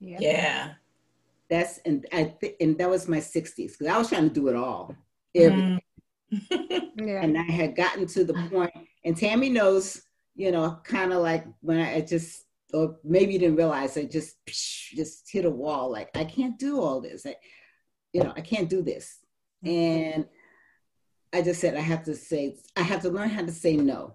Yeah. 0.00 0.18
yeah. 0.20 0.70
That's 1.48 1.78
and 1.84 2.06
I 2.12 2.34
th- 2.40 2.56
and 2.60 2.78
that 2.78 2.88
was 2.88 3.08
my 3.08 3.18
60s 3.18 3.54
because 3.56 3.86
I 3.86 3.98
was 3.98 4.08
trying 4.08 4.28
to 4.28 4.34
do 4.34 4.48
it 4.48 4.56
all. 4.56 4.94
Mm. 5.36 5.80
yeah. 6.30 7.22
And 7.22 7.36
I 7.36 7.42
had 7.42 7.76
gotten 7.76 8.06
to 8.06 8.24
the 8.24 8.34
point, 8.50 8.72
and 9.04 9.16
Tammy 9.16 9.48
knows, 9.48 10.02
you 10.36 10.52
know, 10.52 10.78
kind 10.84 11.12
of 11.12 11.22
like 11.22 11.44
when 11.60 11.78
I, 11.78 11.96
I 11.96 12.00
just 12.02 12.44
or 12.72 12.96
maybe 13.04 13.32
you 13.32 13.38
didn't 13.38 13.56
realize 13.56 13.96
I 13.96 14.04
just 14.04 14.36
just 14.46 15.28
hit 15.30 15.44
a 15.44 15.50
wall. 15.50 15.90
Like 15.90 16.10
I 16.14 16.24
can't 16.24 16.58
do 16.58 16.80
all 16.80 17.00
this. 17.00 17.26
I, 17.26 17.36
you 18.12 18.22
know, 18.22 18.32
I 18.36 18.40
can't 18.40 18.68
do 18.68 18.82
this. 18.82 19.18
And 19.64 20.26
I 21.32 21.42
just 21.42 21.60
said 21.60 21.76
I 21.76 21.80
have 21.80 22.04
to 22.04 22.14
say 22.14 22.56
I 22.76 22.82
have 22.82 23.02
to 23.02 23.10
learn 23.10 23.28
how 23.28 23.42
to 23.42 23.52
say 23.52 23.76
no. 23.76 24.14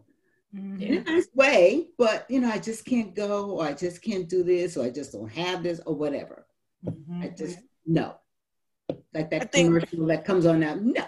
Mm-hmm. 0.55 0.81
In 0.81 0.97
a 0.99 1.03
nice 1.03 1.27
way, 1.33 1.87
but 1.97 2.25
you 2.29 2.39
know, 2.39 2.49
I 2.49 2.59
just 2.59 2.85
can't 2.85 3.13
go, 3.13 3.51
or 3.51 3.65
I 3.65 3.73
just 3.73 4.01
can't 4.01 4.29
do 4.29 4.41
this, 4.43 4.77
or 4.77 4.85
I 4.85 4.89
just 4.89 5.11
don't 5.11 5.31
have 5.31 5.63
this, 5.63 5.81
or 5.85 5.95
whatever. 5.95 6.45
Mm-hmm. 6.85 7.23
I 7.23 7.27
just 7.29 7.59
no. 7.85 8.15
Like 9.13 9.29
that 9.31 9.51
think- 9.51 9.67
commercial 9.67 10.05
that 10.07 10.23
comes 10.23 10.45
on 10.45 10.59
now. 10.61 10.75
No. 10.75 11.05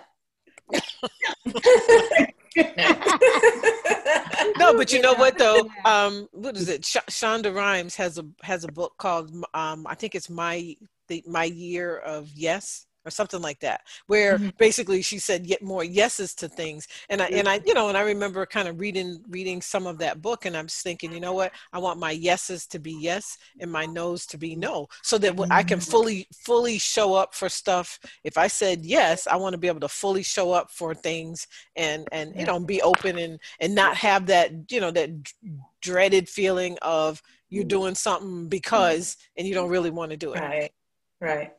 no, 4.58 4.74
but 4.78 4.92
you 4.92 5.02
know 5.02 5.14
what 5.14 5.38
though? 5.38 5.70
Um, 5.86 6.28
what 6.32 6.58
is 6.58 6.68
it? 6.68 6.84
Sh- 6.84 6.98
Shonda 7.10 7.54
Rhimes 7.54 7.96
has 7.96 8.18
a 8.18 8.26
has 8.42 8.66
a 8.66 8.72
book 8.72 8.96
called 8.98 9.32
um, 9.54 9.88
I 9.88 9.96
think 9.96 10.16
it's 10.16 10.30
my 10.30 10.76
the 11.08 11.24
my 11.26 11.46
year 11.46 11.98
of 12.00 12.30
yes 12.36 12.87
or 13.08 13.10
something 13.10 13.42
like 13.42 13.60
that 13.62 13.82
where 14.08 14.38
mm-hmm. 14.38 14.50
basically 14.58 15.02
she 15.02 15.18
said 15.18 15.48
get 15.48 15.64
more 15.64 15.84
yeses 15.84 16.36
to 16.36 16.50
things. 16.50 16.88
And 17.10 17.22
i 17.22 17.28
and 17.28 17.48
i 17.48 17.62
you 17.66 17.74
know 17.74 17.88
and 17.88 17.98
i 17.98 18.02
remember 18.02 18.46
kind 18.46 18.68
of 18.68 18.80
reading 18.80 19.24
reading 19.30 19.62
some 19.62 19.88
of 19.88 19.98
that 20.00 20.22
book 20.22 20.46
and 20.46 20.56
i'm 20.56 20.68
just 20.68 20.84
thinking 20.84 21.14
you 21.14 21.22
know 21.22 21.34
what? 21.34 21.54
I 21.72 21.80
want 21.80 22.00
my 22.00 22.12
yeses 22.12 22.68
to 22.68 22.80
be 22.80 22.92
yes 22.92 23.38
and 23.60 23.72
my 23.72 23.86
no's 23.86 24.26
to 24.28 24.38
be 24.38 24.56
no 24.56 24.88
so 25.02 25.18
that 25.20 25.36
mm-hmm. 25.36 25.52
i 25.52 25.64
can 25.64 25.80
mm-hmm. 25.80 25.90
fully 25.90 26.28
fully 26.34 26.78
show 26.78 27.14
up 27.14 27.34
for 27.34 27.48
stuff. 27.48 27.98
If 28.26 28.38
i 28.38 28.48
said 28.48 28.86
yes 28.86 29.26
i 29.28 29.36
want 29.38 29.54
to 29.54 29.58
be 29.58 29.68
able 29.68 29.80
to 29.80 29.88
fully 29.88 30.24
show 30.24 30.52
up 30.52 30.70
for 30.70 30.94
things 30.94 31.48
and 31.76 32.08
and 32.12 32.36
you 32.36 32.46
know 32.46 32.60
be 32.60 32.82
open 32.82 33.18
and 33.18 33.40
and 33.62 33.74
not 33.74 33.96
have 33.96 34.26
that 34.28 34.52
you 34.70 34.82
know 34.82 34.92
that 34.92 35.10
dreaded 35.82 36.28
feeling 36.28 36.78
of 36.82 37.22
you're 37.50 37.64
mm. 37.64 37.70
doing 37.70 37.96
something 37.96 38.50
because 38.50 39.16
and 39.38 39.48
you 39.48 39.54
don't 39.54 39.70
really 39.70 39.90
want 39.90 40.12
to 40.12 40.18
do 40.18 40.34
it. 40.34 40.40
Right. 40.42 40.72
Right. 41.22 41.54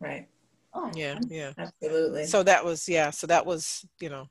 Right 0.00 0.28
Oh, 0.74 0.90
yeah, 0.94 1.18
yeah, 1.28 1.52
absolutely. 1.56 2.26
So 2.26 2.42
that 2.42 2.64
was 2.64 2.88
yeah. 2.88 3.10
So 3.10 3.26
that 3.28 3.46
was 3.46 3.84
you 4.00 4.08
know 4.08 4.28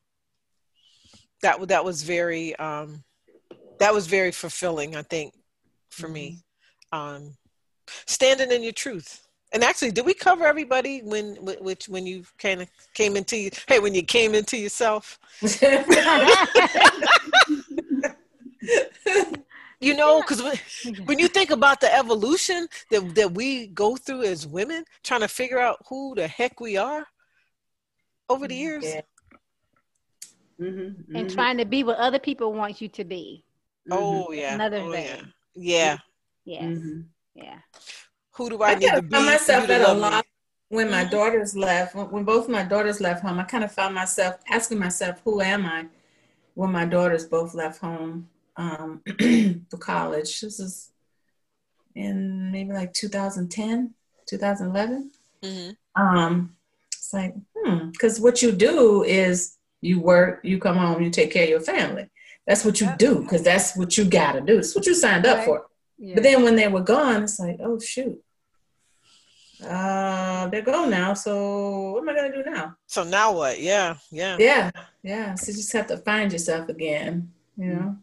that 1.42 1.66
that 1.68 1.86
was 1.86 2.04
very 2.04 2.56
um, 2.58 3.04
that 3.80 3.94
was 3.94 4.08
very 4.08 4.32
fulfilling. 4.32 4.96
I 4.96 5.04
think 5.04 5.34
for 5.90 6.08
mm-hmm. 6.08 6.14
me, 6.14 6.44
um, 6.92 7.36
standing 8.06 8.52
in 8.52 8.64
your 8.64 8.74
truth. 8.74 9.26
And 9.54 9.64
actually, 9.64 9.92
did 9.92 10.06
we 10.06 10.16
cover 10.16 10.46
everybody 10.46 11.02
when 11.02 11.36
which 11.36 11.88
when 11.88 12.08
you 12.08 12.24
kind 12.40 12.62
of 12.62 12.70
came 12.94 13.16
into 13.16 13.38
you? 13.38 13.52
hey 13.68 13.80
when 13.80 13.94
you 13.94 14.04
came 14.04 14.34
into 14.34 14.58
yourself? 14.58 15.20
you 19.84 19.96
know 19.96 20.22
because 20.22 20.42
when 21.06 21.20
you 21.20 21.28
think 21.28 21.52
about 21.52 21.82
the 21.82 21.94
evolution 21.94 22.68
that, 22.90 23.16
that 23.16 23.34
we 23.34 23.68
go 23.68 23.96
through 23.96 24.24
as 24.24 24.48
women 24.48 24.84
trying 25.04 25.22
to 25.22 25.28
figure 25.28 25.60
out 25.60 25.78
who 25.88 26.14
the 26.16 26.28
heck 26.28 26.60
we 26.60 26.78
are 26.78 27.06
over 28.30 28.48
the 28.48 28.56
years. 28.56 28.84
Yeah. 28.84 29.02
mm-hmm, 30.60 30.80
mm-hmm. 30.80 31.16
and 31.16 31.30
trying 31.30 31.58
to 31.58 31.66
be 31.66 31.84
what 31.84 31.98
other 31.98 32.20
people 32.20 32.54
want 32.54 32.82
you 32.82 32.88
to 32.90 33.04
be. 33.04 33.44
Oh 33.92 34.28
mm-hmm. 34.30 34.34
yeah. 34.34 34.54
Another 34.56 34.78
oh, 34.78 34.92
thing. 34.92 35.34
Yeah. 35.56 35.98
Yeah 36.46 36.64
mm-hmm. 36.64 37.02
yeah. 37.36 37.60
Who 38.36 38.50
do 38.50 38.62
i, 38.64 38.72
I 38.72 38.76
need 38.76 38.92
to 38.92 39.02
be? 39.02 39.10
myself 39.10 39.70
at 39.70 39.82
a 39.82 39.94
lot 39.94 40.26
when 40.70 40.90
my 40.90 41.02
mm-hmm. 41.02 41.12
daughters 41.12 41.56
left 41.56 41.96
when 41.96 42.24
both 42.24 42.50
my 42.50 42.64
daughters 42.64 43.00
left 43.00 43.22
home 43.22 43.38
i 43.38 43.44
kind 43.44 43.64
of 43.64 43.72
found 43.72 43.94
myself 43.94 44.38
asking 44.50 44.80
myself 44.80 45.22
who 45.24 45.40
am 45.40 45.68
i 45.68 45.86
when 46.56 46.72
my 46.72 46.84
daughters 46.84 47.26
both 47.26 47.54
left 47.54 47.80
home 47.80 48.28
um, 48.56 49.02
for 49.70 49.78
college. 49.78 50.42
This 50.42 50.60
is 50.60 50.92
in 51.96 52.52
maybe 52.52 52.74
like 52.74 52.94
2010, 52.94 53.94
2011. 54.28 55.12
Mm-hmm. 55.44 56.02
Um, 56.02 56.56
it's 56.92 57.14
like, 57.14 57.36
hmm, 57.56 57.90
because 57.90 58.20
what 58.20 58.42
you 58.42 58.52
do 58.52 59.04
is 59.04 59.58
you 59.82 60.00
work, 60.00 60.42
you 60.44 60.60
come 60.60 60.78
home, 60.78 61.02
you 61.02 61.10
take 61.10 61.32
care 61.32 61.44
of 61.44 61.50
your 61.50 61.62
family. 61.62 62.10
That's 62.48 62.66
what 62.66 62.82
you 62.82 62.90
do 62.98 63.22
because 63.22 63.44
that's 63.44 63.76
what 63.78 63.98
you 63.98 64.06
got 64.06 64.34
to 64.34 64.42
do. 64.42 64.58
It's 64.58 64.76
what 64.76 64.86
you 64.86 64.94
signed 64.94 65.26
up 65.26 65.38
right. 65.38 65.46
for. 65.46 65.66
Yeah. 65.98 66.16
But 66.16 66.24
then 66.24 66.44
when 66.44 66.56
they 66.56 66.68
were 66.68 66.82
gone, 66.82 67.24
it's 67.24 67.40
like, 67.40 67.58
oh 67.62 67.80
shoot, 67.80 68.22
uh, 69.66 70.48
they're 70.48 70.62
gone 70.62 70.90
now. 70.90 71.14
So 71.14 71.92
what 71.92 72.02
am 72.02 72.10
I 72.10 72.16
gonna 72.16 72.34
do 72.34 72.50
now? 72.50 72.76
So 72.88 73.04
now 73.04 73.34
what? 73.34 73.62
Yeah, 73.62 73.96
yeah, 74.12 74.36
yeah, 74.40 74.72
yeah. 75.04 75.36
So 75.36 75.52
you 75.52 75.58
just 75.58 75.72
have 75.74 75.88
to 75.88 75.98
find 75.98 76.32
yourself 76.32 76.70
again. 76.70 77.32
You 77.56 77.68
know. 77.68 77.98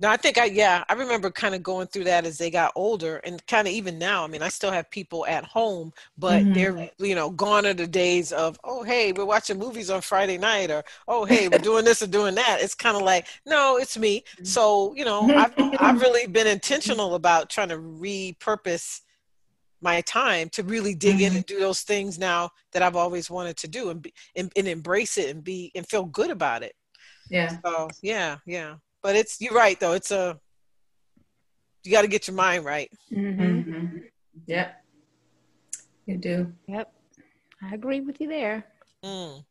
No, 0.00 0.08
I 0.08 0.16
think 0.16 0.38
I 0.38 0.46
yeah, 0.46 0.82
I 0.88 0.94
remember 0.94 1.30
kind 1.30 1.54
of 1.54 1.62
going 1.62 1.88
through 1.88 2.04
that 2.04 2.24
as 2.24 2.38
they 2.38 2.50
got 2.50 2.72
older 2.74 3.18
and 3.18 3.44
kind 3.46 3.68
of 3.68 3.74
even 3.74 3.98
now. 3.98 4.24
I 4.24 4.28
mean, 4.28 4.42
I 4.42 4.48
still 4.48 4.70
have 4.70 4.90
people 4.90 5.26
at 5.26 5.44
home, 5.44 5.92
but 6.16 6.42
mm-hmm. 6.42 6.52
they're 6.54 6.90
you 6.98 7.14
know, 7.14 7.30
gone 7.30 7.66
are 7.66 7.74
the 7.74 7.86
days 7.86 8.32
of, 8.32 8.58
oh 8.64 8.82
hey, 8.82 9.12
we're 9.12 9.26
watching 9.26 9.58
movies 9.58 9.90
on 9.90 10.00
Friday 10.00 10.38
night 10.38 10.70
or 10.70 10.84
oh 11.06 11.24
hey, 11.24 11.48
we're 11.48 11.58
doing 11.70 11.84
this 11.84 12.02
or 12.02 12.06
doing 12.06 12.34
that. 12.34 12.58
It's 12.60 12.74
kind 12.74 12.96
of 12.96 13.02
like, 13.02 13.26
no, 13.44 13.76
it's 13.76 13.98
me. 13.98 14.24
Mm-hmm. 14.36 14.44
So, 14.44 14.94
you 14.94 15.04
know, 15.04 15.28
I've 15.34 15.52
I've 15.78 16.00
really 16.00 16.26
been 16.26 16.46
intentional 16.46 17.14
about 17.14 17.50
trying 17.50 17.68
to 17.68 17.76
repurpose 17.76 19.02
my 19.82 20.00
time 20.02 20.48
to 20.48 20.62
really 20.62 20.94
dig 20.94 21.16
mm-hmm. 21.16 21.26
in 21.26 21.36
and 21.36 21.46
do 21.46 21.58
those 21.58 21.82
things 21.82 22.18
now 22.18 22.48
that 22.72 22.82
I've 22.82 22.96
always 22.96 23.30
wanted 23.30 23.58
to 23.58 23.68
do 23.68 23.90
and, 23.90 24.00
be, 24.00 24.14
and 24.34 24.50
and 24.56 24.66
embrace 24.66 25.18
it 25.18 25.28
and 25.28 25.44
be 25.44 25.70
and 25.74 25.86
feel 25.86 26.04
good 26.04 26.30
about 26.30 26.62
it. 26.62 26.74
Yeah. 27.30 27.58
So 27.64 27.88
yeah, 28.02 28.38
yeah. 28.46 28.76
But 29.04 29.16
it's 29.16 29.38
you're 29.38 29.52
right 29.52 29.78
though. 29.78 29.92
It's 29.92 30.10
a 30.10 30.40
you 31.84 31.92
got 31.92 32.02
to 32.02 32.08
get 32.08 32.26
your 32.26 32.34
mind 32.34 32.64
right. 32.64 32.90
Mm-hmm. 33.12 33.42
Mm-hmm. 33.42 33.98
Yep, 34.46 34.84
you 36.06 36.16
do. 36.16 36.52
Yep, 36.66 36.90
I 37.62 37.74
agree 37.74 38.00
with 38.00 38.18
you 38.18 38.28
there. 38.28 38.64
Mm. 39.04 39.44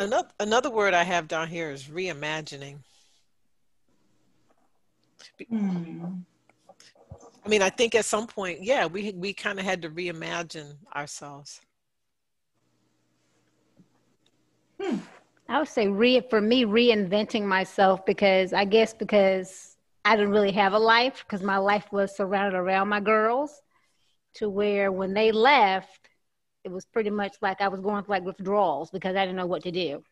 Another 0.00 0.28
another 0.40 0.68
word 0.68 0.94
I 0.94 1.04
have 1.04 1.28
down 1.28 1.46
here 1.46 1.70
is 1.70 1.84
reimagining. 1.84 2.78
Mm. 5.52 6.24
I 7.44 7.48
mean, 7.48 7.62
I 7.62 7.70
think 7.70 7.94
at 7.94 8.04
some 8.04 8.26
point, 8.26 8.64
yeah, 8.64 8.86
we 8.86 9.12
we 9.12 9.32
kind 9.32 9.60
of 9.60 9.64
had 9.64 9.80
to 9.82 9.90
reimagine 9.90 10.74
ourselves. 10.92 11.60
Hmm. 14.80 14.96
I 15.48 15.58
would 15.58 15.68
say 15.68 15.88
re 15.88 16.20
for 16.30 16.40
me 16.40 16.64
reinventing 16.64 17.44
myself 17.44 18.04
because 18.06 18.52
I 18.52 18.64
guess 18.64 18.94
because 18.94 19.76
I 20.04 20.16
didn't 20.16 20.32
really 20.32 20.52
have 20.52 20.72
a 20.72 20.78
life 20.78 21.24
because 21.26 21.42
my 21.42 21.58
life 21.58 21.86
was 21.92 22.16
surrounded 22.16 22.56
around 22.56 22.88
my 22.88 23.00
girls 23.00 23.62
to 24.34 24.48
where 24.48 24.90
when 24.90 25.14
they 25.14 25.32
left 25.32 26.08
it 26.64 26.70
was 26.70 26.86
pretty 26.86 27.10
much 27.10 27.36
like 27.42 27.60
I 27.60 27.68
was 27.68 27.80
going 27.80 28.04
through 28.04 28.14
like 28.14 28.24
withdrawals 28.24 28.90
because 28.90 29.16
I 29.16 29.24
didn't 29.24 29.36
know 29.36 29.46
what 29.46 29.62
to 29.64 29.70
do. 29.70 30.02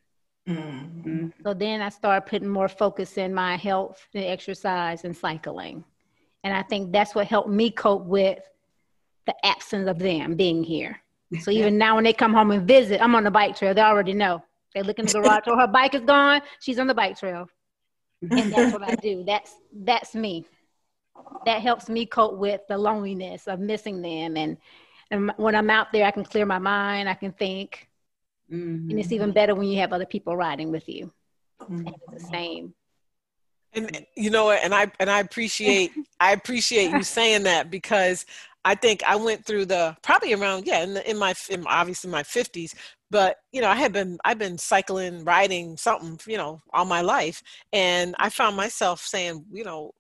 Mm-hmm. 0.49 1.29
So 1.45 1.55
then 1.55 1.81
I 1.81 1.89
started 1.89 2.29
putting 2.29 2.49
more 2.49 2.69
focus 2.69 3.17
in 3.17 3.33
my 3.33 3.57
health 3.57 4.07
and 4.15 4.25
exercise 4.25 5.05
and 5.05 5.17
cycling. 5.17 5.85
And 6.45 6.55
I 6.55 6.63
think 6.63 6.93
that's 6.93 7.15
what 7.15 7.27
helped 7.27 7.49
me 7.49 7.71
cope 7.71 8.05
with 8.05 8.41
the 9.27 9.35
absence 9.47 9.89
of 9.89 9.99
them 9.99 10.35
being 10.35 10.63
here. 10.63 11.01
So 11.41 11.51
even 11.53 11.79
now 11.79 11.95
when 11.95 12.05
they 12.05 12.13
come 12.13 12.35
home 12.35 12.51
and 12.51 12.67
visit, 12.67 13.01
I'm 13.01 13.15
on 13.15 13.25
the 13.25 13.31
bike 13.31 13.57
trail. 13.57 13.73
They 13.73 13.81
already 13.81 14.13
know. 14.13 14.43
They 14.75 14.83
look 14.83 14.99
in 14.99 15.07
the 15.07 15.13
garage, 15.13 15.47
or 15.47 15.59
her 15.59 15.67
bike 15.67 15.95
is 15.95 16.03
gone. 16.03 16.41
She's 16.61 16.79
on 16.79 16.87
the 16.87 16.95
bike 16.95 17.19
trail, 17.19 17.49
and 18.23 18.53
that's 18.53 18.73
what 18.73 18.83
I 18.83 18.95
do. 18.97 19.25
That's 19.27 19.55
that's 19.73 20.15
me. 20.15 20.47
That 21.45 21.61
helps 21.61 21.89
me 21.89 22.07
cope 22.07 22.39
with 22.39 22.63
the 22.69 22.79
loneliness 22.79 23.47
of 23.47 23.61
missing 23.61 24.01
them, 24.03 24.37
and 24.37 24.57
and 25.11 25.33
when 25.37 25.55
I'm 25.55 25.69
out 25.69 25.93
there, 25.93 26.07
I 26.07 26.11
can 26.11 26.25
clear 26.25 26.47
my 26.47 26.59
mind. 26.59 27.09
I 27.09 27.15
can 27.15 27.33
think, 27.33 27.89
mm-hmm. 28.51 28.91
and 28.91 28.99
it's 28.99 29.13
even 29.13 29.33
better 29.33 29.55
when 29.55 29.69
you 29.69 29.79
have 29.81 29.93
other 29.93 30.07
people 30.07 30.37
riding 30.37 30.71
with 30.71 30.89
you. 30.89 31.13
Mm-hmm. 31.61 31.89
It's 31.89 32.25
the 32.25 32.29
same 32.31 32.75
And 33.75 34.07
you 34.17 34.31
know 34.31 34.47
what? 34.47 34.61
And 34.65 34.75
I 34.75 34.91
and 34.99 35.11
I 35.11 35.21
appreciate 35.21 35.93
I 36.21 36.33
appreciate 36.33 36.91
you 36.91 37.03
saying 37.19 37.45
that 37.45 37.71
because 37.71 38.27
I 38.65 38.75
think 38.75 39.03
I 39.05 39.17
went 39.17 39.45
through 39.45 39.67
the 39.67 39.97
probably 40.03 40.33
around 40.33 40.67
yeah 40.67 40.83
in, 40.83 40.95
the, 40.95 41.11
in 41.11 41.19
my 41.19 41.35
in 41.51 41.67
obviously 41.67 42.11
my 42.11 42.23
fifties, 42.23 42.75
but 43.13 43.37
you 43.53 43.61
know 43.61 43.69
I 43.69 43.77
had 43.77 43.93
been 43.93 44.19
I've 44.25 44.39
been 44.39 44.59
cycling, 44.59 45.23
riding 45.25 45.77
something 45.77 46.19
you 46.27 46.39
know 46.39 46.61
all 46.73 46.87
my 46.87 47.03
life, 47.03 47.41
and 47.73 48.17
I 48.19 48.31
found 48.31 48.57
myself 48.57 49.01
saying 49.01 49.45
you 49.53 49.63
know 49.63 49.93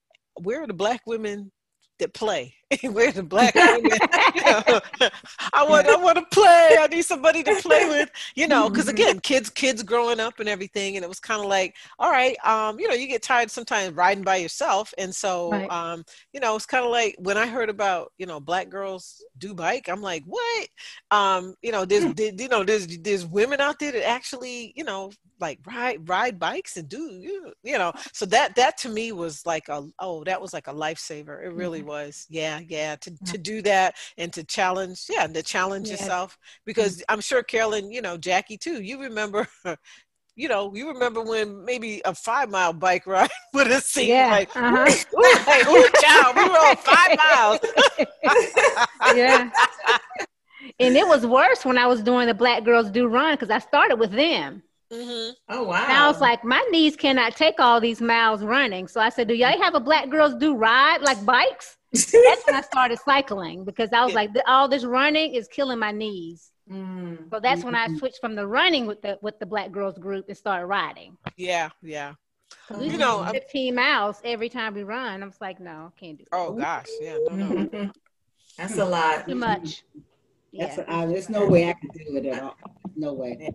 where 0.43 0.63
are 0.63 0.67
the 0.67 0.75
black 0.75 1.03
women 1.07 1.53
that 2.01 2.15
play. 2.15 2.55
Where's 2.83 3.15
the 3.15 3.23
black 3.23 3.55
women? 3.55 3.83
I 5.53 5.65
want 5.65 5.87
I 5.87 5.97
want 5.97 6.19
to 6.19 6.25
play. 6.31 6.77
I 6.81 6.87
need 6.91 7.03
somebody 7.03 7.43
to 7.43 7.55
play 7.57 7.89
with. 7.89 8.11
You 8.35 8.49
know, 8.49 8.69
because 8.69 8.87
mm-hmm. 8.87 8.95
again, 8.95 9.21
kids 9.21 9.51
kids 9.51 9.83
growing 9.83 10.21
up 10.21 10.41
and 10.41 10.49
everything, 10.49 10.97
and 10.97 11.05
it 11.05 11.09
was 11.09 11.21
kind 11.21 11.41
of 11.41 11.47
like, 11.47 11.75
all 11.99 12.11
right, 12.11 12.37
um, 12.45 12.79
you 12.79 12.89
know, 12.89 12.95
you 12.95 13.07
get 13.07 13.23
tired 13.23 13.51
sometimes 13.51 13.95
riding 13.95 14.25
by 14.25 14.37
yourself, 14.37 14.93
and 14.99 15.15
so 15.15 15.51
right. 15.51 15.71
um, 15.71 16.05
you 16.33 16.41
know, 16.41 16.57
it's 16.57 16.67
kind 16.67 16.85
of 16.85 16.91
like 16.91 17.17
when 17.19 17.37
I 17.37 17.47
heard 17.47 17.71
about 17.71 18.13
you 18.19 18.27
know 18.27 18.41
black 18.41 18.69
girls 18.69 19.25
do 19.39 19.55
bike, 19.55 19.89
I'm 19.89 20.03
like, 20.03 20.25
what? 20.27 20.69
Um, 21.11 21.55
you 21.63 21.73
know, 21.73 21.85
there's, 21.85 22.13
there's 22.15 22.41
you 22.41 22.49
know 22.49 22.65
there's 22.65 22.87
there's 22.99 23.27
women 23.27 23.61
out 23.61 23.79
there 23.79 23.93
that 23.93 24.09
actually 24.09 24.73
you 24.77 24.85
know 24.85 25.11
like 25.43 25.59
ride 25.67 26.09
ride 26.09 26.39
bikes 26.39 26.77
and 26.77 26.89
do 26.89 27.11
you, 27.11 27.53
you 27.63 27.77
know 27.77 27.93
so 28.13 28.25
that 28.25 28.55
that 28.55 28.79
to 28.79 28.89
me 28.89 29.11
was 29.13 29.45
like 29.45 29.69
a 29.69 29.87
oh 29.99 30.23
that 30.25 30.41
was 30.41 30.55
like 30.55 30.69
a 30.69 30.73
lifesaver 30.73 31.45
it 31.45 31.53
really 31.53 31.81
mm-hmm. 31.81 31.89
was 31.89 32.27
yeah 32.31 32.61
yeah 32.69 32.97
to, 32.97 33.13
to 33.25 33.39
do 33.39 33.63
that 33.63 33.97
and 34.19 34.33
to 34.33 34.45
challenge 34.45 35.07
yeah 35.09 35.25
and 35.25 35.35
to 35.35 35.43
challenge 35.43 35.89
yeah. 35.89 35.95
yourself 35.95 36.39
because 36.65 36.99
mm-hmm. 36.99 37.15
i'm 37.15 37.21
sure 37.21 37.43
carolyn 37.43 37.91
you 37.91 38.03
know 38.03 38.17
jackie 38.17 38.57
too 38.57 38.83
you 38.83 39.01
remember 39.01 39.47
you 40.35 40.49
know, 40.49 40.75
you 40.75 40.89
remember 40.89 41.23
when 41.23 41.65
maybe 41.65 42.01
a 42.05 42.15
five 42.15 42.51
mile 42.51 42.73
bike 42.73 43.07
ride 43.07 43.31
would 43.55 43.67
have 43.67 43.83
seemed 43.83 44.09
yeah, 44.09 44.31
like, 44.31 44.57
uh-huh. 44.57 44.91
ooh, 45.15 45.39
hey, 45.45 45.61
ooh, 45.61 45.89
child, 46.01 46.37
we 46.37 46.45
were 46.45 46.57
on 46.57 46.77
five 46.77 47.19
miles. 47.19 47.61
yeah. 49.17 49.51
And 50.81 50.97
it 50.97 51.07
was 51.07 51.27
worse 51.27 51.65
when 51.65 51.77
I 51.77 51.87
was 51.87 52.03
doing 52.03 52.27
the 52.27 52.35
Black 52.35 52.65
Girls 52.65 52.91
Do 52.91 53.07
Run 53.09 53.35
because 53.35 53.51
I 53.51 53.59
started 53.59 53.97
with 53.97 54.13
them. 54.13 54.63
Mm-hmm. 54.93 55.33
Oh 55.49 55.65
wow! 55.65 55.83
And 55.83 55.93
I 55.93 56.07
was 56.07 56.21
like, 56.21 56.45
my 56.45 56.63
knees 56.71 56.97
cannot 56.97 57.35
take 57.35 57.59
all 57.59 57.81
these 57.81 58.03
miles 58.03 58.43
running. 58.43 58.87
So 58.89 59.01
I 59.01 59.09
said, 59.09 59.27
"Do 59.27 59.33
y'all 59.33 59.59
have 59.59 59.75
a 59.75 59.81
black 59.81 60.11
girls 60.11 60.35
do 60.35 60.55
ride 60.55 61.01
like 61.01 61.25
bikes?" 61.25 61.79
That's 61.93 62.47
when 62.47 62.55
I 62.55 62.61
started 62.73 62.99
cycling 63.05 63.65
because 63.65 63.91
I 63.93 64.05
was 64.05 64.15
like, 64.15 64.31
all 64.47 64.69
this 64.69 64.85
running 64.85 65.35
is 65.35 65.49
killing 65.49 65.79
my 65.79 65.93
knees. 65.93 66.51
Mm. 66.71 67.31
So 67.31 67.41
that's 67.41 67.65
when 67.65 67.75
I 67.75 67.89
switched 67.97 68.21
from 68.21 68.35
the 68.35 68.47
running 68.47 68.87
with 68.87 69.03
the 69.03 69.19
with 69.21 69.39
the 69.39 69.47
black 69.47 69.73
girls 69.73 69.99
group 69.99 70.27
and 70.29 70.37
started 70.37 70.67
riding. 70.67 71.17
Yeah, 71.37 71.71
yeah. 71.83 72.15
We 72.71 72.89
you 72.89 72.99
know, 72.99 73.27
15 73.31 73.75
miles 73.75 74.21
every 74.25 74.49
time 74.49 74.75
we 74.75 74.83
run. 74.83 75.23
I 75.23 75.27
was 75.27 75.41
like, 75.41 75.61
no, 75.61 75.93
can't 75.99 76.19
do. 76.19 76.25
Oh 76.33 76.53
gosh, 76.53 76.87
yeah, 77.01 77.19
no, 77.29 77.35
no. 77.35 77.47
Mm-hmm. 77.47 77.91
That's 78.59 78.79
a 78.79 78.85
lot. 78.85 79.27
Too 79.27 79.35
much. 79.35 79.83
That's 80.53 80.77
yeah. 80.79 80.85
A, 80.87 81.03
uh, 81.03 81.07
there's 81.07 81.29
no 81.29 81.47
way 81.47 81.69
I 81.69 81.73
can 81.73 81.89
do 81.91 82.17
it 82.17 82.27
at 82.27 82.43
all. 82.43 82.57
No 82.95 83.15
way. 83.15 83.51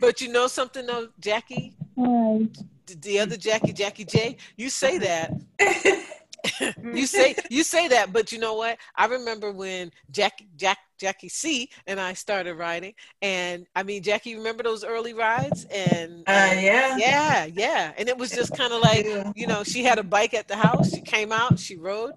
But 0.00 0.20
you 0.20 0.28
know 0.28 0.46
something 0.46 0.86
though, 0.86 1.08
Jackie? 1.20 1.76
Hi. 1.98 2.48
The 2.86 3.20
other 3.20 3.36
Jackie, 3.36 3.74
Jackie 3.74 4.06
J, 4.06 4.36
you 4.56 4.70
say 4.70 4.98
that. 4.98 5.32
you 6.94 7.06
say 7.06 7.34
you 7.50 7.62
say 7.62 7.88
that, 7.88 8.12
but 8.12 8.32
you 8.32 8.38
know 8.38 8.54
what? 8.54 8.78
I 8.96 9.06
remember 9.06 9.52
when 9.52 9.90
Jackie 10.10 10.48
Jack 10.56 10.78
Jackie 10.98 11.28
C 11.28 11.70
and 11.86 12.00
I 12.00 12.12
started 12.12 12.54
riding, 12.54 12.94
and 13.22 13.66
I 13.74 13.82
mean 13.82 14.02
Jackie, 14.02 14.36
remember 14.36 14.62
those 14.62 14.84
early 14.84 15.14
rides? 15.14 15.64
And, 15.66 16.24
and 16.26 16.58
uh, 16.58 16.60
yeah, 16.60 16.96
yeah, 16.96 17.44
yeah. 17.46 17.92
And 17.96 18.08
it 18.08 18.16
was 18.16 18.30
just 18.30 18.56
kind 18.56 18.72
of 18.72 18.80
like 18.80 19.06
you 19.36 19.46
know, 19.46 19.64
she 19.64 19.84
had 19.84 19.98
a 19.98 20.04
bike 20.04 20.34
at 20.34 20.48
the 20.48 20.56
house. 20.56 20.92
She 20.92 21.00
came 21.00 21.32
out, 21.32 21.58
she 21.58 21.76
rode. 21.76 22.12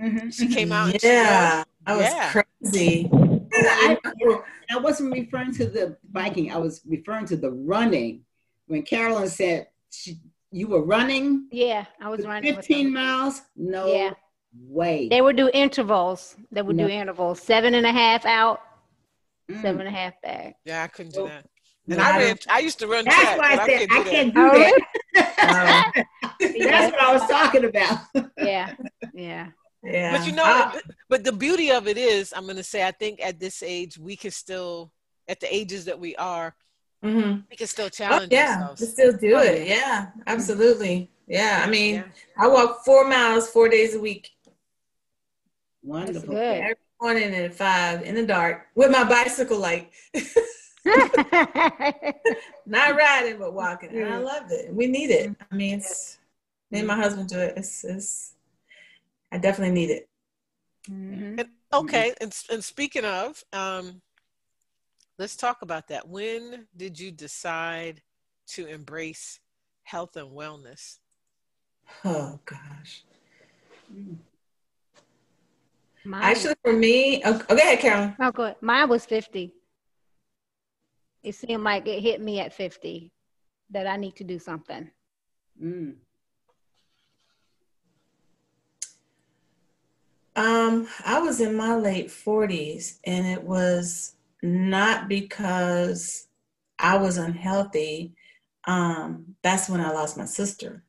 Mm-hmm. 0.00 0.30
She 0.30 0.48
came 0.48 0.72
out. 0.72 1.02
Yeah, 1.02 1.64
I 1.86 1.96
was 1.96 2.04
yeah. 2.04 2.32
crazy. 2.32 3.08
I, 3.56 3.98
I 4.70 4.78
wasn't 4.78 5.12
referring 5.12 5.54
to 5.54 5.66
the 5.66 5.96
biking. 6.10 6.50
I 6.50 6.58
was 6.58 6.82
referring 6.86 7.26
to 7.26 7.36
the 7.36 7.50
running. 7.50 8.22
When 8.66 8.82
Carolyn 8.82 9.28
said 9.28 9.68
she, 9.90 10.18
you 10.54 10.68
were 10.68 10.82
running, 10.82 11.48
yeah, 11.50 11.84
I 12.00 12.08
was 12.08 12.24
running 12.24 12.54
15 12.54 12.92
miles. 12.92 13.42
No 13.56 13.92
yeah. 13.92 14.12
way. 14.68 15.08
They 15.08 15.20
would 15.20 15.36
do 15.36 15.50
intervals. 15.52 16.36
They 16.52 16.62
would 16.62 16.76
no. 16.76 16.86
do 16.86 16.92
intervals. 16.92 17.42
Seven 17.42 17.74
and 17.74 17.84
a 17.84 17.90
half 17.90 18.24
out, 18.24 18.60
mm. 19.50 19.60
seven 19.60 19.80
and 19.80 19.88
a 19.88 19.98
half 19.98 20.14
back. 20.22 20.54
Yeah, 20.64 20.84
I 20.84 20.86
couldn't 20.86 21.12
do 21.12 21.26
that. 21.26 21.46
And 21.88 22.00
I 22.00 22.18
ran. 22.18 22.38
I 22.48 22.60
used 22.60 22.78
to 22.78 22.86
run. 22.86 23.04
That's 23.04 23.20
track, 23.20 23.38
why 23.38 23.52
I 23.52 23.66
said 23.66 23.88
I, 23.90 24.00
I 24.00 24.04
can't 24.04 24.34
do 24.34 24.40
oh, 24.40 24.78
that. 25.14 26.06
That's 26.40 26.92
what 26.92 27.00
I 27.00 27.12
was 27.12 27.28
talking 27.28 27.64
about. 27.64 27.98
yeah, 28.38 28.74
yeah. 29.12 29.48
Yeah. 29.82 30.16
But 30.16 30.26
you 30.26 30.32
know, 30.32 30.44
uh, 30.46 30.78
but 31.10 31.24
the 31.24 31.32
beauty 31.32 31.72
of 31.72 31.88
it 31.88 31.98
is, 31.98 32.32
I'm 32.34 32.44
going 32.44 32.56
to 32.56 32.62
say, 32.62 32.86
I 32.86 32.92
think 32.92 33.20
at 33.20 33.38
this 33.38 33.62
age, 33.62 33.98
we 33.98 34.16
can 34.16 34.30
still, 34.30 34.92
at 35.28 35.40
the 35.40 35.54
ages 35.54 35.84
that 35.86 35.98
we 35.98 36.16
are, 36.16 36.54
mm-hmm. 37.04 37.40
we 37.50 37.56
can 37.56 37.66
still 37.66 37.86
oh, 37.86 37.90
challenge 37.90 38.32
oh, 38.32 38.36
yeah, 38.36 38.60
ourselves. 38.60 38.92
still 38.92 39.12
do 39.12 39.34
oh, 39.34 39.42
it. 39.42 39.66
Yeah, 39.66 39.74
yeah 39.74 40.06
absolutely. 40.26 41.10
Yeah. 41.26 41.62
I 41.64 41.70
mean, 41.70 41.96
yeah. 41.96 42.04
I 42.38 42.48
walk 42.48 42.84
four 42.84 43.08
miles 43.08 43.48
four 43.48 43.68
days 43.68 43.94
a 43.94 44.00
week. 44.00 44.30
Wonderful. 45.82 46.36
Every 46.36 46.76
morning 47.00 47.34
at 47.34 47.54
five 47.54 48.02
in 48.02 48.14
the 48.14 48.26
dark 48.26 48.66
with 48.74 48.90
my 48.90 49.04
bicycle 49.04 49.58
light. 49.58 49.90
Not 52.66 52.96
riding, 52.96 53.38
but 53.38 53.54
walking. 53.54 53.90
And 53.90 54.12
I 54.12 54.18
love 54.18 54.50
it. 54.50 54.72
We 54.72 54.86
need 54.86 55.10
it. 55.10 55.34
I 55.50 55.54
mean, 55.54 55.78
it's, 55.78 56.18
me 56.70 56.80
and 56.80 56.88
my 56.88 56.96
husband 56.96 57.28
do 57.28 57.38
it. 57.38 57.54
It's, 57.56 57.84
it's 57.84 58.34
I 59.32 59.38
definitely 59.38 59.74
need 59.74 59.90
it. 59.90 60.08
Mm-hmm. 60.90 61.40
And, 61.40 61.48
okay, 61.72 62.14
and, 62.20 62.34
and 62.50 62.62
speaking 62.62 63.04
of, 63.04 63.42
um, 63.52 64.02
let's 65.18 65.36
talk 65.36 65.62
about 65.62 65.88
that. 65.88 66.08
When 66.08 66.66
did 66.76 66.98
you 66.98 67.10
decide 67.10 68.02
to 68.48 68.66
embrace 68.66 69.40
health 69.84 70.16
and 70.16 70.30
wellness? 70.30 70.98
Oh 72.04 72.38
gosh. 72.44 73.04
Mine, 76.06 76.22
Actually, 76.22 76.54
for 76.62 76.72
me, 76.72 77.22
oh, 77.24 77.38
go 77.48 77.56
ahead, 77.56 77.78
Carolyn. 77.78 78.14
Oh, 78.20 78.30
good. 78.30 78.56
Mine 78.60 78.88
was 78.90 79.06
50. 79.06 79.54
It 81.22 81.34
seemed 81.34 81.62
like 81.62 81.88
it 81.88 82.02
hit 82.02 82.20
me 82.20 82.40
at 82.40 82.52
50 82.52 83.10
that 83.70 83.86
I 83.86 83.96
need 83.96 84.14
to 84.16 84.24
do 84.24 84.38
something. 84.38 84.90
Mm. 85.62 85.94
Um, 90.36 90.88
I 91.06 91.20
was 91.20 91.40
in 91.40 91.54
my 91.54 91.74
late 91.74 92.08
40s, 92.08 92.98
and 93.04 93.26
it 93.26 93.42
was 93.42 94.14
not 94.44 95.08
because 95.08 96.28
I 96.78 96.98
was 96.98 97.16
unhealthy. 97.16 98.12
Um, 98.66 99.36
that's 99.42 99.70
when 99.70 99.80
I 99.80 99.90
lost 99.90 100.18
my 100.18 100.26
sister 100.26 100.84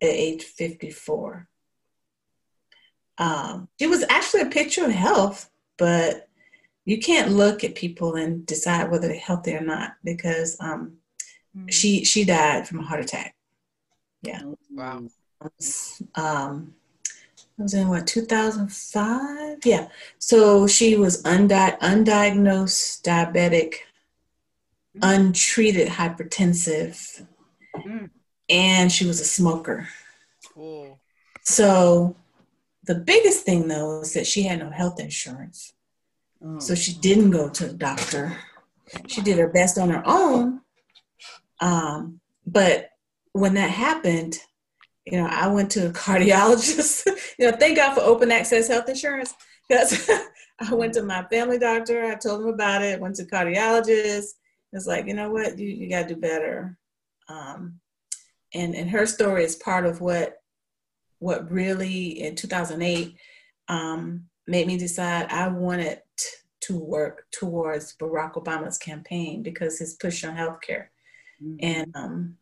at 0.00 0.08
age 0.08 0.44
54. 0.44 1.48
Um, 3.18 3.68
it 3.80 3.88
was 3.88 4.04
actually 4.08 4.42
a 4.42 4.46
picture 4.46 4.84
of 4.84 4.92
health, 4.92 5.50
but 5.76 6.28
you 6.84 6.98
can't 6.98 7.32
look 7.32 7.64
at 7.64 7.74
people 7.74 8.14
and 8.14 8.46
decide 8.46 8.90
whether 8.90 9.08
they're 9.08 9.16
healthy 9.18 9.54
or 9.54 9.60
not 9.60 9.94
because 10.04 10.56
um, 10.60 10.98
mm. 11.56 11.72
she 11.72 12.04
she 12.04 12.24
died 12.24 12.68
from 12.68 12.78
a 12.78 12.82
heart 12.84 13.00
attack. 13.00 13.34
Yeah. 14.22 14.40
Wow. 14.70 15.08
Um, 16.14 16.74
Was 17.56 17.74
in 17.74 17.88
what 17.88 18.08
2005 18.08 19.58
yeah 19.64 19.88
so 20.18 20.66
she 20.66 20.96
was 20.96 21.22
undi- 21.24 21.54
undiagnosed 21.54 23.02
diabetic 23.02 23.74
mm-hmm. 24.96 25.00
untreated 25.02 25.86
hypertensive 25.86 27.24
mm-hmm. 27.76 28.06
and 28.48 28.90
she 28.90 29.06
was 29.06 29.20
a 29.20 29.24
smoker 29.24 29.86
cool. 30.52 30.98
so 31.42 32.16
the 32.82 32.96
biggest 32.96 33.44
thing 33.44 33.68
though 33.68 34.00
is 34.00 34.14
that 34.14 34.26
she 34.26 34.42
had 34.42 34.58
no 34.58 34.70
health 34.70 34.98
insurance 34.98 35.74
oh. 36.44 36.58
so 36.58 36.74
she 36.74 36.92
didn't 36.94 37.30
go 37.30 37.48
to 37.48 37.68
the 37.68 37.74
doctor 37.74 38.36
she 39.06 39.22
did 39.22 39.38
her 39.38 39.48
best 39.48 39.78
on 39.78 39.90
her 39.90 40.02
own 40.06 40.60
um, 41.60 42.18
but 42.44 42.90
when 43.32 43.54
that 43.54 43.70
happened 43.70 44.40
you 45.06 45.18
know, 45.18 45.26
I 45.26 45.48
went 45.48 45.70
to 45.72 45.88
a 45.88 45.92
cardiologist. 45.92 47.06
you 47.38 47.50
know, 47.50 47.56
thank 47.56 47.76
God 47.76 47.94
for 47.94 48.00
open 48.00 48.30
access 48.30 48.68
health 48.68 48.88
insurance 48.88 49.34
because 49.68 50.10
I 50.60 50.74
went 50.74 50.94
to 50.94 51.02
my 51.02 51.24
family 51.24 51.58
doctor. 51.58 52.04
I 52.04 52.14
told 52.14 52.42
him 52.42 52.48
about 52.48 52.82
it. 52.82 53.00
Went 53.00 53.16
to 53.16 53.24
cardiologist. 53.24 54.28
It's 54.72 54.86
like, 54.86 55.06
you 55.06 55.14
know 55.14 55.30
what, 55.30 55.58
you, 55.58 55.68
you 55.68 55.88
got 55.88 56.08
to 56.08 56.14
do 56.14 56.20
better. 56.20 56.76
Um, 57.28 57.80
and 58.54 58.74
and 58.74 58.90
her 58.90 59.06
story 59.06 59.44
is 59.44 59.56
part 59.56 59.84
of 59.84 60.00
what 60.00 60.40
what 61.18 61.50
really 61.50 62.20
in 62.20 62.34
2008 62.36 63.16
um, 63.68 64.24
made 64.46 64.66
me 64.66 64.76
decide 64.76 65.26
I 65.30 65.48
wanted 65.48 66.00
to 66.62 66.78
work 66.78 67.26
towards 67.30 67.96
Barack 67.96 68.34
Obama's 68.34 68.78
campaign 68.78 69.42
because 69.42 69.78
his 69.78 69.94
push 69.94 70.24
on 70.24 70.36
healthcare. 70.36 70.86
Mm-hmm. 71.42 71.56
And 71.60 71.92
um, 71.94 72.36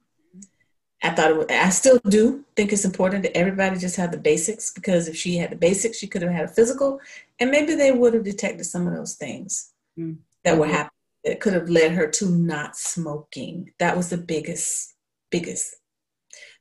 I 1.03 1.11
thought 1.11 1.31
it 1.31 1.37
would, 1.37 1.51
I 1.51 1.71
still 1.71 1.99
do 2.09 2.45
think 2.55 2.73
it's 2.73 2.85
important 2.85 3.25
that 3.25 3.37
everybody 3.37 3.77
just 3.77 3.97
have 3.97 4.13
the 4.13 4.19
basics 4.19 4.73
because 4.73 5.09
if 5.09 5.17
she 5.17 5.37
had 5.37 5.51
the 5.51 5.57
basics, 5.57 5.99
she 5.99 6.07
could 6.07 6.23
have 6.23 6.31
had 6.31 6.45
a 6.45 6.49
physical, 6.49 7.01
and 7.41 7.51
maybe 7.51 7.75
they 7.75 7.91
would 7.91 8.15
have 8.15 8.25
detected 8.25 8.65
some 8.65 8.87
of 8.87 8.95
those 8.95 9.15
things 9.15 9.73
mm-hmm. 9.99 10.15
that 10.45 10.57
were 10.57 10.67
happening. 10.67 10.91
It 11.25 11.41
could 11.41 11.55
have 11.55 11.69
led 11.69 11.93
her 11.93 12.09
to 12.09 12.31
not 12.31 12.77
smoking. 12.77 13.73
That 13.79 13.97
was 13.97 14.11
the 14.11 14.19
biggest, 14.19 14.95
biggest. 15.31 15.77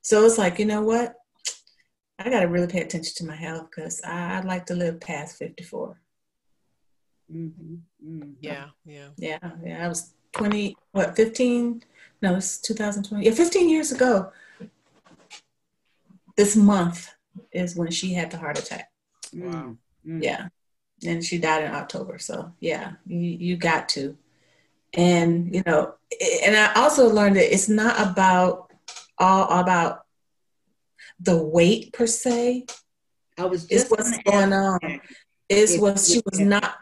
So 0.01 0.25
it's 0.25 0.37
like, 0.37 0.57
you 0.59 0.65
know 0.65 0.81
what? 0.81 1.15
I 2.17 2.29
got 2.29 2.41
to 2.41 2.47
really 2.47 2.67
pay 2.67 2.81
attention 2.81 3.13
to 3.17 3.25
my 3.25 3.35
health 3.35 3.69
because 3.69 4.01
I'd 4.03 4.45
like 4.45 4.65
to 4.67 4.75
live 4.75 4.99
past 4.99 5.37
54. 5.37 5.99
Mm-hmm. 7.33 7.75
Mm-hmm. 8.05 8.31
Yeah, 8.39 8.65
yeah. 8.85 9.07
Yeah, 9.17 9.51
yeah. 9.63 9.85
I 9.85 9.87
was 9.87 10.13
20, 10.33 10.75
what, 10.91 11.15
15? 11.15 11.83
No, 12.22 12.36
it's 12.36 12.57
2020. 12.59 13.26
Yeah, 13.26 13.32
15 13.32 13.69
years 13.69 13.91
ago. 13.91 14.32
This 16.38 16.55
month 16.55 17.13
is 17.51 17.76
when 17.76 17.91
she 17.91 18.13
had 18.13 18.32
the 18.32 18.38
heart 18.38 18.59
attack. 18.59 18.91
Wow. 19.34 19.76
Mm-hmm. 20.05 20.24
Yeah. 20.24 20.47
And 21.05 21.24
she 21.24 21.39
died 21.39 21.63
in 21.63 21.72
October. 21.72 22.19
So, 22.19 22.53
yeah, 22.59 22.93
you, 23.07 23.17
you 23.17 23.57
got 23.57 23.89
to. 23.89 24.17
And, 24.93 25.53
you 25.53 25.63
know, 25.65 25.95
and 26.43 26.55
I 26.55 26.74
also 26.74 27.09
learned 27.09 27.38
that 27.38 27.53
it's 27.53 27.69
not 27.69 27.99
about 27.99 28.72
all 29.17 29.59
about 29.59 30.05
the 31.19 31.41
weight 31.41 31.93
per 31.93 32.07
se. 32.07 32.65
I 33.38 33.45
was 33.45 33.65
just 33.65 33.86
it's 33.86 33.91
what's 33.91 34.17
going 34.24 34.53
on. 34.53 34.80
It's 35.47 35.78
what 35.78 35.99
she 35.99 36.22
was 36.26 36.39
not. 36.39 36.76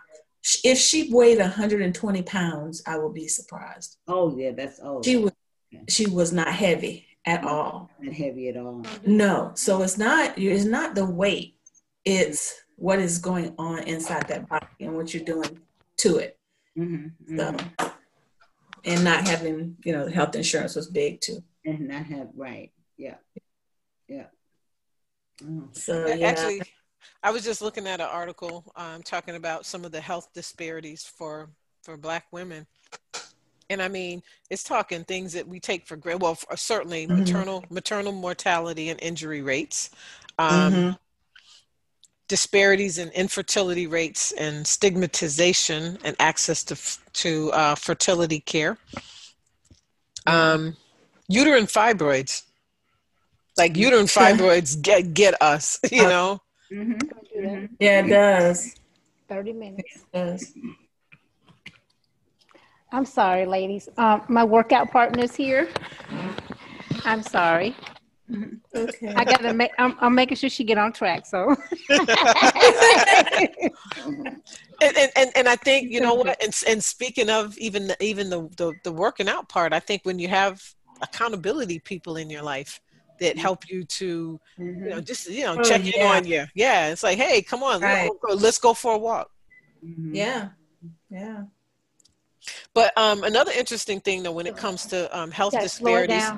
If 0.64 0.78
she 0.78 1.12
weighed 1.12 1.39
120 1.39 2.24
pounds, 2.24 2.82
I 2.88 2.97
would 2.97 3.14
be 3.14 3.28
surprised. 3.28 3.97
Oh 4.08 4.36
yeah, 4.38 4.52
that's 4.52 4.80
oh. 4.84 5.02
She 5.04 5.18
was 5.18 5.32
she 5.88 6.08
was 6.08 6.32
not 6.32 6.52
heavy 6.54 7.06
at 7.26 7.43
all. 7.43 7.89
Not 8.00 8.14
heavy 8.14 8.50
at 8.50 8.58
all. 8.58 8.84
No, 9.06 9.52
so 9.56 9.82
it's 9.82 9.97
not. 9.97 10.38
It's 10.38 10.66
not 10.66 10.95
the 10.95 11.06
weight. 11.06 11.56
It's 12.06 12.56
what 12.76 13.00
is 13.00 13.20
going 13.20 13.54
on 13.58 13.80
inside 13.84 14.28
that 14.30 14.47
body 14.47 14.66
and 14.80 14.95
what 14.95 15.14
you're 15.14 15.24
doing 15.24 15.60
to 15.97 16.18
it. 16.18 16.39
Mm-hmm, 16.78 17.36
mm-hmm. 17.36 17.58
So, 17.80 17.91
and 18.86 19.04
not 19.04 19.28
having, 19.28 19.76
you 19.84 19.91
know, 19.91 20.08
health 20.08 20.36
insurance 20.36 20.76
was 20.76 20.88
big 20.88 21.20
too. 21.20 21.43
And 21.66 21.89
not 21.89 22.06
have 22.06 22.30
right, 22.36 22.72
yeah. 22.97 23.16
Yeah. 24.08 24.28
Oh. 25.45 25.68
So 25.74 26.08
yeah. 26.08 26.28
actually, 26.28 26.62
I 27.24 27.32
was 27.32 27.43
just 27.43 27.62
looking 27.62 27.88
at 27.88 27.99
an 27.99 28.07
article 28.10 28.72
um, 28.76 29.03
talking 29.03 29.36
about 29.36 29.66
some 29.66 29.86
of 29.86 29.91
the 29.91 30.01
health 30.01 30.30
disparities 30.34 31.03
for 31.03 31.49
for 31.84 31.97
Black 31.97 32.26
women, 32.32 32.68
and 33.70 33.82
I 33.82 33.88
mean, 33.88 34.22
it's 34.49 34.64
talking 34.64 35.03
things 35.03 35.34
that 35.34 35.47
we 35.47 35.60
take 35.60 35.86
for 35.86 35.95
granted. 35.95 36.22
Well, 36.22 36.36
for, 36.36 36.55
certainly 36.57 37.07
mm-hmm. 37.07 37.20
maternal 37.20 37.66
maternal 37.70 38.12
mortality 38.12 38.89
and 38.89 39.01
injury 39.01 39.41
rates. 39.41 39.89
Um, 40.38 40.74
mm-hmm. 40.74 40.91
Disparities 42.28 42.99
in 42.99 43.10
infertility 43.10 43.88
rates 43.88 44.32
and 44.34 44.66
stigmatization 44.66 45.97
and 46.03 46.16
access 46.20 46.64
to 46.66 46.78
to 47.22 47.51
uh, 47.53 47.76
fertility 47.76 48.39
care. 48.39 48.78
Um, 50.28 50.78
uterine 51.28 51.66
fibroids 51.66 52.43
like 53.60 53.78
uterine 53.78 54.05
fibroids 54.05 54.82
get 54.82 55.14
get 55.14 55.39
us, 55.41 55.80
you 55.91 56.03
know. 56.03 56.41
Mm-hmm. 56.72 57.66
Yeah, 57.80 58.06
it 58.06 58.10
does. 58.10 58.76
Thirty 59.28 59.54
minutes. 59.54 59.96
It 59.96 60.18
does. 60.18 60.54
I'm 62.92 63.06
sorry, 63.06 63.46
ladies. 63.46 63.88
Um, 63.98 64.24
my 64.30 64.44
workout 64.44 64.92
partner's 64.92 65.36
here. 65.36 65.70
I'm 67.06 67.22
sorry. 67.22 67.76
Okay. 68.76 69.14
I 69.16 69.24
gotta 69.26 69.54
make. 69.54 69.72
I'm, 69.80 69.96
I'm, 70.00 70.14
making 70.14 70.38
sure 70.38 70.50
she 70.50 70.64
get 70.64 70.78
on 70.78 70.94
track. 70.94 71.26
So. 71.26 71.56
and, 71.90 72.08
and, 74.82 75.12
and 75.16 75.32
and 75.36 75.48
I 75.48 75.56
think 75.56 75.92
you 75.92 76.00
know 76.00 76.14
what. 76.14 76.42
And, 76.44 76.56
and 76.68 76.84
speaking 76.84 77.30
of 77.30 77.58
even 77.58 77.92
even 78.00 78.30
the, 78.30 78.48
the 78.58 78.74
the 78.84 78.92
working 78.92 79.28
out 79.28 79.50
part, 79.50 79.74
I 79.74 79.80
think 79.80 80.02
when 80.04 80.20
you 80.20 80.28
have 80.28 80.62
accountability 81.02 81.80
people 81.80 82.18
in 82.18 82.30
your 82.30 82.44
life, 82.44 82.80
that 83.20 83.32
mm-hmm. 83.32 83.40
help 83.40 83.70
you 83.70 83.84
to 83.84 84.40
mm-hmm. 84.60 84.84
you 84.84 84.90
know 84.90 85.02
just 85.02 85.30
you 85.30 85.44
know 85.44 85.58
oh, 85.60 85.64
check 85.64 85.82
yeah. 85.84 86.00
in 86.00 86.18
on 86.18 86.26
you. 86.26 86.46
Yeah 86.56 86.90
it's 86.90 87.04
like 87.04 87.18
hey 87.18 87.42
come 87.42 87.64
on 87.64 87.82
right. 87.82 88.10
let's, 88.10 88.20
go, 88.22 88.34
let's 88.34 88.58
go 88.60 88.74
for 88.74 88.94
a 88.94 88.98
walk. 88.98 89.30
Mm-hmm. 89.86 90.16
yeah. 90.16 90.50
Yeah. 91.10 91.44
But 92.74 92.98
um 92.98 93.24
another 93.24 93.52
interesting 93.52 94.00
thing 94.00 94.24
though 94.24 94.32
when 94.32 94.48
it 94.48 94.58
comes 94.58 94.86
to 94.88 95.18
um 95.18 95.32
health 95.32 95.54
disparities 95.60 96.30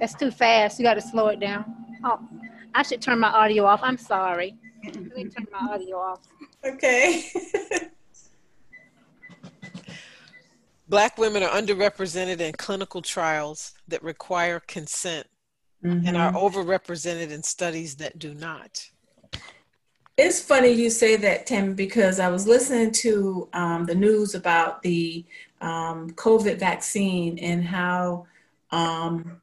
that's 0.00 0.14
too 0.14 0.32
fast. 0.32 0.80
You 0.80 0.84
got 0.84 0.94
to 0.94 1.00
slow 1.00 1.28
it 1.28 1.38
down. 1.38 1.64
Oh 2.04 2.18
i 2.74 2.82
should 2.82 3.00
turn 3.00 3.20
my 3.20 3.28
audio 3.28 3.64
off. 3.64 3.80
I'm 3.82 3.98
sorry. 3.98 4.56
Let 4.84 4.96
me 4.96 5.28
turn 5.28 5.46
my 5.52 5.74
audio 5.74 5.96
off. 5.96 6.20
Okay. 6.64 7.24
Black 10.88 11.16
women 11.18 11.42
are 11.42 11.50
underrepresented 11.50 12.40
in 12.40 12.52
clinical 12.52 13.00
trials 13.00 13.74
that 13.88 14.02
require 14.02 14.60
consent 14.60 15.26
mm-hmm. 15.84 16.06
and 16.06 16.16
are 16.16 16.32
mm-hmm. 16.32 16.58
overrepresented 16.58 17.30
in 17.30 17.42
studies 17.42 17.96
that 17.96 18.18
do 18.18 18.34
not. 18.34 18.88
It's 20.18 20.40
funny 20.40 20.68
you 20.68 20.90
say 20.90 21.16
that, 21.16 21.46
Tim, 21.46 21.74
because 21.74 22.20
I 22.20 22.28
was 22.28 22.46
listening 22.46 22.92
to 22.92 23.48
um, 23.54 23.86
the 23.86 23.94
news 23.94 24.34
about 24.34 24.82
the 24.82 25.24
um, 25.60 26.10
COVID 26.10 26.58
vaccine 26.58 27.38
and 27.38 27.64
how 27.64 28.26
um, 28.70 29.40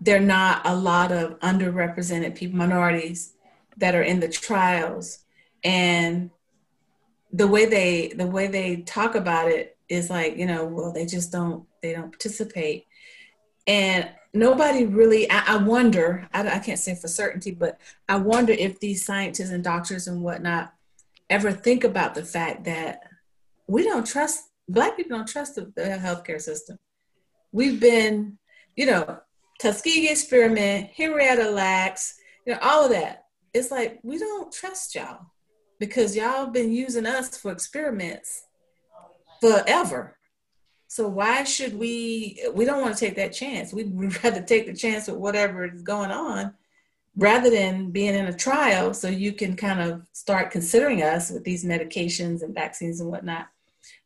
there 0.00 0.16
are 0.16 0.24
not 0.24 0.62
a 0.64 0.74
lot 0.74 1.10
of 1.10 1.38
underrepresented 1.40 2.36
people, 2.36 2.56
minorities 2.56 3.34
that 3.78 3.94
are 3.94 4.02
in 4.02 4.20
the 4.20 4.28
trials, 4.28 5.20
and 5.64 6.30
the 7.32 7.46
way 7.46 7.66
they 7.66 8.08
the 8.08 8.26
way 8.26 8.46
they 8.46 8.76
talk 8.82 9.14
about 9.14 9.50
it 9.50 9.76
is 9.88 10.08
like 10.08 10.36
you 10.36 10.46
know, 10.46 10.64
well, 10.64 10.92
they 10.92 11.04
just 11.04 11.32
don't 11.32 11.66
they 11.82 11.92
don't 11.92 12.10
participate, 12.10 12.86
and 13.66 14.08
nobody 14.34 14.84
really 14.84 15.30
i, 15.30 15.54
I 15.54 15.56
wonder 15.56 16.28
I, 16.32 16.56
I, 16.56 16.58
can't 16.58 16.78
say 16.78 16.94
for 16.94 17.08
certainty 17.08 17.50
but 17.50 17.78
i 18.08 18.16
wonder 18.16 18.52
if 18.52 18.78
these 18.78 19.04
scientists 19.04 19.50
and 19.50 19.64
doctors 19.64 20.06
and 20.06 20.22
whatnot 20.22 20.72
ever 21.30 21.52
think 21.52 21.84
about 21.84 22.14
the 22.14 22.24
fact 22.24 22.64
that 22.64 23.00
we 23.66 23.84
don't 23.84 24.06
trust 24.06 24.48
black 24.68 24.96
people 24.96 25.16
don't 25.16 25.28
trust 25.28 25.54
the, 25.54 25.72
the 25.74 25.82
healthcare 25.82 26.40
system. 26.40 26.78
We've 27.52 27.80
been 27.80 28.38
you 28.76 28.86
know 28.86 29.20
tuskegee 29.60 30.10
experiment 30.10 30.90
henrietta 30.96 31.50
lacks 31.50 32.16
you 32.46 32.52
know 32.52 32.58
all 32.62 32.84
of 32.84 32.90
that. 32.90 33.24
It's 33.54 33.70
like 33.70 33.98
we 34.02 34.18
don't 34.18 34.52
trust 34.52 34.94
y'all 34.94 35.26
because 35.78 36.14
y'all 36.14 36.46
been 36.46 36.72
using 36.72 37.06
us 37.06 37.36
for 37.36 37.50
experiments 37.50 38.44
forever 39.40 40.17
so 40.88 41.06
why 41.06 41.44
should 41.44 41.78
we? 41.78 42.42
We 42.54 42.64
don't 42.64 42.80
want 42.80 42.96
to 42.96 43.00
take 43.00 43.14
that 43.16 43.34
chance. 43.34 43.74
We'd 43.74 43.92
rather 44.24 44.42
take 44.42 44.66
the 44.66 44.74
chance 44.74 45.06
with 45.06 45.18
whatever 45.18 45.66
is 45.66 45.82
going 45.82 46.10
on, 46.10 46.54
rather 47.14 47.50
than 47.50 47.90
being 47.90 48.14
in 48.14 48.24
a 48.24 48.32
trial. 48.32 48.94
So 48.94 49.08
you 49.08 49.34
can 49.34 49.54
kind 49.54 49.80
of 49.80 50.06
start 50.12 50.50
considering 50.50 51.02
us 51.02 51.30
with 51.30 51.44
these 51.44 51.64
medications 51.64 52.42
and 52.42 52.54
vaccines 52.54 53.00
and 53.00 53.10
whatnot. 53.10 53.48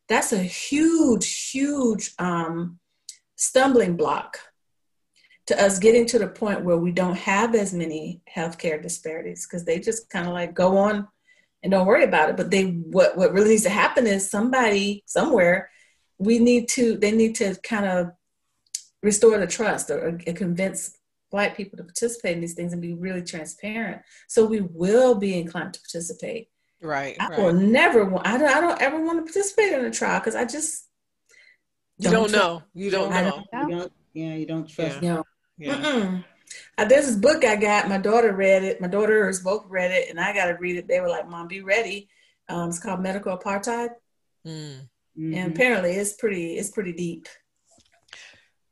That's 0.09 0.33
a 0.33 0.43
huge, 0.43 1.51
huge 1.51 2.11
um, 2.19 2.79
stumbling 3.37 3.95
block 3.95 4.39
to 5.45 5.61
us 5.61 5.79
getting 5.79 6.05
to 6.07 6.19
the 6.19 6.27
point 6.27 6.65
where 6.65 6.77
we 6.77 6.91
don't 6.91 7.17
have 7.17 7.55
as 7.55 7.73
many 7.73 8.21
healthcare 8.33 8.81
disparities 8.81 9.47
because 9.47 9.63
they 9.63 9.79
just 9.79 10.09
kind 10.09 10.27
of 10.27 10.33
like 10.33 10.53
go 10.53 10.77
on 10.77 11.07
and 11.61 11.71
don't 11.71 11.87
worry 11.87 12.03
about 12.03 12.29
it. 12.29 12.35
But 12.35 12.51
they 12.51 12.65
what 12.65 13.15
what 13.15 13.31
really 13.31 13.51
needs 13.51 13.63
to 13.63 13.69
happen 13.69 14.05
is 14.05 14.29
somebody 14.29 15.03
somewhere 15.05 15.69
we 16.17 16.39
need 16.39 16.67
to 16.69 16.97
they 16.97 17.11
need 17.11 17.35
to 17.35 17.55
kind 17.63 17.85
of 17.85 18.11
restore 19.01 19.37
the 19.37 19.47
trust 19.47 19.89
or, 19.89 20.07
or 20.07 20.33
convince 20.33 20.97
black 21.31 21.57
people 21.57 21.77
to 21.77 21.83
participate 21.83 22.35
in 22.35 22.41
these 22.41 22.53
things 22.53 22.73
and 22.73 22.81
be 22.81 22.93
really 22.93 23.23
transparent 23.23 24.01
so 24.27 24.45
we 24.45 24.61
will 24.61 25.15
be 25.15 25.37
inclined 25.37 25.73
to 25.73 25.79
participate 25.81 26.49
right 26.81 27.15
i 27.19 27.29
right. 27.29 27.39
will 27.39 27.53
never 27.53 28.05
want 28.05 28.25
I 28.27 28.37
don't, 28.37 28.49
I 28.49 28.61
don't 28.61 28.81
ever 28.81 29.03
want 29.03 29.19
to 29.19 29.23
participate 29.23 29.73
in 29.73 29.85
a 29.85 29.91
trial 29.91 30.19
because 30.19 30.35
i 30.35 30.45
just 30.45 30.87
you 31.97 32.09
don't, 32.09 32.31
don't 32.31 32.31
know 32.31 32.63
you 32.73 32.91
don't 32.91 33.09
know 33.09 33.43
don't, 33.51 33.69
you 33.69 33.75
don't, 33.77 33.93
yeah 34.13 34.35
you 34.35 34.45
don't 34.45 34.67
trust 34.67 35.01
yeah. 35.01 35.01
you 35.01 35.15
know 35.15 35.23
yeah. 35.57 36.21
Uh, 36.77 36.85
there's 36.85 37.05
this 37.05 37.15
book 37.15 37.45
I 37.45 37.55
got. 37.55 37.89
My 37.89 37.97
daughter 37.97 38.33
read 38.33 38.63
it. 38.63 38.81
My 38.81 38.87
daughters 38.87 39.41
both 39.41 39.65
read 39.69 39.91
it, 39.91 40.09
and 40.09 40.19
I 40.19 40.33
got 40.33 40.45
to 40.45 40.53
read 40.53 40.77
it. 40.77 40.87
They 40.87 40.99
were 40.99 41.09
like, 41.09 41.29
"Mom, 41.29 41.47
be 41.47 41.61
ready." 41.61 42.09
Um, 42.49 42.69
it's 42.69 42.79
called 42.79 43.01
Medical 43.01 43.37
Apartheid. 43.37 43.89
Mm. 44.45 44.89
Mm-hmm. 45.17 45.33
And 45.35 45.53
apparently 45.53 45.91
it's 45.91 46.13
pretty 46.13 46.57
it's 46.57 46.71
pretty 46.71 46.93
deep. 46.93 47.27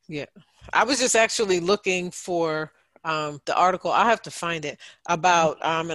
Yeah. 0.08 0.26
I 0.74 0.84
was 0.84 1.00
just 1.00 1.16
actually 1.16 1.60
looking 1.60 2.12
for 2.12 2.72
um, 3.04 3.42
the 3.46 3.56
article. 3.56 3.92
I 3.92 4.06
have 4.06 4.22
to 4.24 4.32
find 4.32 4.66
it 4.66 4.80
about 5.08 5.64
um, 5.66 5.92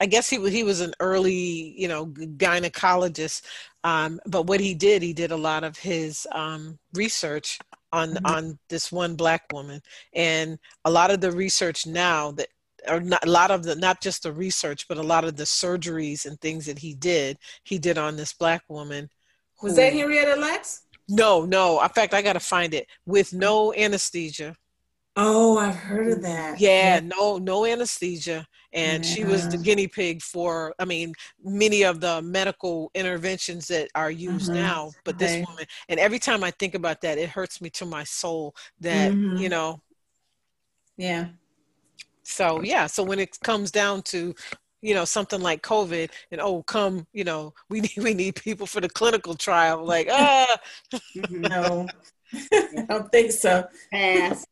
I 0.00 0.06
guess 0.06 0.28
he 0.28 0.50
he 0.50 0.62
was 0.62 0.80
an 0.80 0.94
early, 1.00 1.74
you 1.78 1.88
know, 1.88 2.06
gynecologist. 2.06 3.42
Um, 3.84 4.20
but 4.26 4.46
what 4.46 4.60
he 4.60 4.74
did, 4.74 5.02
he 5.02 5.12
did 5.12 5.30
a 5.30 5.36
lot 5.36 5.64
of 5.64 5.78
his 5.78 6.26
um, 6.32 6.78
research 6.94 7.58
on 7.94 8.14
mm-hmm. 8.14 8.26
on 8.26 8.58
this 8.68 8.90
one 8.90 9.14
black 9.14 9.44
woman 9.52 9.80
and 10.14 10.58
a 10.84 10.90
lot 10.90 11.10
of 11.10 11.20
the 11.20 11.30
research 11.30 11.86
now 11.86 12.32
that 12.32 12.48
or 12.88 13.00
not 13.00 13.24
a 13.24 13.30
lot 13.30 13.50
of 13.50 13.62
the 13.62 13.76
not 13.76 14.02
just 14.02 14.24
the 14.24 14.32
research 14.32 14.86
but 14.88 14.98
a 14.98 15.02
lot 15.02 15.24
of 15.24 15.36
the 15.36 15.44
surgeries 15.44 16.26
and 16.26 16.38
things 16.40 16.66
that 16.66 16.78
he 16.78 16.94
did 16.94 17.38
he 17.62 17.78
did 17.78 17.96
on 17.96 18.16
this 18.16 18.32
black 18.32 18.62
woman 18.68 19.08
was 19.62 19.72
who, 19.72 19.76
that 19.76 19.92
henrietta 19.92 20.36
lacks? 20.36 20.82
No 21.08 21.44
no. 21.44 21.82
In 21.82 21.88
fact 21.90 22.14
i 22.14 22.22
gotta 22.22 22.40
find 22.40 22.74
it. 22.74 22.86
With 23.06 23.32
no 23.32 23.74
anesthesia. 23.74 24.56
Oh 25.16 25.58
i've 25.58 25.74
heard 25.74 26.08
of 26.12 26.22
that. 26.22 26.60
Yeah, 26.60 26.94
yeah. 26.94 27.00
no 27.00 27.38
no 27.38 27.64
anesthesia. 27.64 28.46
And 28.72 29.04
yeah. 29.04 29.14
she 29.14 29.24
was 29.24 29.48
the 29.48 29.58
guinea 29.58 29.86
pig 29.86 30.22
for 30.22 30.74
i 30.78 30.84
mean 30.84 31.14
many 31.42 31.82
of 31.82 32.00
the 32.00 32.22
medical 32.22 32.90
interventions 32.94 33.68
that 33.68 33.88
are 33.94 34.10
used 34.10 34.50
mm-hmm. 34.50 34.62
now. 34.62 34.90
But 35.04 35.18
this 35.18 35.46
woman 35.46 35.64
and 35.88 36.00
every 36.00 36.18
time 36.18 36.42
i 36.42 36.50
think 36.50 36.74
about 36.74 37.00
that 37.02 37.18
it 37.18 37.28
hurts 37.28 37.60
me 37.60 37.70
to 37.70 37.86
my 37.86 38.04
soul 38.04 38.54
that 38.80 39.12
mm-hmm. 39.12 39.36
you 39.36 39.48
know. 39.48 39.80
Yeah. 40.96 41.28
So 42.24 42.62
yeah, 42.62 42.86
so 42.86 43.02
when 43.02 43.20
it 43.20 43.38
comes 43.44 43.70
down 43.70 44.02
to 44.02 44.34
you 44.84 44.94
know 44.94 45.04
something 45.04 45.40
like 45.40 45.62
COVID 45.62 46.10
and 46.30 46.40
oh 46.40 46.62
come 46.62 47.06
you 47.12 47.24
know 47.24 47.54
we 47.70 47.80
need 47.80 47.96
we 47.96 48.14
need 48.14 48.36
people 48.36 48.66
for 48.66 48.80
the 48.80 48.88
clinical 48.88 49.34
trial 49.34 49.84
like 49.84 50.08
ah 50.12 50.56
no 51.30 51.90
I 52.52 52.84
don't 52.88 53.10
think 53.12 53.30
so. 53.30 53.64
Pass. 53.92 54.44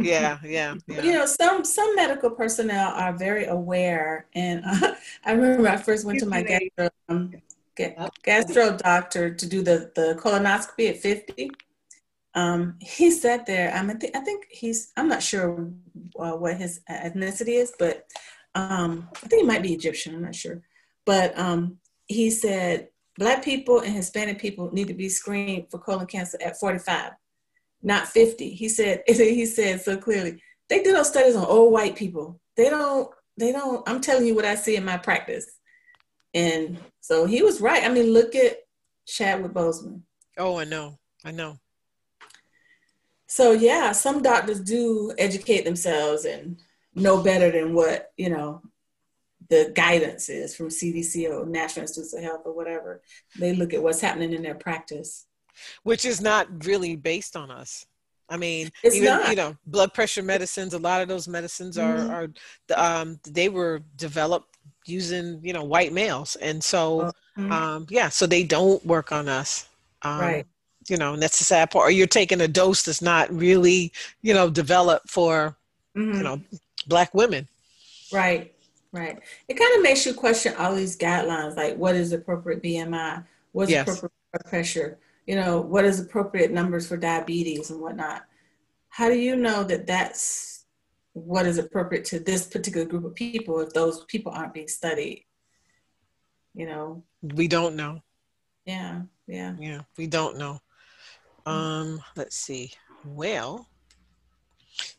Yeah, 0.00 0.38
yeah, 0.42 0.74
yeah, 0.88 1.02
You 1.02 1.12
know, 1.12 1.26
some 1.26 1.64
some 1.64 1.94
medical 1.94 2.30
personnel 2.30 2.92
are 2.92 3.12
very 3.12 3.44
aware, 3.44 4.26
and 4.34 4.64
uh, 4.66 4.94
I 5.24 5.32
remember 5.32 5.68
I 5.68 5.76
first 5.76 6.04
went 6.04 6.18
to 6.20 6.26
my 6.26 6.42
gastro 6.42 6.88
um, 7.08 7.34
gastro 8.24 8.76
doctor 8.76 9.32
to 9.34 9.46
do 9.46 9.62
the 9.62 9.92
the 9.94 10.18
colonoscopy 10.18 10.88
at 10.88 10.96
fifty, 10.96 11.50
um, 12.34 12.76
he 12.80 13.10
sat 13.10 13.46
there. 13.46 13.72
I 13.72 13.82
mean, 13.82 13.98
th- 13.98 14.14
I 14.14 14.20
think 14.20 14.46
he's. 14.50 14.92
I'm 14.96 15.08
not 15.08 15.22
sure 15.22 15.70
uh, 16.18 16.32
what 16.32 16.56
his 16.56 16.80
ethnicity 16.88 17.60
is, 17.60 17.72
but 17.78 18.06
um, 18.54 19.08
I 19.22 19.28
think 19.28 19.42
he 19.42 19.46
might 19.46 19.62
be 19.62 19.72
Egyptian. 19.72 20.14
I'm 20.14 20.22
not 20.22 20.34
sure, 20.34 20.62
but 21.06 21.38
um, 21.38 21.78
he 22.06 22.30
said 22.30 22.88
black 23.16 23.44
people 23.44 23.80
and 23.80 23.94
Hispanic 23.94 24.38
people 24.38 24.70
need 24.72 24.88
to 24.88 24.94
be 24.94 25.08
screened 25.08 25.70
for 25.70 25.78
colon 25.78 26.06
cancer 26.06 26.38
at 26.42 26.58
45, 26.58 27.12
not 27.82 28.08
50. 28.08 28.50
He 28.50 28.68
said. 28.68 29.02
He 29.08 29.46
said 29.46 29.80
so 29.82 29.96
clearly. 29.96 30.42
They 30.68 30.82
do 30.82 30.92
those 30.92 31.08
studies 31.08 31.36
on 31.36 31.44
old 31.44 31.72
white 31.72 31.96
people. 31.96 32.40
They 32.56 32.70
don't. 32.70 33.10
They 33.36 33.52
don't. 33.52 33.88
I'm 33.88 34.00
telling 34.00 34.26
you 34.26 34.34
what 34.34 34.44
I 34.44 34.54
see 34.54 34.76
in 34.76 34.84
my 34.84 34.98
practice, 34.98 35.46
and 36.34 36.78
so 37.00 37.26
he 37.26 37.42
was 37.42 37.60
right. 37.60 37.84
I 37.84 37.88
mean, 37.88 38.12
look 38.12 38.34
at 38.34 38.56
Chadwick 39.06 39.52
Boseman. 39.52 40.02
Oh, 40.36 40.58
I 40.58 40.64
know. 40.64 40.98
I 41.24 41.30
know 41.30 41.58
so 43.30 43.52
yeah 43.52 43.92
some 43.92 44.22
doctors 44.22 44.60
do 44.60 45.14
educate 45.16 45.64
themselves 45.64 46.24
and 46.24 46.60
know 46.94 47.22
better 47.22 47.50
than 47.50 47.74
what 47.74 48.12
you 48.16 48.30
know 48.30 48.62
the 49.48 49.72
guidance 49.74 50.28
is 50.28 50.54
from 50.54 50.68
cdc 50.68 51.28
or 51.30 51.46
national 51.46 51.82
institutes 51.82 52.14
of 52.14 52.22
health 52.22 52.42
or 52.44 52.54
whatever 52.54 53.00
they 53.38 53.54
look 53.54 53.72
at 53.72 53.82
what's 53.82 54.00
happening 54.00 54.32
in 54.32 54.42
their 54.42 54.54
practice 54.54 55.26
which 55.82 56.04
is 56.04 56.20
not 56.20 56.64
really 56.64 56.96
based 56.96 57.36
on 57.36 57.50
us 57.50 57.86
I 58.32 58.36
mean, 58.36 58.70
it's 58.84 58.94
even 58.94 59.08
not. 59.08 59.30
you 59.30 59.34
know, 59.34 59.56
blood 59.66 59.92
pressure 59.92 60.22
medicines. 60.22 60.72
A 60.72 60.78
lot 60.78 61.02
of 61.02 61.08
those 61.08 61.26
medicines 61.26 61.76
are 61.76 61.96
mm-hmm. 61.96 62.76
are 62.76 63.00
um, 63.00 63.18
they 63.28 63.48
were 63.48 63.82
developed 63.96 64.56
using 64.86 65.40
you 65.42 65.52
know 65.52 65.64
white 65.64 65.92
males, 65.92 66.36
and 66.36 66.62
so 66.62 67.10
mm-hmm. 67.36 67.50
um, 67.50 67.86
yeah, 67.90 68.08
so 68.08 68.28
they 68.28 68.44
don't 68.44 68.86
work 68.86 69.10
on 69.10 69.28
us. 69.28 69.68
Um, 70.02 70.20
right 70.20 70.46
you 70.90 70.96
know, 70.96 71.14
and 71.14 71.22
that's 71.22 71.38
the 71.38 71.44
sad 71.44 71.70
part. 71.70 71.86
Or 71.86 71.90
you're 71.90 72.06
taking 72.06 72.40
a 72.40 72.48
dose 72.48 72.82
that's 72.82 73.00
not 73.00 73.32
really, 73.32 73.92
you 74.22 74.34
know, 74.34 74.50
developed 74.50 75.08
for, 75.08 75.56
mm-hmm. 75.96 76.16
you 76.16 76.22
know, 76.22 76.40
black 76.90 77.14
women. 77.14 77.48
Right, 78.12 78.52
right. 78.92 79.18
It 79.48 79.54
kind 79.54 79.76
of 79.76 79.82
makes 79.82 80.04
you 80.04 80.12
question 80.12 80.54
all 80.58 80.74
these 80.74 80.98
guidelines, 80.98 81.56
like 81.56 81.76
what 81.78 81.94
is 81.94 82.12
appropriate 82.12 82.62
BMI, 82.62 83.24
what's 83.52 83.70
yes. 83.70 83.88
appropriate 83.88 84.12
blood 84.32 84.50
pressure, 84.50 84.98
you 85.26 85.36
know, 85.36 85.60
what 85.60 85.86
is 85.86 86.00
appropriate 86.00 86.50
numbers 86.50 86.86
for 86.86 86.98
diabetes 86.98 87.70
and 87.70 87.80
whatnot. 87.80 88.26
How 88.90 89.08
do 89.08 89.16
you 89.16 89.36
know 89.36 89.64
that 89.64 89.86
that's 89.86 90.64
what 91.12 91.46
is 91.46 91.58
appropriate 91.58 92.04
to 92.06 92.20
this 92.20 92.46
particular 92.46 92.86
group 92.86 93.04
of 93.04 93.14
people 93.14 93.60
if 93.60 93.72
those 93.72 94.04
people 94.04 94.32
aren't 94.32 94.54
being 94.54 94.68
studied? 94.68 95.24
You 96.54 96.66
know, 96.66 97.04
we 97.22 97.46
don't 97.46 97.76
know. 97.76 98.02
Yeah, 98.66 99.02
yeah, 99.26 99.54
yeah. 99.58 99.82
We 99.96 100.08
don't 100.08 100.36
know. 100.36 100.60
Um, 101.46 102.02
let's 102.16 102.36
see. 102.36 102.72
Well, 103.04 103.69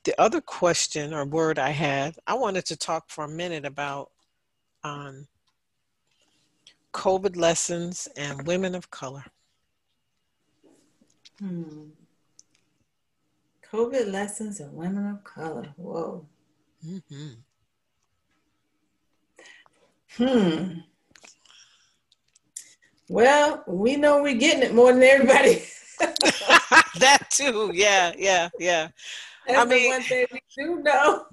the 0.03 0.19
other 0.19 0.41
question 0.41 1.13
or 1.13 1.25
word 1.25 1.59
I 1.59 1.69
had, 1.69 2.15
I 2.27 2.33
wanted 2.33 2.65
to 2.65 2.75
talk 2.75 3.09
for 3.09 3.25
a 3.25 3.29
minute 3.29 3.65
about 3.65 4.11
um, 4.83 5.27
COVID 6.93 7.35
lessons 7.35 8.07
and 8.17 8.45
women 8.45 8.75
of 8.75 8.89
color. 8.91 9.23
Hmm. 11.39 11.89
COVID 13.71 14.11
lessons 14.11 14.59
and 14.59 14.73
women 14.73 15.07
of 15.07 15.23
color. 15.23 15.73
Whoa. 15.77 16.25
Mm-hmm. 16.85 17.29
Hmm. 20.17 20.79
Well, 23.07 23.63
we 23.67 23.95
know 23.95 24.21
we're 24.21 24.35
getting 24.35 24.63
it 24.63 24.73
more 24.73 24.91
than 24.93 25.03
everybody. 25.03 25.63
that 26.99 27.27
too. 27.29 27.71
Yeah, 27.73 28.13
yeah, 28.17 28.49
yeah. 28.59 28.89
That's 29.47 29.59
I 29.59 29.65
mean, 29.65 29.89
one 29.89 30.01
thing 30.01 30.25
we 30.31 30.41
do 30.57 30.83
know. 30.83 31.25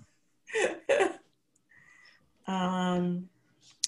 um, 2.52 3.28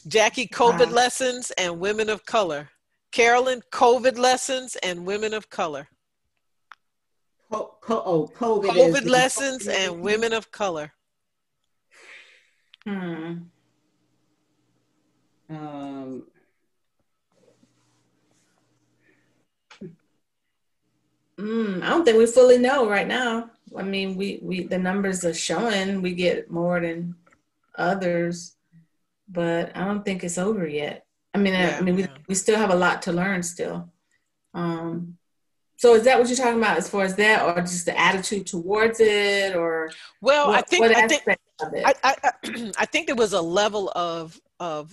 Jackie, 0.07 0.47
COVID 0.47 0.89
wow. 0.89 0.93
lessons 0.93 1.51
and 1.53 1.79
women 1.81 2.09
of 2.09 2.25
color. 2.27 2.69
Carolyn, 3.13 3.63
COVID 3.73 4.19
lessons 4.19 4.77
and 4.83 5.05
women 5.05 5.35
of 5.35 5.51
color. 5.51 5.89
Co- 7.51 7.75
co- 7.81 8.03
oh, 8.05 8.31
COVID, 8.37 8.71
COVID 8.71 9.09
lessons 9.09 9.67
and 9.67 10.01
women 10.01 10.33
of 10.33 10.51
color. 10.53 10.93
Hmm. 12.87 13.35
Um, 15.49 16.23
Mm, 21.41 21.83
I 21.83 21.89
don't 21.89 22.05
think 22.05 22.19
we 22.19 22.27
fully 22.27 22.59
know 22.59 22.89
right 22.89 23.07
now. 23.07 23.51
I 23.77 23.83
mean, 23.83 24.17
we, 24.17 24.41
we 24.43 24.65
the 24.65 24.79
numbers 24.79 25.25
are 25.25 25.35
showing 25.35 26.03
we 26.03 26.15
get 26.15 26.51
more 26.51 26.81
than 26.81 27.15
others, 27.77 28.57
but 29.29 29.77
I 29.77 29.85
don't 29.85 30.05
think 30.05 30.25
it's 30.25 30.39
over 30.39 30.67
yet. 30.67 31.07
I 31.35 31.39
mean, 31.39 31.55
yeah, 31.55 31.75
I, 31.77 31.79
I, 31.79 31.81
mean, 31.83 31.97
we, 31.97 32.07
we 32.29 32.35
still 32.35 32.59
have 32.59 32.71
a 32.71 32.77
lot 32.77 33.03
to 33.03 33.13
learn 33.13 33.43
still. 33.43 33.89
Um, 34.53 35.17
so 35.77 35.95
is 35.95 36.05
that 36.05 36.19
what 36.19 36.29
you're 36.29 36.37
talking 36.37 36.59
about 36.59 36.77
as 36.77 36.91
far 36.91 37.05
as 37.05 37.15
that, 37.17 37.43
or 37.43 37.61
just 37.63 37.87
the 37.87 37.99
attitude 37.99 38.47
towards 38.47 39.01
it, 39.01 39.55
or 39.55 39.91
well, 40.21 40.49
what, 40.49 40.59
I 40.59 40.63
think 40.63 40.85
I 40.85 41.07
think 41.07 41.23
I, 41.61 41.95
I, 42.03 42.73
I 42.79 42.87
think 42.87 43.07
there 43.07 43.17
was 43.17 43.33
a 43.33 43.41
level 43.41 43.91
of 43.95 44.39
of 44.59 44.93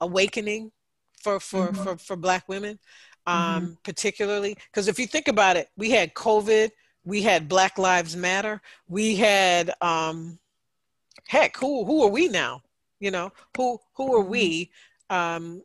awakening 0.00 0.70
for 1.22 1.40
for 1.40 1.68
mm-hmm. 1.68 1.82
for 1.82 1.96
for 1.96 2.16
Black 2.16 2.48
women 2.48 2.78
um, 3.28 3.62
mm-hmm. 3.62 3.72
particularly 3.84 4.56
because 4.72 4.88
if 4.88 4.98
you 4.98 5.06
think 5.06 5.28
about 5.28 5.56
it, 5.56 5.68
we 5.76 5.90
had 5.90 6.14
COVID, 6.14 6.70
we 7.08 7.22
had 7.22 7.48
Black 7.48 7.78
Lives 7.78 8.14
Matter, 8.14 8.60
we 8.86 9.16
had 9.16 9.72
um, 9.80 10.38
heck, 11.26 11.56
who 11.56 11.86
who 11.86 12.04
are 12.04 12.10
we 12.10 12.28
now? 12.28 12.62
You 13.00 13.10
know, 13.10 13.32
who 13.56 13.78
who 13.94 14.14
are 14.14 14.22
we? 14.22 14.70
Um, 15.08 15.62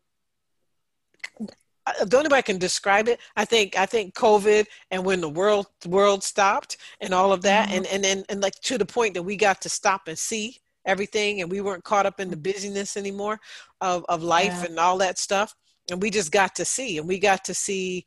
the 2.05 2.17
only 2.17 2.29
way 2.29 2.37
I 2.37 2.41
can 2.41 2.57
describe 2.57 3.09
it, 3.09 3.19
I 3.35 3.43
think, 3.43 3.77
I 3.77 3.85
think 3.85 4.15
COVID 4.15 4.67
and 4.89 5.03
when 5.03 5.19
the 5.19 5.27
world 5.27 5.67
world 5.85 6.23
stopped 6.23 6.77
and 7.01 7.13
all 7.13 7.33
of 7.33 7.41
that, 7.41 7.67
mm-hmm. 7.67 7.77
and 7.77 7.87
and 7.87 8.05
and 8.05 8.25
and 8.29 8.41
like 8.41 8.55
to 8.61 8.77
the 8.77 8.85
point 8.85 9.13
that 9.15 9.23
we 9.23 9.35
got 9.35 9.61
to 9.63 9.69
stop 9.69 10.07
and 10.07 10.17
see 10.17 10.59
everything, 10.85 11.41
and 11.41 11.51
we 11.51 11.59
weren't 11.59 11.83
caught 11.83 12.05
up 12.05 12.21
in 12.21 12.29
the 12.29 12.37
busyness 12.37 12.95
anymore 12.95 13.37
of 13.81 14.05
of 14.07 14.23
life 14.23 14.59
yeah. 14.61 14.65
and 14.67 14.79
all 14.79 14.97
that 14.99 15.19
stuff 15.19 15.53
and 15.91 16.01
we 16.01 16.09
just 16.09 16.31
got 16.31 16.55
to 16.55 16.65
see 16.65 16.97
and 16.97 17.07
we 17.07 17.19
got 17.19 17.43
to 17.43 17.53
see 17.53 18.05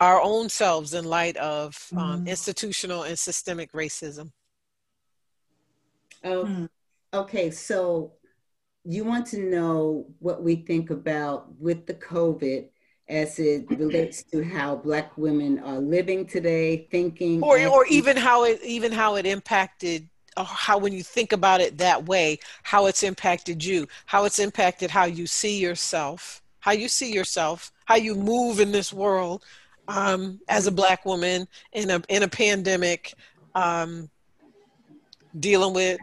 our 0.00 0.20
own 0.20 0.48
selves 0.48 0.94
in 0.94 1.04
light 1.04 1.36
of 1.36 1.76
um, 1.96 2.24
mm. 2.24 2.26
institutional 2.26 3.04
and 3.04 3.18
systemic 3.18 3.72
racism 3.72 4.30
oh 6.24 6.44
mm. 6.44 6.68
okay 7.12 7.50
so 7.50 8.12
you 8.84 9.04
want 9.04 9.26
to 9.26 9.38
know 9.38 10.06
what 10.18 10.42
we 10.42 10.56
think 10.56 10.90
about 10.90 11.52
with 11.58 11.86
the 11.86 11.94
covid 11.94 12.66
as 13.08 13.38
it 13.40 13.68
relates 13.70 14.22
to 14.22 14.42
how 14.42 14.76
black 14.76 15.16
women 15.18 15.58
are 15.58 15.80
living 15.80 16.24
today 16.24 16.86
thinking 16.90 17.42
or, 17.42 17.58
or 17.66 17.84
even 17.86 18.16
how 18.16 18.44
it 18.44 18.60
even 18.62 18.92
how 18.92 19.16
it 19.16 19.26
impacted 19.26 20.08
how 20.36 20.78
when 20.78 20.92
you 20.92 21.02
think 21.02 21.32
about 21.32 21.60
it 21.60 21.76
that 21.78 22.06
way 22.06 22.38
how 22.62 22.86
it's 22.86 23.02
impacted 23.02 23.62
you 23.64 23.86
how 24.06 24.24
it's 24.24 24.38
impacted 24.38 24.90
how 24.90 25.04
you 25.04 25.26
see 25.26 25.58
yourself 25.58 26.40
how 26.60 26.70
you 26.70 26.88
see 26.88 27.12
yourself 27.12 27.72
how 27.84 27.96
you 27.96 28.14
move 28.14 28.60
in 28.60 28.70
this 28.70 28.92
world 28.92 29.44
um, 29.90 30.40
as 30.48 30.66
a 30.66 30.70
black 30.72 31.04
woman 31.04 31.46
in 31.72 31.90
a 31.90 32.00
in 32.08 32.22
a 32.22 32.28
pandemic, 32.28 33.14
um, 33.54 34.08
dealing 35.38 35.74
with 35.74 35.98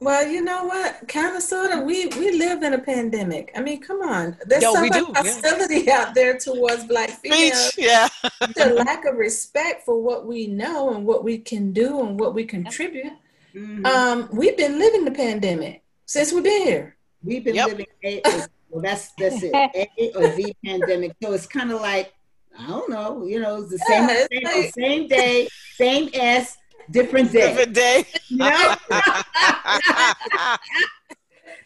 Well, 0.00 0.26
you 0.28 0.42
know 0.42 0.64
what? 0.64 1.08
Kind 1.08 1.34
of, 1.36 1.42
sort 1.42 1.70
of. 1.72 1.84
We 1.84 2.06
we 2.20 2.32
live 2.32 2.62
in 2.62 2.74
a 2.74 2.78
pandemic. 2.78 3.50
I 3.56 3.60
mean, 3.62 3.80
come 3.80 4.02
on. 4.02 4.36
There's 4.46 4.62
Yo, 4.62 4.74
so 4.74 4.82
we 4.82 4.90
much 4.90 4.98
do, 4.98 5.06
yeah. 5.14 5.22
hostility 5.22 5.90
out 5.90 6.14
there 6.14 6.36
towards 6.38 6.84
black 6.84 7.10
females. 7.22 7.72
speech. 7.72 7.86
Yeah. 7.86 8.08
the 8.54 8.74
lack 8.84 9.04
of 9.06 9.16
respect 9.16 9.84
for 9.86 9.96
what 10.00 10.26
we 10.26 10.46
know 10.46 10.92
and 10.94 11.06
what 11.06 11.24
we 11.24 11.38
can 11.38 11.72
do 11.72 11.88
and 12.04 12.20
what 12.20 12.34
we 12.34 12.44
contribute. 12.44 13.12
Mhm. 13.54 13.86
Um, 13.86 14.28
we've 14.32 14.56
been 14.56 14.78
living 14.78 15.04
the 15.06 15.12
pandemic 15.12 15.82
since 16.04 16.30
we've 16.32 16.44
been 16.44 16.62
here. 16.66 16.96
We've 17.24 17.42
been 17.42 17.54
Yep. 17.54 17.68
living 17.68 17.86
A, 18.04 18.20
A- 18.26 18.46
well, 18.68 18.82
that's 18.82 19.12
that's 19.18 19.42
it. 19.42 19.54
A 19.98 20.12
or 20.18 20.28
V 20.36 20.54
pandemic. 20.62 21.12
So 21.22 21.32
it's 21.32 21.46
kind 21.46 21.72
of 21.72 21.80
like 21.80 22.12
I 22.58 22.66
don't 22.66 22.88
know. 22.90 23.24
You 23.26 23.40
know, 23.40 23.62
it's 23.62 23.70
the 23.70 23.78
same, 23.78 24.08
Yeah, 24.08 24.26
it's 24.30 24.50
same, 24.50 24.62
like- 24.62 24.74
same 24.74 25.08
day, 25.08 25.48
same 25.76 26.10
S, 26.14 26.56
different 26.90 27.32
day. 27.32 27.48
Different 27.48 27.74
day. 27.74 28.04
You 28.28 28.36
know? 28.38 28.74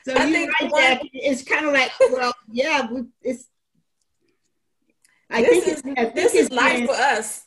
so 0.05 0.15
I 0.15 0.25
you're 0.25 0.31
think 0.31 0.61
right, 0.61 0.71
one- 0.73 0.81
Jackie. 0.83 1.11
It's 1.15 1.43
kind 1.43 1.67
of 1.67 1.73
like, 1.73 1.93
well, 2.11 2.33
yeah, 2.51 2.91
we, 2.91 3.05
it's. 3.23 3.47
I 5.33 5.43
this 5.43 5.51
think 5.65 5.67
is 5.67 5.73
it's, 5.73 5.83
I 5.87 5.95
think 5.95 6.15
this 6.15 6.35
it's 6.35 6.43
is 6.45 6.51
life 6.51 6.87
for 6.87 6.95
us. 6.95 7.45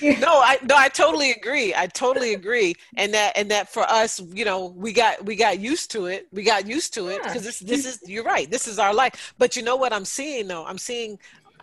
no 0.00 0.38
i 0.40 0.56
no 0.62 0.76
i 0.76 0.86
totally 0.88 1.32
agree 1.32 1.74
i 1.74 1.84
totally 1.88 2.32
agree 2.34 2.72
and 2.96 3.12
that 3.12 3.36
and 3.36 3.50
that 3.50 3.68
for 3.68 3.82
us 3.82 4.20
you 4.32 4.44
know 4.44 4.66
we 4.76 4.92
got 4.92 5.24
we 5.24 5.34
got 5.34 5.58
used 5.58 5.90
to 5.90 6.06
it 6.06 6.28
we 6.30 6.44
got 6.44 6.68
used 6.68 6.94
to 6.94 7.08
it 7.08 7.14
Yeah. 7.16 7.22
because 7.26 7.42
this 7.42 7.58
this 7.58 7.84
is 7.84 7.98
you're 8.08 8.22
right 8.22 8.48
this 8.48 8.68
is 8.68 8.78
our 8.78 8.94
life 8.94 9.34
but 9.38 9.56
you 9.56 9.62
know 9.64 9.74
what 9.74 9.92
i'm 9.92 10.04
seeing 10.04 10.46
though 10.46 10.64
i'm 10.66 10.78
seeing 10.78 11.18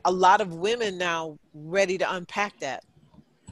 a 0.06 0.12
lot 0.12 0.40
of 0.42 0.54
women 0.54 0.98
now 0.98 1.38
ready 1.54 1.98
to 1.98 2.14
unpack 2.14 2.58
that 2.60 2.84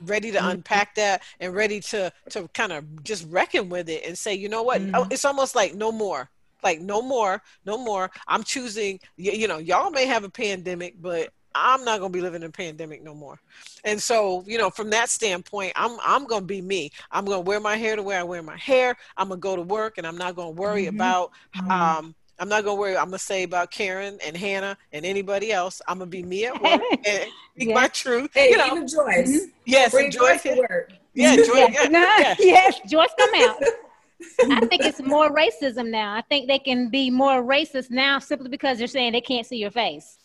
ready 0.05 0.31
to 0.31 0.39
Mhm. 0.39 0.51
unpack 0.53 0.95
that 0.95 1.21
and 1.39 1.53
ready 1.53 1.79
to 1.79 2.11
to 2.29 2.47
kind 2.49 2.71
of 2.71 3.03
just 3.03 3.25
reckon 3.29 3.69
with 3.69 3.89
it 3.89 4.03
and 4.05 4.17
say 4.17 4.33
you 4.33 4.49
know 4.49 4.63
what 4.63 4.81
oh, 4.93 5.03
Mhm. 5.03 5.11
it's 5.13 5.25
almost 5.25 5.55
like 5.55 5.73
no 5.75 5.91
more 5.91 6.29
like 6.63 6.79
no 6.81 7.01
more 7.01 7.41
no 7.65 7.77
more 7.77 8.09
i'm 8.27 8.43
choosing 8.43 8.99
you, 9.17 9.31
you 9.31 9.47
know 9.47 9.57
y'all 9.59 9.91
may 9.91 10.05
have 10.05 10.23
a 10.23 10.29
pandemic 10.29 10.95
but 11.01 11.29
i'm 11.55 11.83
not 11.85 11.99
going 11.99 12.11
to 12.11 12.17
be 12.17 12.21
living 12.21 12.41
in 12.41 12.49
a 12.49 12.51
pandemic 12.51 13.03
no 13.03 13.13
more 13.13 13.39
and 13.83 14.01
so 14.01 14.43
you 14.47 14.57
know 14.57 14.69
from 14.69 14.89
that 14.89 15.09
standpoint 15.09 15.71
i'm 15.75 15.97
i'm 16.03 16.25
going 16.25 16.41
to 16.41 16.47
be 16.47 16.61
me 16.61 16.89
i'm 17.11 17.23
going 17.25 17.37
to 17.37 17.47
wear 17.47 17.59
my 17.59 17.75
hair 17.77 17.95
the 17.95 18.03
way 18.03 18.15
i 18.17 18.23
wear 18.23 18.41
my 18.41 18.57
hair 18.57 18.95
i'm 19.17 19.27
going 19.27 19.39
to 19.39 19.41
go 19.41 19.55
to 19.55 19.61
work 19.61 19.97
and 19.97 20.07
i'm 20.07 20.17
not 20.17 20.35
going 20.35 20.55
to 20.55 20.61
worry 20.61 20.85
Mhm. 20.85 20.89
about 20.95 21.31
Mhm. 21.55 21.71
um 21.71 22.15
i'm 22.43 22.49
not 22.49 22.63
going 22.65 22.75
to 22.75 22.79
worry 22.81 22.97
i'm 22.97 23.05
going 23.05 23.11
to 23.13 23.17
say 23.23 23.43
about 23.43 23.71
karen 23.71 24.17
and 24.25 24.35
hannah 24.35 24.77
and 24.91 25.05
anybody 25.05 25.51
else 25.53 25.81
i'm 25.87 25.99
going 25.99 26.11
to 26.11 26.17
be 26.17 26.23
me 26.23 26.45
at 26.45 26.53
work 26.61 26.81
and 27.07 27.23
speak 27.55 27.69
Yeah. 27.69 27.73
my 27.73 27.87
truth 27.87 28.31
Hey, 28.33 28.49
you 28.49 28.57
know 28.57 28.67
even 28.67 28.87
Joyce. 28.87 29.47
yes 29.65 29.91
Bring 29.91 30.07
enjoy 30.07 30.37
Joyce 30.37 30.57
work. 30.57 30.91
yeah 31.13 31.33
enjoy 31.39 31.55
Yeah. 31.55 31.67
yeah, 31.71 31.87
Nah, 31.87 32.17
yeah. 32.19 32.35
Yes, 32.39 32.79
Joyce, 32.85 33.13
come 33.17 33.29
out. 33.35 33.57
I 34.51 34.59
think 34.67 34.85
it's 34.85 35.01
more 35.01 35.29
racism 35.43 35.89
now. 35.89 36.13
I 36.15 36.21
think 36.21 36.47
they 36.47 36.59
can 36.59 36.89
be 36.89 37.09
more 37.09 37.43
racist 37.43 37.89
now 37.91 38.19
simply 38.19 38.49
because 38.49 38.77
they're 38.77 38.87
saying 38.87 39.11
they 39.13 39.21
can't 39.21 39.45
see 39.45 39.57
your 39.57 39.71
face. 39.71 40.17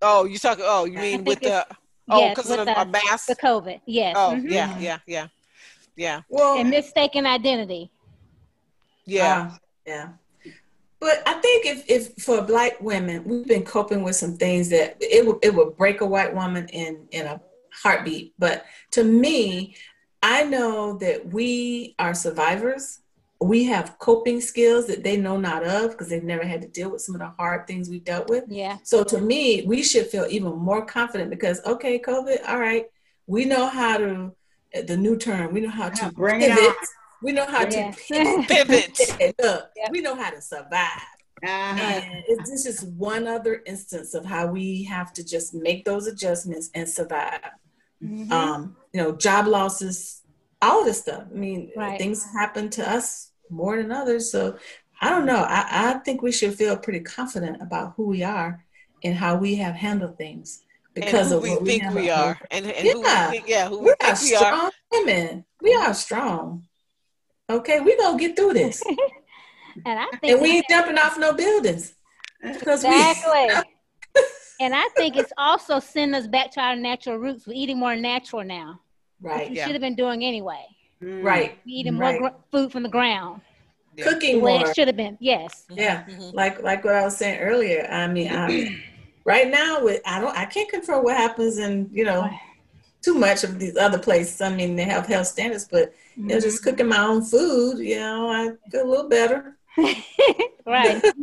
oh 0.00 0.24
you 0.24 0.38
talking 0.38 0.64
oh 0.66 0.84
you 0.86 0.98
mean 0.98 1.24
with 1.24 1.40
the 1.40 1.66
oh 2.10 2.28
because 2.30 2.48
with 2.50 2.60
of 2.60 2.66
the, 2.66 2.72
the- 2.74 2.80
a 2.82 2.86
mask 2.86 3.26
The 3.26 3.36
COVID, 3.36 3.80
yes. 3.86 4.14
oh 4.16 4.30
mhm. 4.36 4.50
yeah 4.50 4.78
yeah 4.78 4.98
yeah 5.06 5.26
yeah 5.96 6.20
Well, 6.28 6.58
And 6.60 6.70
mistaken 6.70 7.26
identity. 7.26 7.90
yeah 9.04 9.50
Uh, 9.52 9.56
yeah. 9.86 10.08
But 11.00 11.22
I 11.26 11.34
think 11.34 11.66
if, 11.66 11.84
if 11.88 12.22
for 12.22 12.42
black 12.42 12.80
women, 12.80 13.24
we've 13.24 13.46
been 13.46 13.64
coping 13.64 14.02
with 14.02 14.16
some 14.16 14.36
things 14.36 14.68
that 14.70 14.96
it 15.00 15.26
would 15.26 15.38
it 15.42 15.54
would 15.54 15.76
break 15.76 16.00
a 16.00 16.06
white 16.06 16.34
woman 16.34 16.68
in 16.68 17.06
in 17.12 17.26
a 17.26 17.40
heartbeat. 17.82 18.34
But 18.38 18.64
to 18.92 19.04
me, 19.04 19.76
I 20.22 20.42
know 20.44 20.98
that 20.98 21.32
we 21.32 21.94
are 21.98 22.14
survivors. 22.14 23.00
We 23.40 23.64
have 23.64 23.96
coping 24.00 24.40
skills 24.40 24.88
that 24.88 25.04
they 25.04 25.16
know 25.16 25.36
not 25.36 25.64
of 25.64 25.92
because 25.92 26.08
they've 26.08 26.24
never 26.24 26.44
had 26.44 26.62
to 26.62 26.68
deal 26.68 26.90
with 26.90 27.02
some 27.02 27.14
of 27.14 27.20
the 27.20 27.28
hard 27.28 27.68
things 27.68 27.88
we've 27.88 28.04
dealt 28.04 28.28
with. 28.28 28.44
Yeah. 28.48 28.78
So 28.82 29.04
to 29.04 29.20
me, 29.20 29.62
we 29.64 29.84
should 29.84 30.08
feel 30.08 30.26
even 30.28 30.56
more 30.56 30.84
confident 30.84 31.30
because 31.30 31.60
okay, 31.64 32.00
COVID, 32.00 32.48
all 32.48 32.58
right, 32.58 32.86
we 33.28 33.44
know 33.44 33.68
how 33.68 33.98
to 33.98 34.32
the 34.86 34.96
new 34.96 35.16
term, 35.16 35.54
we 35.54 35.60
know 35.60 35.70
how 35.70 35.88
to 35.88 36.12
Bring 36.12 36.42
it 36.42 36.50
on. 36.50 36.74
We 37.22 37.32
know 37.32 37.46
how 37.46 37.62
Yeah. 37.68 37.90
to 37.92 37.96
pivot. 38.46 38.48
pivot 38.96 39.34
Look, 39.42 39.70
Yep. 39.76 39.90
we 39.90 40.00
know 40.00 40.14
how 40.14 40.30
to 40.30 40.40
survive. 40.40 41.02
Uh-huh. 41.42 41.50
And 42.28 42.40
this 42.46 42.66
is 42.66 42.82
one 42.84 43.26
other 43.28 43.62
instance 43.66 44.14
of 44.14 44.24
how 44.24 44.46
we 44.46 44.82
have 44.84 45.12
to 45.14 45.24
just 45.24 45.54
make 45.54 45.84
those 45.84 46.06
adjustments 46.06 46.70
and 46.74 46.88
survive. 46.88 47.40
Mhm. 48.02 48.30
Um, 48.30 48.76
you 48.92 49.00
know, 49.02 49.12
job 49.12 49.46
losses, 49.46 50.22
all 50.62 50.84
this 50.84 50.98
stuff. 51.00 51.24
I 51.30 51.34
mean, 51.34 51.70
Right. 51.76 51.98
things 51.98 52.24
happen 52.32 52.70
to 52.70 52.88
us 52.88 53.30
more 53.50 53.76
than 53.76 53.92
others. 53.92 54.30
So 54.30 54.56
I 55.00 55.10
don't 55.10 55.26
know. 55.26 55.44
I, 55.48 55.66
I 55.70 55.92
think 56.04 56.22
we 56.22 56.32
should 56.32 56.54
feel 56.56 56.76
pretty 56.76 57.00
confident 57.00 57.62
about 57.62 57.94
who 57.96 58.06
we 58.08 58.24
are 58.24 58.64
and 59.04 59.14
how 59.14 59.36
we 59.36 59.54
have 59.56 59.74
handled 59.76 60.18
things 60.18 60.62
because 60.92 61.30
and 61.30 61.30
who 61.30 61.36
of 61.36 61.42
we 61.44 61.50
what 61.50 61.64
think 61.66 61.82
have 61.84 61.94
we 61.94 62.10
are 62.10 62.36
and, 62.50 62.66
and 62.66 62.88
who 62.88 63.00
we 63.00 63.06
Yeah. 63.06 63.30
think 63.30 63.48
yeah 63.48 63.68
who 63.68 63.78
we 63.78 63.84
We 63.84 63.90
are 63.92 63.96
think 64.16 64.20
we 64.22 64.34
are 64.34 64.38
strong 64.38 64.70
women. 64.90 65.44
We 65.60 65.74
are 65.74 65.94
strong. 65.94 66.66
Okay, 67.50 67.80
we 67.80 67.96
gonna 67.96 68.18
get 68.18 68.36
through 68.36 68.54
this. 68.54 68.82
And 69.86 69.96
I 70.00 70.06
think 70.20 70.32
and 70.32 70.42
we 70.42 70.56
ain't 70.56 70.66
jumping 70.68 70.98
off 70.98 71.16
no 71.18 71.32
buildings. 71.34 71.94
Because 72.42 72.82
we 72.82 72.88
exactly. 72.88 73.62
and 74.60 74.74
I 74.74 74.88
think 74.96 75.16
it's 75.16 75.32
also 75.38 75.78
sending 75.78 76.20
us 76.20 76.26
back 76.26 76.50
to 76.52 76.60
our 76.60 76.74
natural 76.74 77.16
roots. 77.16 77.46
We're 77.46 77.52
eating 77.52 77.78
more 77.78 77.94
natural 77.94 78.42
now. 78.42 78.80
right, 79.20 79.48
We 79.50 79.56
Yeah. 79.56 79.66
should 79.66 79.74
have 79.76 79.80
been 79.80 79.94
doing 79.94 80.24
anyway. 80.24 80.64
Mm. 81.00 81.22
right. 81.22 81.58
We're 81.64 81.76
eating 81.78 81.94
more 81.94 82.02
Right. 82.10 82.18
gr- 82.20 82.40
food 82.50 82.72
from 82.72 82.82
the 82.82 82.88
ground. 82.88 83.40
Yeah. 83.94 84.04
Cooking 84.06 84.40
way 84.40 84.58
more. 84.58 84.68
it 84.68 84.74
should 84.74 84.88
have 84.88 84.96
been. 84.96 85.16
Yes. 85.20 85.64
Yeah. 85.70 86.02
Mhm. 86.08 86.34
like 86.34 86.60
like 86.60 86.82
what 86.84 86.94
I 86.96 87.04
was 87.04 87.16
saying 87.16 87.38
earlier. 87.38 87.86
I 87.88 88.08
mean, 88.08 88.32
I, 88.34 88.82
right 89.24 89.48
now 89.48 89.84
with 89.84 90.00
I 90.04 90.20
don't 90.20 90.36
I 90.36 90.46
can't 90.46 90.68
control 90.68 91.04
what 91.04 91.16
happens 91.16 91.58
in 91.58 91.88
you 91.92 92.02
know 92.04 92.28
too 93.02 93.14
much 93.14 93.44
of 93.44 93.58
these 93.58 93.76
other 93.76 93.98
places. 93.98 94.40
I 94.40 94.50
mean, 94.54 94.76
they 94.76 94.84
have 94.84 95.06
health 95.06 95.26
standards, 95.28 95.66
but 95.70 95.94
you 96.16 96.24
know, 96.26 96.40
just 96.40 96.60
Mm-hmm. 96.62 96.70
cooking 96.70 96.88
my 96.88 96.98
own 96.98 97.24
food, 97.24 97.78
you 97.78 97.96
know, 97.98 98.28
I 98.30 98.50
feel 98.70 98.84
a 98.86 98.88
little 98.90 99.08
better. 99.08 99.56
right. 100.66 101.02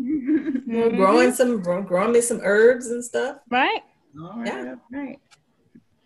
You 0.68 0.82
know, 0.82 0.90
growing 0.90 1.32
some 1.32 1.62
growing 1.62 2.12
me 2.12 2.22
some 2.22 2.40
herbs 2.44 2.88
and 2.88 3.04
stuff, 3.04 3.38
Right. 3.50 3.82
All 4.20 4.34
right, 4.40 4.48
Yeah. 4.48 4.76
all 4.94 5.00
right. 5.00 5.20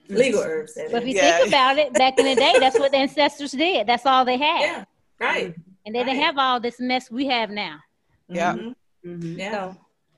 legal 0.09 0.41
herbs. 0.41 0.73
That 0.75 0.91
But 0.91 1.03
if 1.03 1.07
you 1.07 1.15
Yeah. 1.15 1.37
think 1.37 1.47
about 1.47 1.77
it, 1.77 1.93
back 1.93 2.19
in 2.19 2.25
the 2.25 2.35
day, 2.35 2.57
that's 2.59 2.77
what 2.77 2.91
the 2.91 2.97
ancestors 2.97 3.51
did. 3.51 3.87
That's 3.87 4.05
all 4.05 4.25
they 4.25 4.37
had. 4.37 4.61
yeah, 4.61 4.83
right. 5.19 5.55
And 5.85 5.95
they 5.95 6.03
didn't 6.03 6.21
have 6.21 6.37
all 6.37 6.59
this 6.59 6.79
mess 6.79 7.09
we 7.09 7.27
have 7.27 7.49
now. 7.49 7.79
Yeah. 8.27 8.53
Mhm. 8.53 8.75
Mhm. 9.05 9.37
yeah. 9.37 9.51
So, 9.51 9.77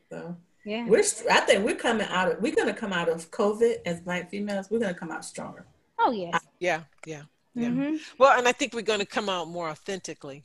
So 0.10 0.36
yeah. 0.66 0.86
we're 0.86 1.04
I 1.30 1.40
think 1.42 1.66
we're 1.66 1.76
coming 1.76 2.08
out 2.08 2.32
of 2.32 2.42
we're 2.42 2.56
gonna 2.56 2.74
come 2.74 2.94
out 2.94 3.10
of 3.10 3.30
COVID 3.32 3.78
as 3.86 4.02
black 4.02 4.30
females. 4.30 4.70
We're 4.70 4.80
gonna 4.80 4.94
come 4.94 5.12
out 5.12 5.26
stronger. 5.26 5.66
Oh, 6.00 6.12
yes. 6.12 6.42
yeah 6.60 6.82
yeah 7.06 7.24
Yeah. 7.54 7.70
hmm 7.70 7.96
well 8.18 8.38
and 8.38 8.48
i 8.48 8.52
think 8.52 8.74
we're 8.74 8.82
going 8.82 9.00
to 9.00 9.06
come 9.06 9.30
out 9.30 9.48
more 9.48 9.70
authentically 9.70 10.44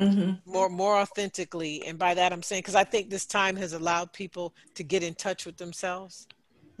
Mm-hmm. 0.00 0.50
more 0.50 0.68
more 0.68 0.96
authentically 0.96 1.82
and 1.86 1.98
by 1.98 2.12
that 2.14 2.32
i'm 2.32 2.42
saying 2.42 2.60
because 2.60 2.74
i 2.74 2.84
think 2.84 3.08
this 3.08 3.24
time 3.26 3.56
has 3.56 3.72
allowed 3.72 4.12
people 4.12 4.52
to 4.74 4.82
get 4.82 5.02
in 5.02 5.14
touch 5.14 5.46
with 5.46 5.56
themselves 5.56 6.26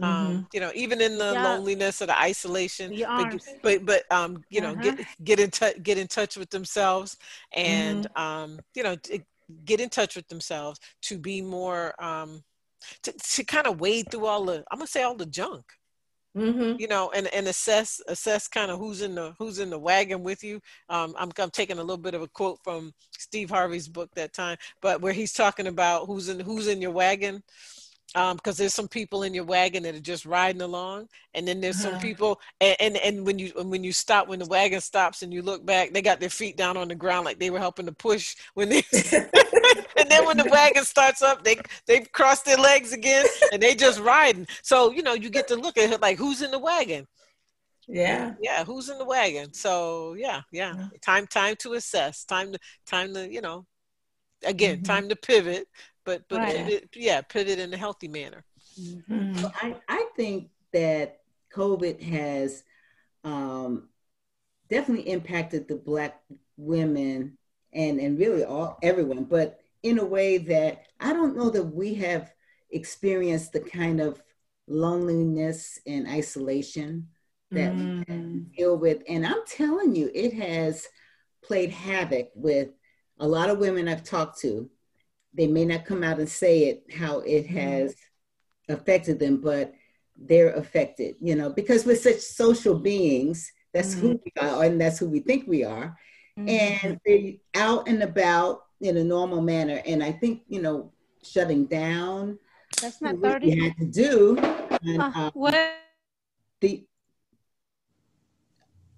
Mm-hmm. 0.00 0.36
um 0.36 0.46
you 0.52 0.60
know 0.60 0.70
even 0.74 1.00
in 1.00 1.16
the 1.16 1.32
Yeah. 1.32 1.42
loneliness 1.42 2.02
or 2.02 2.06
the 2.06 2.18
isolation 2.20 2.92
Your 2.92 3.08
but, 3.16 3.40
but 3.62 3.86
but 3.86 4.02
um 4.10 4.44
you 4.50 4.60
know 4.60 4.72
Uh-huh. 4.72 4.82
get 4.96 5.06
get 5.24 5.40
in 5.40 5.50
touch 5.50 5.82
get 5.82 5.96
in 5.96 6.06
touch 6.06 6.36
with 6.36 6.50
themselves 6.50 7.16
and 7.54 8.06
um 8.16 8.58
you 8.74 8.82
know 8.82 8.96
t- 8.96 9.22
get 9.64 9.80
in 9.80 9.88
touch 9.88 10.16
with 10.16 10.28
themselves 10.28 10.80
to 11.02 11.18
be 11.18 11.42
more 11.42 11.94
um 12.02 12.42
to, 13.02 13.12
to 13.12 13.44
kind 13.44 13.66
of 13.66 13.80
wade 13.80 14.10
through 14.10 14.26
all 14.26 14.44
the 14.44 14.64
i'm 14.70 14.78
gonna 14.78 14.86
say 14.86 15.02
all 15.02 15.14
the 15.14 15.26
junk. 15.26 15.64
Mm-hmm. 16.36 16.78
you 16.78 16.86
know 16.86 17.10
and 17.12 17.28
and 17.32 17.48
assess 17.48 17.98
assess 18.08 18.46
kind 18.46 18.70
of 18.70 18.78
who's 18.78 19.00
in 19.00 19.14
the 19.14 19.32
who's 19.38 19.58
in 19.58 19.70
the 19.70 19.78
wagon 19.78 20.22
with 20.22 20.44
you. 20.44 20.60
Um 20.90 21.14
I'm, 21.18 21.32
I'm 21.38 21.50
taking 21.50 21.78
a 21.78 21.82
little 21.82 21.96
bit 21.96 22.12
of 22.12 22.20
a 22.20 22.28
quote 22.28 22.58
from 22.62 22.92
steve 23.18 23.48
harvey's 23.48 23.88
book 23.88 24.10
that 24.16 24.34
time 24.34 24.58
but 24.82 25.00
where 25.00 25.14
he's 25.14 25.32
talking 25.32 25.66
about 25.66 26.04
who's 26.06 26.28
in 26.28 26.38
who's 26.38 26.68
in 26.68 26.82
your 26.82 26.90
wagon 26.90 27.42
um 28.16 28.36
because 28.36 28.56
there's 28.58 28.74
some 28.74 28.88
people 28.88 29.22
in 29.24 29.34
your 29.34 29.44
wagon 29.44 29.84
that 29.84 29.94
are 29.94 30.00
just 30.00 30.26
riding 30.26 30.62
along 30.62 31.08
and 31.34 31.46
then 31.48 31.60
there's 31.60 31.78
some 31.78 31.96
Uh-huh. 31.96 31.98
people 31.98 32.40
and, 32.60 32.76
and 32.80 32.96
and 32.98 33.26
when 33.26 33.38
you 33.38 33.52
when 33.64 33.84
you 33.84 33.92
stop 33.92 34.28
when 34.28 34.40
the 34.40 34.46
wagon 34.46 34.80
stops 34.80 35.22
and 35.22 35.32
you 35.34 35.42
look 35.42 35.64
back 35.66 35.92
they 35.92 36.02
got 36.02 36.20
their 36.20 36.30
feet 36.30 36.56
down 36.56 36.76
on 36.76 36.88
the 36.88 36.96
ground 36.96 37.24
like 37.26 37.38
they 37.40 37.50
were 37.50 37.60
helping 37.60 37.86
to 37.86 37.92
push 37.92 38.36
when 38.54 38.68
they 38.70 38.82
and 39.96 40.10
then 40.10 40.24
when 40.26 40.36
the 40.36 40.46
wagon 40.46 40.84
starts 40.84 41.22
up, 41.22 41.44
they 41.44 41.62
they've 41.86 42.10
crossed 42.12 42.44
their 42.44 42.56
legs 42.56 42.92
again 42.92 43.28
and 43.50 43.62
they 43.62 43.74
just 43.74 44.00
riding. 44.00 44.46
So 44.62 44.90
you 44.92 45.02
know, 45.02 45.14
you 45.14 45.30
get 45.30 45.48
to 45.48 45.56
look 45.56 45.78
at 45.78 45.90
it 45.92 46.00
like 46.00 46.18
who's 46.18 46.42
in 46.42 46.50
the 46.50 46.58
wagon. 46.58 47.06
yeah. 47.88 48.36
Yeah, 48.38 48.64
who's 48.64 48.88
in 48.88 48.98
the 48.98 49.04
wagon? 49.04 49.52
So 49.54 50.14
yeah, 50.14 50.42
yeah. 50.52 50.76
Yeah. 50.76 50.88
Time 51.02 51.26
time 51.26 51.56
to 51.60 51.74
assess. 51.74 52.24
Time 52.24 52.52
to 52.52 52.58
time 52.86 53.14
to 53.14 53.30
you 53.32 53.40
know, 53.40 53.66
again, 54.44 54.80
Mhm. 54.80 54.82
time 54.82 55.08
to 55.10 55.16
pivot. 55.16 55.68
But 56.06 56.26
but 56.28 56.38
Right. 56.38 56.56
pivot, 56.56 56.88
yeah, 56.94 57.20
pivot 57.20 57.58
in 57.58 57.74
a 57.74 57.76
healthy 57.76 58.08
manner. 58.08 58.44
Mhm. 58.80 59.42
Well, 59.42 59.52
I, 59.56 59.76
I 59.88 60.08
think 60.16 60.50
that 60.72 61.20
COVID 61.52 62.00
has 62.00 62.62
um, 63.24 63.88
definitely 64.70 65.10
impacted 65.10 65.66
the 65.66 65.74
Black 65.76 66.22
women 66.56 67.36
and, 67.72 68.00
and 68.00 68.18
really 68.18 68.44
all 68.44 68.78
everyone, 68.82 69.24
but 69.24 69.60
in 69.82 69.98
a 69.98 70.04
way 70.04 70.38
that 70.38 70.86
I 71.00 71.12
don't 71.12 71.36
know 71.36 71.50
that 71.50 71.64
we 71.64 71.94
have 71.94 72.32
experienced 72.70 73.52
the 73.52 73.60
kind 73.60 74.00
of 74.00 74.22
loneliness 74.68 75.78
and 75.86 76.08
isolation 76.08 77.08
that 77.50 77.72
mm. 77.72 78.08
we 78.08 78.40
deal 78.56 78.76
with. 78.76 79.02
And 79.08 79.26
I'm 79.26 79.44
telling 79.46 79.94
you, 79.94 80.10
it 80.14 80.34
has 80.34 80.86
played 81.42 81.70
havoc 81.70 82.30
with 82.34 82.70
a 83.18 83.26
lot 83.26 83.50
of 83.50 83.58
women 83.58 83.88
I've 83.88 84.04
talked 84.04 84.40
to. 84.40 84.68
They 85.36 85.46
may 85.46 85.64
not 85.64 85.84
come 85.84 86.02
out 86.02 86.18
and 86.18 86.28
say 86.28 86.64
it 86.64 86.84
how 86.92 87.20
it 87.20 87.46
mm-hmm. 87.46 87.56
has 87.56 87.94
affected 88.68 89.18
them, 89.18 89.40
but 89.40 89.74
they're 90.16 90.54
affected, 90.54 91.16
you 91.20 91.34
know, 91.34 91.50
because 91.50 91.84
we're 91.84 91.96
such 91.96 92.20
social 92.20 92.78
beings. 92.78 93.52
That's 93.74 93.94
mm-hmm. 93.94 94.06
who 94.06 94.20
we 94.24 94.32
are, 94.40 94.64
and 94.64 94.80
that's 94.80 94.98
who 94.98 95.06
we 95.06 95.20
think 95.20 95.46
we 95.46 95.64
are. 95.64 95.96
Mm-hmm. 96.38 96.48
And 96.48 97.00
they're 97.04 97.32
out 97.54 97.88
and 97.88 98.02
about 98.02 98.62
in 98.80 98.96
a 98.96 99.04
normal 99.04 99.40
manner. 99.40 99.82
And 99.86 100.02
I 100.02 100.12
think, 100.12 100.42
you 100.48 100.60
know, 100.60 100.92
shutting 101.22 101.66
down. 101.66 102.38
That's 102.80 103.00
not 103.00 103.16
30. 103.20 103.46
We 103.46 103.64
had 103.64 103.76
to 103.78 103.86
do. 103.86 104.38
And, 104.82 105.02
uh, 105.02 105.12
um, 105.14 105.30
what? 105.34 105.54
The, 106.60 106.86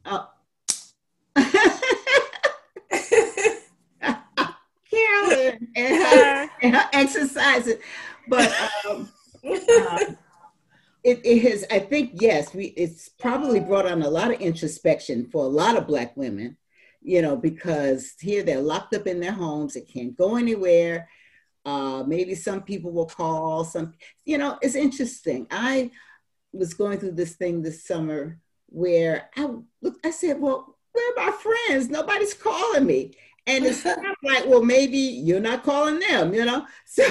uh, 0.04 0.26
And 5.76 6.02
her, 6.02 6.50
and 6.62 6.76
her 6.76 6.88
exercises. 6.92 7.76
But 8.28 8.52
um, 8.88 9.08
uh, 9.44 9.98
it, 11.04 11.20
it 11.24 11.42
has, 11.42 11.64
I 11.70 11.78
think, 11.78 12.12
yes, 12.14 12.54
we, 12.54 12.66
it's 12.66 13.08
probably 13.08 13.60
brought 13.60 13.86
on 13.86 14.02
a 14.02 14.10
lot 14.10 14.32
of 14.32 14.40
introspection 14.40 15.28
for 15.30 15.44
a 15.44 15.48
lot 15.48 15.76
of 15.76 15.86
Black 15.86 16.16
women, 16.16 16.56
you 17.00 17.22
know, 17.22 17.36
because 17.36 18.14
here 18.20 18.42
they're 18.42 18.60
locked 18.60 18.94
up 18.94 19.06
in 19.06 19.20
their 19.20 19.32
homes, 19.32 19.74
they 19.74 19.80
can't 19.80 20.16
go 20.16 20.36
anywhere. 20.36 21.08
Uh, 21.64 22.02
maybe 22.06 22.34
some 22.34 22.62
people 22.62 22.90
will 22.90 23.06
call, 23.06 23.64
some, 23.64 23.94
you 24.24 24.38
know, 24.38 24.58
it's 24.62 24.74
interesting. 24.74 25.46
I 25.50 25.90
was 26.52 26.74
going 26.74 26.98
through 26.98 27.12
this 27.12 27.36
thing 27.36 27.62
this 27.62 27.84
summer 27.84 28.38
where 28.68 29.30
I 29.36 29.50
look, 29.82 29.96
I 30.04 30.10
said, 30.10 30.40
well, 30.40 30.76
where 30.92 31.12
are 31.12 31.30
my 31.30 31.36
friends? 31.36 31.88
Nobody's 31.88 32.34
calling 32.34 32.86
me. 32.86 33.14
And 33.48 33.64
it's 33.64 33.82
kind 33.94 34.06
of 34.06 34.16
like, 34.22 34.46
well, 34.46 34.62
maybe 34.62 34.98
you're 34.98 35.40
not 35.40 35.64
calling 35.64 35.98
them, 35.98 36.32
you 36.34 36.44
know? 36.44 36.66
So, 36.86 37.04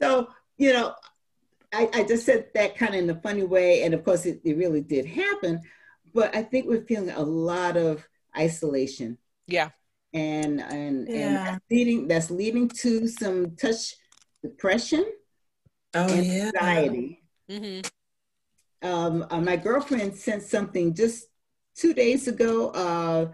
so 0.00 0.28
you 0.58 0.72
know, 0.72 0.94
I, 1.72 1.88
I 1.92 2.02
just 2.02 2.26
said 2.26 2.48
that 2.54 2.76
kind 2.76 2.94
of 2.94 3.00
in 3.00 3.10
a 3.10 3.20
funny 3.20 3.44
way. 3.44 3.82
And 3.82 3.94
of 3.94 4.04
course, 4.04 4.26
it, 4.26 4.40
it 4.44 4.56
really 4.56 4.80
did 4.80 5.06
happen. 5.06 5.60
But 6.12 6.34
I 6.34 6.42
think 6.42 6.66
we're 6.66 6.84
feeling 6.84 7.10
a 7.10 7.22
lot 7.22 7.76
of 7.76 8.06
isolation. 8.36 9.18
Yeah. 9.46 9.70
And 10.12 10.60
and 10.60 11.08
yeah. 11.08 11.14
and 11.14 11.36
that's 11.36 11.64
leading 11.70 12.08
that's 12.08 12.30
leading 12.30 12.68
to 12.68 13.08
some 13.08 13.56
touch 13.56 13.94
depression 14.42 15.06
oh, 15.94 16.12
and 16.12 16.26
anxiety. 16.26 17.22
Mm-hmm. 17.50 18.86
Um, 18.86 19.26
uh, 19.30 19.40
my 19.40 19.56
girlfriend 19.56 20.16
sent 20.16 20.42
something 20.42 20.94
just 20.94 21.26
two 21.74 21.94
days 21.94 22.28
ago. 22.28 22.70
Uh, 22.70 23.32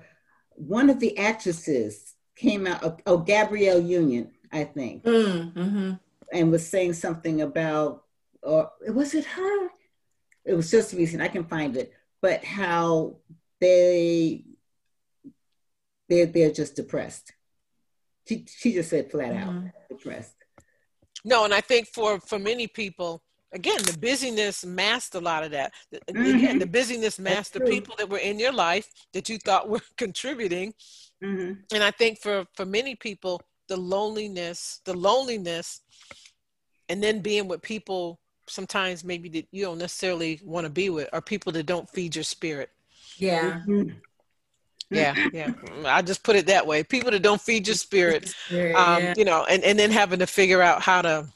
one 0.58 0.90
of 0.90 1.00
the 1.00 1.16
actresses 1.18 2.14
came 2.36 2.66
out. 2.66 3.00
Oh, 3.06 3.18
Gabrielle 3.18 3.80
Union, 3.80 4.32
I 4.52 4.64
think, 4.64 5.04
mm, 5.04 5.52
mm-hmm. 5.54 5.92
and 6.32 6.50
was 6.50 6.66
saying 6.66 6.94
something 6.94 7.42
about, 7.42 8.04
or 8.42 8.70
was 8.88 9.14
it 9.14 9.24
her? 9.24 9.68
It 10.44 10.54
was 10.54 10.70
just 10.70 10.94
recent. 10.94 11.22
I 11.22 11.28
can 11.28 11.44
find 11.44 11.76
it, 11.76 11.92
but 12.22 12.44
how 12.44 13.16
they 13.60 14.44
they're 16.08 16.26
they're 16.26 16.52
just 16.52 16.76
depressed. 16.76 17.32
She 18.28 18.46
she 18.48 18.72
just 18.72 18.90
said 18.90 19.10
flat 19.10 19.34
out 19.34 19.50
mm-hmm. 19.50 19.66
depressed. 19.90 20.34
No, 21.24 21.44
and 21.44 21.52
I 21.52 21.60
think 21.60 21.88
for 21.88 22.20
for 22.20 22.38
many 22.38 22.66
people, 22.66 23.22
again, 23.52 23.78
the 23.82 23.96
busyness 23.98 24.64
masked 24.64 25.14
a 25.14 25.20
lot 25.20 25.44
of 25.44 25.50
that. 25.52 25.72
Mm-hmm. 25.92 26.36
Again, 26.36 26.58
the 26.58 26.66
busyness 26.66 27.18
masked 27.18 27.54
the 27.54 27.60
people 27.60 27.94
that 27.98 28.08
were 28.08 28.18
in 28.18 28.38
your 28.38 28.52
life 28.52 28.88
that 29.12 29.28
you 29.28 29.38
thought 29.38 29.68
were 29.68 29.82
contributing. 29.96 30.74
Mm-hmm. 31.22 31.60
And 31.74 31.82
I 31.82 31.90
think 31.90 32.20
for 32.20 32.44
for 32.54 32.64
many 32.64 32.94
people, 32.94 33.40
the 33.68 33.76
loneliness, 33.76 34.80
the 34.84 34.94
loneliness, 34.94 35.80
and 36.88 37.02
then 37.02 37.20
being 37.20 37.48
with 37.48 37.62
people 37.62 38.20
sometimes 38.50 39.04
maybe 39.04 39.28
that 39.28 39.46
you 39.52 39.64
don't 39.64 39.78
necessarily 39.78 40.40
want 40.42 40.64
to 40.64 40.70
be 40.70 40.90
with, 40.90 41.08
are 41.12 41.20
people 41.20 41.52
that 41.52 41.66
don't 41.66 41.88
feed 41.90 42.16
your 42.16 42.24
spirit. 42.24 42.70
Yeah. 43.16 43.60
Mm-hmm. 43.66 43.90
Yeah, 44.90 45.14
yeah. 45.34 45.52
I 45.84 46.00
just 46.00 46.22
put 46.22 46.34
it 46.34 46.46
that 46.46 46.66
way. 46.66 46.82
People 46.82 47.10
that 47.10 47.22
don't 47.22 47.40
feed 47.40 47.66
your 47.66 47.76
spirit, 47.76 48.32
um, 48.50 49.02
yeah. 49.02 49.14
you 49.18 49.24
know, 49.26 49.44
and, 49.44 49.62
and 49.62 49.78
then 49.78 49.90
having 49.90 50.18
to 50.20 50.26
figure 50.26 50.62
out 50.62 50.80
how 50.80 51.02
to 51.02 51.28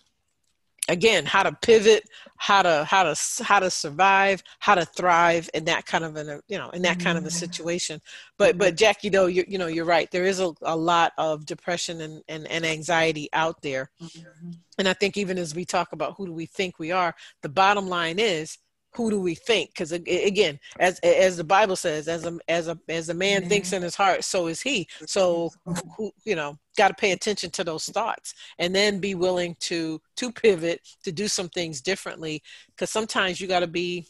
again 0.88 1.24
how 1.24 1.42
to 1.42 1.52
pivot 1.62 2.08
how 2.36 2.60
to 2.62 2.84
how 2.84 3.04
to 3.04 3.14
how 3.42 3.60
to 3.60 3.70
survive 3.70 4.42
how 4.58 4.74
to 4.74 4.84
thrive 4.84 5.48
in 5.54 5.64
that 5.64 5.86
kind 5.86 6.02
of 6.02 6.16
a 6.16 6.40
you 6.48 6.58
know 6.58 6.70
in 6.70 6.82
that 6.82 6.98
kind 6.98 7.16
of 7.16 7.24
a 7.24 7.28
mm-hmm. 7.28 7.36
situation 7.36 8.00
but 8.36 8.58
but 8.58 8.76
jackie 8.76 9.08
though 9.08 9.26
you 9.26 9.44
you 9.46 9.58
know 9.58 9.68
you're 9.68 9.84
right 9.84 10.10
there 10.10 10.24
is 10.24 10.40
a, 10.40 10.52
a 10.62 10.76
lot 10.76 11.12
of 11.18 11.46
depression 11.46 12.00
and, 12.00 12.22
and, 12.28 12.48
and 12.48 12.66
anxiety 12.66 13.28
out 13.32 13.62
there 13.62 13.90
mm-hmm. 14.02 14.50
and 14.78 14.88
i 14.88 14.92
think 14.92 15.16
even 15.16 15.38
as 15.38 15.54
we 15.54 15.64
talk 15.64 15.92
about 15.92 16.14
who 16.16 16.26
do 16.26 16.32
we 16.32 16.46
think 16.46 16.78
we 16.78 16.90
are 16.90 17.14
the 17.42 17.48
bottom 17.48 17.86
line 17.86 18.18
is 18.18 18.58
who 18.94 19.10
do 19.10 19.20
we 19.20 19.34
think 19.34 19.70
because 19.70 19.92
again 19.92 20.58
as 20.78 20.98
as 21.00 21.36
the 21.36 21.44
bible 21.44 21.76
says 21.76 22.08
as 22.08 22.26
a 22.26 22.38
as 22.48 22.68
a 22.68 22.78
as 22.88 23.08
a 23.08 23.14
man 23.14 23.48
thinks 23.48 23.72
in 23.72 23.82
his 23.82 23.94
heart 23.94 24.22
so 24.24 24.46
is 24.46 24.60
he 24.60 24.86
so 25.06 25.50
who, 25.96 26.10
you 26.24 26.36
know 26.36 26.58
got 26.76 26.88
to 26.88 26.94
pay 26.94 27.12
attention 27.12 27.50
to 27.50 27.64
those 27.64 27.86
thoughts 27.86 28.34
and 28.58 28.74
then 28.74 28.98
be 28.98 29.14
willing 29.14 29.56
to 29.60 30.00
to 30.16 30.30
pivot 30.30 30.80
to 31.02 31.12
do 31.12 31.28
some 31.28 31.48
things 31.48 31.80
differently 31.80 32.42
because 32.68 32.90
sometimes 32.90 33.40
you 33.40 33.48
got 33.48 33.60
to 33.60 33.66
be 33.66 34.06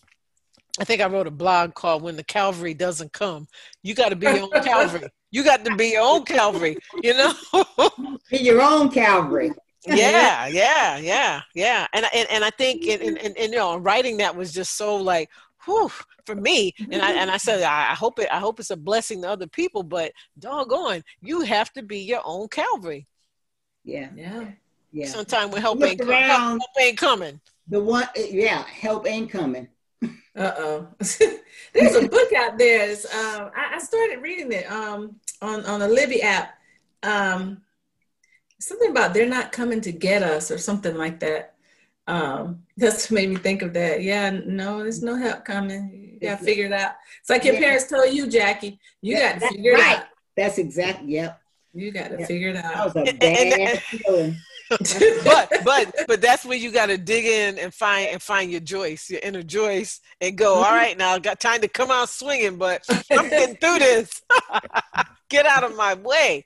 I 0.81 0.85
think 0.85 1.03
I 1.03 1.07
wrote 1.07 1.27
a 1.27 1.31
blog 1.31 1.75
called 1.75 2.03
When 2.03 2.17
the 2.17 2.25
Calvary 2.25 2.73
Doesn't 2.73 3.13
Come. 3.13 3.47
You 3.83 3.95
got 3.95 4.09
to 4.09 4.17
be 4.17 4.25
your 4.25 4.45
own 4.45 4.63
Calvary. 4.65 5.07
You 5.31 5.45
got 5.45 5.67
to 5.67 5.77
be 5.77 5.89
your 5.93 6.03
own 6.03 6.25
Calvary, 6.25 6.79
you 7.03 7.13
know? 7.13 7.35
be 8.31 8.39
your 8.39 8.63
own 8.63 8.89
Calvary 8.89 9.53
yeah 9.87 10.47
yeah 10.47 10.97
yeah 10.99 11.41
yeah. 11.55 11.87
And 11.93 12.07
and, 12.15 12.29
and 12.31 12.45
i 12.45 12.51
think 12.51 12.87
and, 12.87 13.03
and, 13.03 13.19
and, 13.19 13.37
and 13.37 13.53
you 13.53 13.59
know 13.59 13.77
writing 13.77 14.19
that 14.19 14.35
was 14.35 14.53
just 14.53 14.77
so 14.77 14.97
like 14.97 15.29
whew, 15.65 15.91
for 16.25 16.35
me. 16.35 16.75
And 16.91 17.03
i 17.03 17.13
and 17.13 17.31
i 17.31 17.37
said 17.37 17.63
i 17.63 17.95
hope 17.95 18.19
it 18.19 18.29
i 18.33 18.39
hope 18.39 18.61
it's 18.61 18.71
a 18.71 18.77
blessing 18.77 19.23
to 19.23 19.31
other 19.31 19.47
people 19.47 19.83
but 19.83 20.13
doggone 20.39 21.03
you 21.21 21.43
have 21.43 21.73
to 21.75 21.83
be 21.83 21.99
your 21.99 22.23
own 22.25 22.49
calvary. 22.49 23.07
Yeah. 23.85 24.11
Yeah. 24.15 24.51
Yeah. 24.93 25.07
Sometimes 25.07 25.53
when 25.53 25.63
help 25.63 25.83
ain't, 25.83 26.01
around, 26.01 26.29
help, 26.29 26.61
help 26.61 26.61
ain't 26.81 26.99
coming. 26.99 27.41
The 27.69 27.81
one 27.81 28.07
yeah 28.17 28.65
help 28.65 29.07
ain't 29.07 29.31
coming. 29.31 29.69
Uh-oh. 30.35 30.89
There's 30.99 31.95
a 31.95 32.09
book 32.09 32.33
out 32.33 32.59
there. 32.59 32.91
Um, 32.91 33.51
I, 33.55 33.75
I 33.75 33.79
started 33.79 34.23
reading 34.23 34.53
it 34.53 34.71
um, 34.71 35.17
on 35.41 35.65
on 35.67 35.81
the 35.81 35.89
libby 35.89 36.23
app. 36.23 36.55
Um, 37.03 37.63
something 38.63 38.91
about 38.91 39.15
they're 39.15 39.29
not 39.29 39.53
coming 39.53 39.81
to 39.83 39.93
get 39.93 40.23
us 40.23 40.51
or 40.51 40.59
something 40.59 40.97
like 40.97 41.21
that. 41.21 41.55
Um, 42.07 42.63
that's 42.77 43.11
made 43.11 43.29
me 43.29 43.37
think 43.37 43.63
of 43.63 43.73
that. 43.75 44.03
Yeah, 44.03 44.31
no, 44.31 44.83
there's 44.83 45.03
no 45.03 45.17
help 45.17 45.45
coming. 45.45 46.19
You 46.21 46.29
got 46.29 46.39
to 46.39 46.45
figure 46.45 46.67
it 46.67 46.73
out. 46.73 46.93
It's 47.21 47.31
like 47.31 47.45
your 47.45 47.55
yeah. 47.55 47.61
parents 47.61 47.89
told 47.89 48.13
you, 48.13 48.27
Jackie. 48.27 48.79
You 49.01 49.19
got 49.19 49.41
to 49.41 49.49
figure 49.49 49.73
right. 49.73 49.97
it 49.97 49.99
out. 49.99 50.07
That's 50.37 50.59
exactly. 50.59 51.15
Yep. 51.15 51.41
You 51.75 51.91
got 51.91 52.11
to 52.11 52.27
figure 52.27 52.51
it 52.51 52.57
out. 52.57 52.95
That 52.95 53.05
was 53.05 53.09
a 53.09 53.17
bad 53.17 53.83
feeling. 53.83 54.37
but 55.25 55.53
but 55.65 55.95
but 56.07 56.21
that's 56.23 56.45
where 56.45 56.57
you 56.57 56.71
got 56.71 56.87
to 56.87 56.97
dig 56.97 57.27
in 57.27 57.59
and 57.59 57.75
find 57.75 58.09
and 58.09 58.23
find 58.23 58.51
your 58.51 58.61
Joyce, 58.61 59.11
your 59.11 59.21
inner 59.23 59.43
Joyce, 59.43 60.01
and 60.21 60.37
go. 60.37 60.55
All 60.55 60.63
right, 60.63 60.97
now 60.97 61.13
I 61.13 61.19
got 61.19 61.41
time 61.41 61.61
to 61.61 61.69
come 61.69 61.91
out 61.91 62.09
swinging, 62.09 62.57
but 62.57 62.83
I'm 63.11 63.29
getting 63.29 63.57
through 63.57 63.81
this. 63.81 64.23
Get 65.29 65.47
out 65.47 65.65
of 65.65 65.77
my 65.77 65.95
way. 65.95 66.45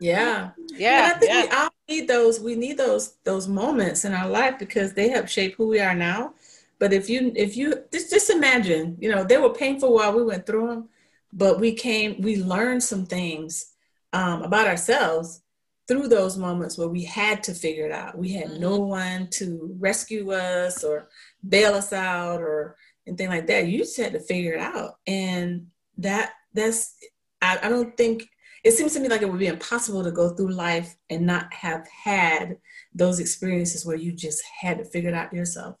Yeah. 0.00 0.50
Yeah. 0.74 1.04
And 1.04 1.14
I 1.14 1.18
think 1.18 1.32
yeah. 1.32 1.42
we 1.42 1.50
all 1.50 1.70
need 1.88 2.08
those, 2.08 2.40
we 2.40 2.56
need 2.56 2.78
those 2.78 3.16
those 3.24 3.46
moments 3.46 4.04
in 4.04 4.12
our 4.14 4.28
life 4.28 4.58
because 4.58 4.94
they 4.94 5.08
help 5.10 5.28
shape 5.28 5.54
who 5.56 5.68
we 5.68 5.80
are 5.80 5.94
now. 5.94 6.34
But 6.78 6.92
if 6.92 7.10
you 7.10 7.32
if 7.36 7.56
you 7.56 7.84
just 7.92 8.10
just 8.10 8.30
imagine, 8.30 8.96
you 9.00 9.10
know, 9.10 9.22
they 9.22 9.36
were 9.36 9.52
painful 9.52 9.94
while 9.94 10.14
we 10.14 10.24
went 10.24 10.46
through 10.46 10.68
them, 10.68 10.88
but 11.32 11.60
we 11.60 11.74
came, 11.74 12.20
we 12.22 12.42
learned 12.42 12.82
some 12.82 13.06
things 13.06 13.72
um, 14.12 14.42
about 14.42 14.66
ourselves 14.66 15.42
through 15.86 16.08
those 16.08 16.36
moments 16.38 16.78
where 16.78 16.88
we 16.88 17.04
had 17.04 17.42
to 17.42 17.52
figure 17.52 17.84
it 17.84 17.92
out. 17.92 18.16
We 18.16 18.32
had 18.32 18.48
mm-hmm. 18.48 18.60
no 18.60 18.78
one 18.78 19.28
to 19.32 19.74
rescue 19.78 20.32
us 20.32 20.84
or 20.84 21.08
bail 21.46 21.74
us 21.74 21.92
out 21.92 22.40
or 22.40 22.76
anything 23.06 23.28
like 23.28 23.46
that. 23.48 23.66
You 23.66 23.78
just 23.78 23.96
had 23.96 24.12
to 24.12 24.20
figure 24.20 24.54
it 24.54 24.60
out. 24.60 24.94
And 25.06 25.66
that 25.98 26.32
that's 26.54 26.94
I, 27.42 27.58
I 27.62 27.68
don't 27.68 27.96
think 27.96 28.28
it 28.64 28.72
seems 28.72 28.92
to 28.94 29.00
me 29.00 29.08
like 29.08 29.22
it 29.22 29.30
would 29.30 29.38
be 29.38 29.46
impossible 29.46 30.04
to 30.04 30.10
go 30.10 30.30
through 30.30 30.52
life 30.52 30.96
and 31.08 31.26
not 31.26 31.52
have 31.52 31.86
had 32.04 32.58
those 32.94 33.18
experiences 33.20 33.86
where 33.86 33.96
you 33.96 34.12
just 34.12 34.42
had 34.60 34.78
to 34.78 34.84
figure 34.84 35.08
it 35.08 35.14
out 35.14 35.32
yourself. 35.32 35.76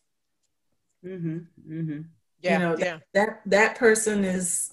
Mm-hmm. 1.04 1.38
Mm-hmm. 1.68 2.00
Yeah, 2.40 2.52
you 2.52 2.58
know 2.58 2.76
yeah. 2.78 2.84
that, 2.84 3.02
that 3.12 3.40
that 3.46 3.76
person 3.76 4.24
is 4.24 4.72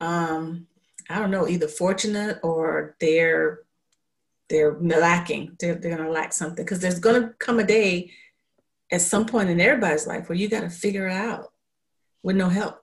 um 0.00 0.66
i 1.10 1.18
don't 1.18 1.30
know 1.30 1.46
either 1.46 1.68
fortunate 1.68 2.38
or 2.42 2.96
they're 2.98 3.60
they're 4.48 4.72
lacking 4.80 5.54
they're, 5.60 5.74
they're 5.74 5.94
gonna 5.94 6.08
lack 6.08 6.32
something 6.32 6.64
because 6.64 6.80
there's 6.80 6.98
gonna 6.98 7.34
come 7.38 7.58
a 7.58 7.64
day 7.64 8.10
at 8.92 9.00
some 9.00 9.26
point 9.26 9.48
in 9.48 9.60
everybody's 9.60 10.06
life 10.06 10.28
where 10.28 10.36
you 10.36 10.48
got 10.48 10.62
to 10.62 10.70
figure 10.70 11.08
it 11.08 11.12
out 11.12 11.52
with 12.22 12.36
no 12.36 12.48
help. 12.48 12.79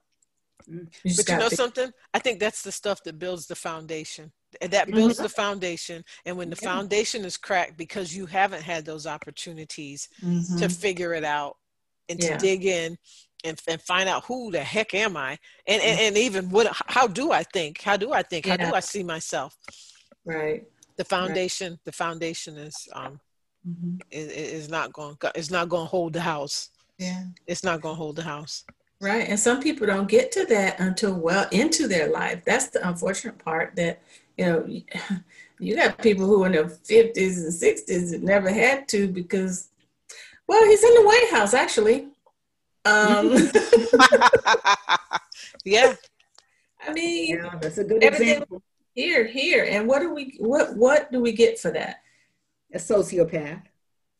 You 0.68 0.86
But 1.16 1.28
you 1.28 1.38
know 1.38 1.48
something? 1.48 1.90
I 2.14 2.18
think 2.18 2.40
that's 2.40 2.62
the 2.62 2.72
stuff 2.72 3.02
that 3.04 3.18
builds 3.18 3.46
the 3.46 3.54
foundation. 3.56 4.32
And 4.60 4.70
That 4.72 4.90
builds 4.90 5.18
the 5.18 5.28
foundation. 5.28 6.04
And 6.24 6.36
when 6.36 6.50
the 6.50 6.56
Yeah. 6.60 6.68
foundation 6.68 7.24
is 7.24 7.36
cracked 7.36 7.76
because 7.76 8.16
you 8.16 8.26
haven't 8.26 8.62
had 8.62 8.84
those 8.84 9.06
opportunities 9.06 10.08
to 10.20 10.66
Mhm. 10.66 10.72
figure 10.80 11.12
it 11.14 11.24
out 11.24 11.56
and 12.08 12.18
to 12.20 12.36
dig 12.38 12.64
in 12.64 12.96
and, 13.44 13.60
and 13.68 13.82
find 13.82 14.08
out 14.08 14.24
who 14.24 14.50
the 14.50 14.64
heck 14.64 14.94
am 14.94 15.16
I? 15.16 15.38
And, 15.66 15.82
and, 15.82 15.98
Mm. 15.98 16.02
and 16.02 16.18
even 16.18 16.48
what, 16.50 16.66
how 16.86 17.06
do 17.06 17.30
I 17.30 17.42
think? 17.42 17.82
How 17.82 17.96
do 17.96 18.12
I 18.12 18.22
think? 18.22 18.46
How 18.46 18.56
Yeah. 18.56 18.70
do 18.70 18.74
I 18.74 18.80
see 18.80 19.02
myself? 19.02 19.56
right 20.24 20.64
The 20.96 21.04
foundation, 21.04 21.78
the 21.84 21.92
foundation 21.92 22.56
is, 22.56 22.88
um, 22.92 23.20
Mhm. 23.66 24.00
is, 24.10 24.28
is 24.28 24.68
not 24.68 24.92
going, 24.92 25.16
it's 25.34 25.50
not 25.50 25.68
going 25.68 25.84
to 25.84 25.90
hold 25.90 26.12
the 26.14 26.20
house. 26.20 26.70
yeah 26.98 27.24
It's 27.46 27.62
not 27.62 27.80
going 27.80 27.94
to 27.94 27.98
hold 27.98 28.16
the 28.16 28.22
house. 28.22 28.64
Right. 29.00 29.28
And 29.28 29.38
some 29.38 29.60
people 29.62 29.86
don't 29.86 30.08
get 30.08 30.32
to 30.32 30.44
that 30.46 30.80
until 30.80 31.14
well 31.14 31.48
into 31.52 31.86
their 31.86 32.10
life. 32.10 32.44
That's 32.44 32.68
the 32.68 32.86
unfortunate 32.88 33.38
part 33.38 33.76
that, 33.76 34.02
you 34.36 34.44
know, 34.46 34.66
you 35.60 35.76
got 35.76 35.98
people 36.02 36.26
who 36.26 36.44
in 36.44 36.52
their 36.52 36.64
50s 36.64 37.16
and 37.16 37.52
60s 37.52 38.10
that 38.10 38.22
never 38.22 38.50
had 38.50 38.88
to 38.88 39.06
because, 39.08 39.68
well, 40.48 40.64
he's 40.64 40.82
in 40.82 40.94
the 40.94 41.02
White 41.02 41.28
House, 41.30 41.54
actually. 41.54 42.08
Um, 42.84 43.32
yeah. 45.64 45.94
I 46.86 46.92
mean, 46.92 47.36
Yeah, 47.36 47.58
that's 47.60 47.78
a 47.78 47.84
good 47.84 48.02
example. 48.02 48.62
here, 48.94 49.26
here. 49.26 49.66
And 49.68 49.86
what 49.86 50.00
do 50.00 50.14
we, 50.14 50.36
what, 50.38 50.76
what 50.76 51.12
do 51.12 51.20
we 51.20 51.32
get 51.32 51.58
for 51.58 51.70
that? 51.72 52.02
A 52.72 52.78
sociopath. 52.78 53.62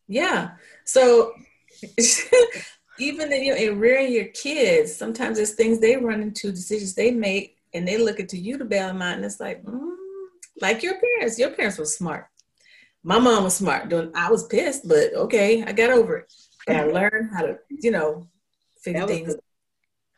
Yeah. 0.07 0.51
So 0.85 1.33
even 2.99 3.31
in, 3.31 3.43
you 3.43 3.51
know, 3.53 3.57
in 3.57 3.79
rearing 3.79 4.11
your 4.11 4.25
kids, 4.25 4.95
sometimes 4.95 5.37
there's 5.37 5.53
things 5.53 5.79
they 5.79 5.97
run 5.97 6.21
into, 6.21 6.51
decisions 6.51 6.93
they 6.93 7.11
make, 7.11 7.57
and 7.73 7.87
they 7.87 7.97
look 7.97 8.19
into 8.19 8.37
you 8.37 8.57
to 8.57 8.65
bail 8.65 8.87
them 8.87 9.01
out. 9.01 9.15
And 9.15 9.25
it's 9.25 9.39
like, 9.39 9.63
mm, 9.63 9.95
like 10.61 10.83
your 10.83 10.95
parents. 10.99 11.39
Your 11.39 11.51
parents 11.51 11.77
were 11.77 11.85
smart. 11.85 12.27
My 13.03 13.19
mom 13.19 13.43
was 13.43 13.55
smart. 13.55 13.89
Doing, 13.89 14.11
I 14.15 14.29
was 14.29 14.47
pissed, 14.47 14.87
but 14.87 15.13
okay, 15.13 15.63
I 15.63 15.71
got 15.71 15.91
over 15.91 16.17
it. 16.17 16.33
But 16.67 16.75
I 16.75 16.83
learned 16.83 17.31
how 17.33 17.43
to, 17.43 17.57
you 17.69 17.91
know, 17.91 18.27
figure 18.81 19.01
That 19.01 19.07
things. 19.07 19.33
a, 19.35 19.39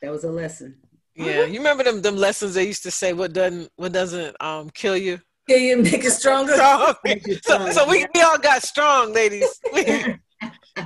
that 0.02 0.12
was 0.12 0.24
a 0.24 0.32
lesson. 0.32 0.78
Yeah. 1.16 1.46
You 1.46 1.60
remember 1.60 1.84
them, 1.84 2.02
them 2.02 2.16
lessons 2.16 2.56
they 2.56 2.66
used 2.66 2.84
to 2.84 2.92
say, 2.92 3.14
what 3.14 3.34
doesn't, 3.34 3.70
what 3.76 3.92
doesn't, 3.92 4.36
um, 4.42 4.70
kill 4.72 4.98
you? 4.98 5.20
Can 5.50 5.62
you 5.62 5.78
make 5.78 6.04
it 6.04 6.12
stronger? 6.12 6.54
strong. 6.56 6.96
Make 7.04 7.28
you 7.28 7.38
So, 7.44 7.70
so 7.72 7.88
we, 7.88 8.06
we 8.16 8.22
all 8.22 8.38
got 8.38 8.64
strong, 8.64 9.14
ladies. 9.14 9.60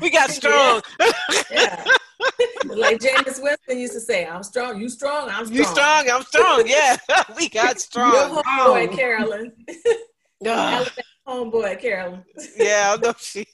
We, 0.02 0.10
got 0.10 0.30
strong. 0.32 0.82
Yeah. 1.52 1.86
like 2.66 3.00
James 3.02 3.40
Winston 3.42 3.80
used 3.80 3.94
to 3.94 4.00
say, 4.00 4.26
I'm 4.26 4.44
strong, 4.44 4.80
you 4.80 4.90
strong, 4.90 5.30
I'm 5.30 5.46
strong. 5.46 5.58
You 5.58 5.64
strong, 5.66 6.10
I'm 6.10 6.24
strong. 6.24 6.64
Yeah, 6.66 6.98
we 7.38 7.50
got 7.50 7.76
Your 7.76 7.80
strong. 7.80 8.44
homeboy, 8.44 8.90
oh. 8.92 8.96
Carolyn. 8.96 9.52
Ugh, 9.70 10.48
Alabama 10.48 10.92
homeboy, 11.28 11.80
Carolyn. 11.80 12.24
yeah, 12.58 12.96
I 12.98 13.02
know 13.02 13.14
she. 13.18 13.46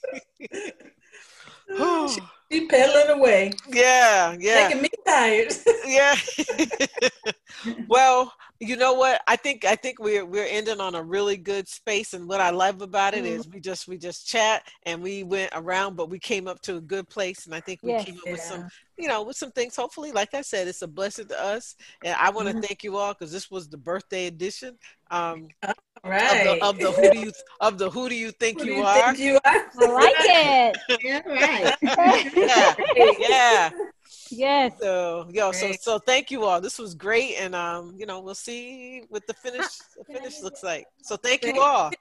She 2.09 2.21
pedaling 2.59 3.09
away, 3.17 3.51
yeah, 3.67 4.35
yeah, 4.39 4.69
making 4.69 4.81
me 4.81 4.89
tired. 5.05 5.53
yeah. 5.83 6.15
well, 7.87 8.33
you 8.59 8.75
know 8.75 8.93
what? 8.93 9.21
I 9.27 9.35
think 9.35 9.65
I 9.65 9.75
think 9.75 9.99
we're 9.99 10.25
we're 10.25 10.45
ending 10.45 10.79
on 10.79 10.95
a 10.95 11.03
really 11.03 11.37
good 11.37 11.67
space, 11.67 12.13
and 12.13 12.27
what 12.27 12.39
I 12.41 12.49
love 12.51 12.81
about 12.81 13.13
it 13.13 13.25
is 13.25 13.47
we 13.47 13.59
just 13.59 13.87
we 13.87 13.97
just 13.97 14.27
chat 14.27 14.63
and 14.85 15.01
we 15.01 15.23
went 15.23 15.51
around, 15.55 15.95
but 15.95 16.09
we 16.09 16.19
came 16.19 16.47
up 16.47 16.61
to 16.63 16.77
a 16.77 16.81
good 16.81 17.07
place, 17.09 17.45
and 17.45 17.55
I 17.55 17.61
think 17.61 17.79
we 17.83 17.93
Yes. 17.93 18.05
came 18.05 18.15
up 18.23 18.29
with 18.29 18.41
some 18.41 18.63
you 18.97 19.07
know, 19.07 19.23
with 19.23 19.37
some 19.37 19.51
things. 19.51 19.75
Hopefully, 19.75 20.11
like 20.11 20.33
I 20.33 20.41
said, 20.41 20.67
it's 20.67 20.81
a 20.83 20.87
blessing 20.87 21.27
to 21.29 21.41
us. 21.41 21.75
And 22.03 22.15
I 22.19 22.29
want 22.29 22.47
to 22.47 22.53
Mhm. 22.53 22.61
thank 22.67 22.83
you 22.83 22.97
all 22.97 23.13
because 23.13 23.31
this 23.31 23.49
was 23.49 23.67
the 23.67 23.77
birthday 23.77 24.27
edition 24.27 24.77
um, 25.09 25.53
right. 26.09 26.47
of, 26.47 26.59
the, 26.59 26.65
of 26.65 26.79
the 26.79 26.91
who 26.91 27.11
do 27.11 27.19
you 27.19 27.31
of 27.59 27.77
the 27.77 27.89
who 27.89 28.09
do 28.09 28.15
you 28.15 28.31
think 28.31 28.59
Who 28.59 28.65
do 28.65 28.71
you, 28.71 28.77
you 28.77 28.83
are? 28.83 29.13
think 29.13 29.19
you 29.19 29.35
are? 29.35 29.41
I 29.45 29.91
like 29.91 30.15
it. 30.19 30.77
Yeah, 31.03 31.21
right. 31.27 32.75
yeah, 32.95 33.13
yeah. 33.29 33.69
yes. 34.31 34.73
So, 34.79 35.27
yo, 35.31 35.51
so 35.51 35.67
Great. 35.67 35.81
so 35.81 35.99
thank 35.99 36.31
you 36.31 36.43
all. 36.43 36.59
This 36.61 36.79
was 36.79 36.95
great, 36.95 37.35
and 37.39 37.53
um, 37.53 37.93
you 37.97 38.05
know, 38.05 38.19
we'll 38.19 38.33
see 38.35 39.03
what 39.09 39.27
the 39.27 39.33
finish 39.33 39.65
the 39.97 40.03
finish 40.05 40.41
looks 40.41 40.63
like. 40.63 40.87
So, 41.03 41.17
thank 41.17 41.45
you 41.45 41.61
all. 41.61 41.91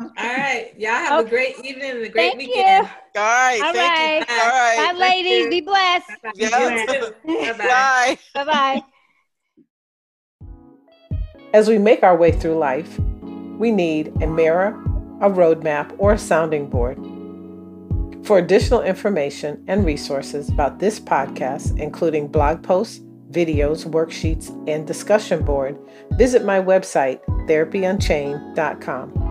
All 0.00 0.08
right. 0.18 0.72
Y'all 0.76 0.90
have 0.90 1.24
a 1.24 1.28
great 1.28 1.58
evening 1.64 1.90
and 1.90 1.98
a 2.00 2.08
great 2.08 2.32
Thank 2.32 2.38
weekend. 2.38 2.86
All 2.86 3.22
right, 3.22 3.60
All 3.62 3.72
thank 3.72 4.28
right. 4.28 4.28
you. 4.28 4.42
All 4.42 4.48
right, 4.48 4.92
Bye, 4.92 4.98
ladies. 4.98 5.44
you. 5.44 5.50
Be 5.50 5.60
blessed. 5.62 6.10
Yeah. 6.34 6.86
Bye-bye. 6.86 7.56
Bye. 7.56 8.18
Bye 8.34 8.44
bye. 8.44 8.82
As 11.54 11.68
we 11.68 11.78
make 11.78 12.02
our 12.02 12.16
way 12.16 12.32
through 12.32 12.58
life, 12.58 12.98
we 13.58 13.70
need 13.70 14.12
a 14.22 14.26
mirror, 14.26 14.68
a 15.20 15.30
roadmap, 15.30 15.94
or 15.98 16.12
a 16.12 16.18
sounding 16.18 16.68
board. 16.68 16.98
For 18.26 18.38
additional 18.38 18.82
information 18.82 19.62
and 19.68 19.86
resources 19.86 20.48
about 20.48 20.78
this 20.78 20.98
podcast, 20.98 21.78
including 21.78 22.28
blog 22.28 22.62
posts, 22.62 23.00
videos, 23.30 23.84
worksheets, 23.86 24.50
and 24.68 24.86
discussion 24.86 25.44
board, 25.44 25.78
visit 26.12 26.44
my 26.44 26.60
website, 26.60 27.20
therapyunchained.com. 27.48 29.25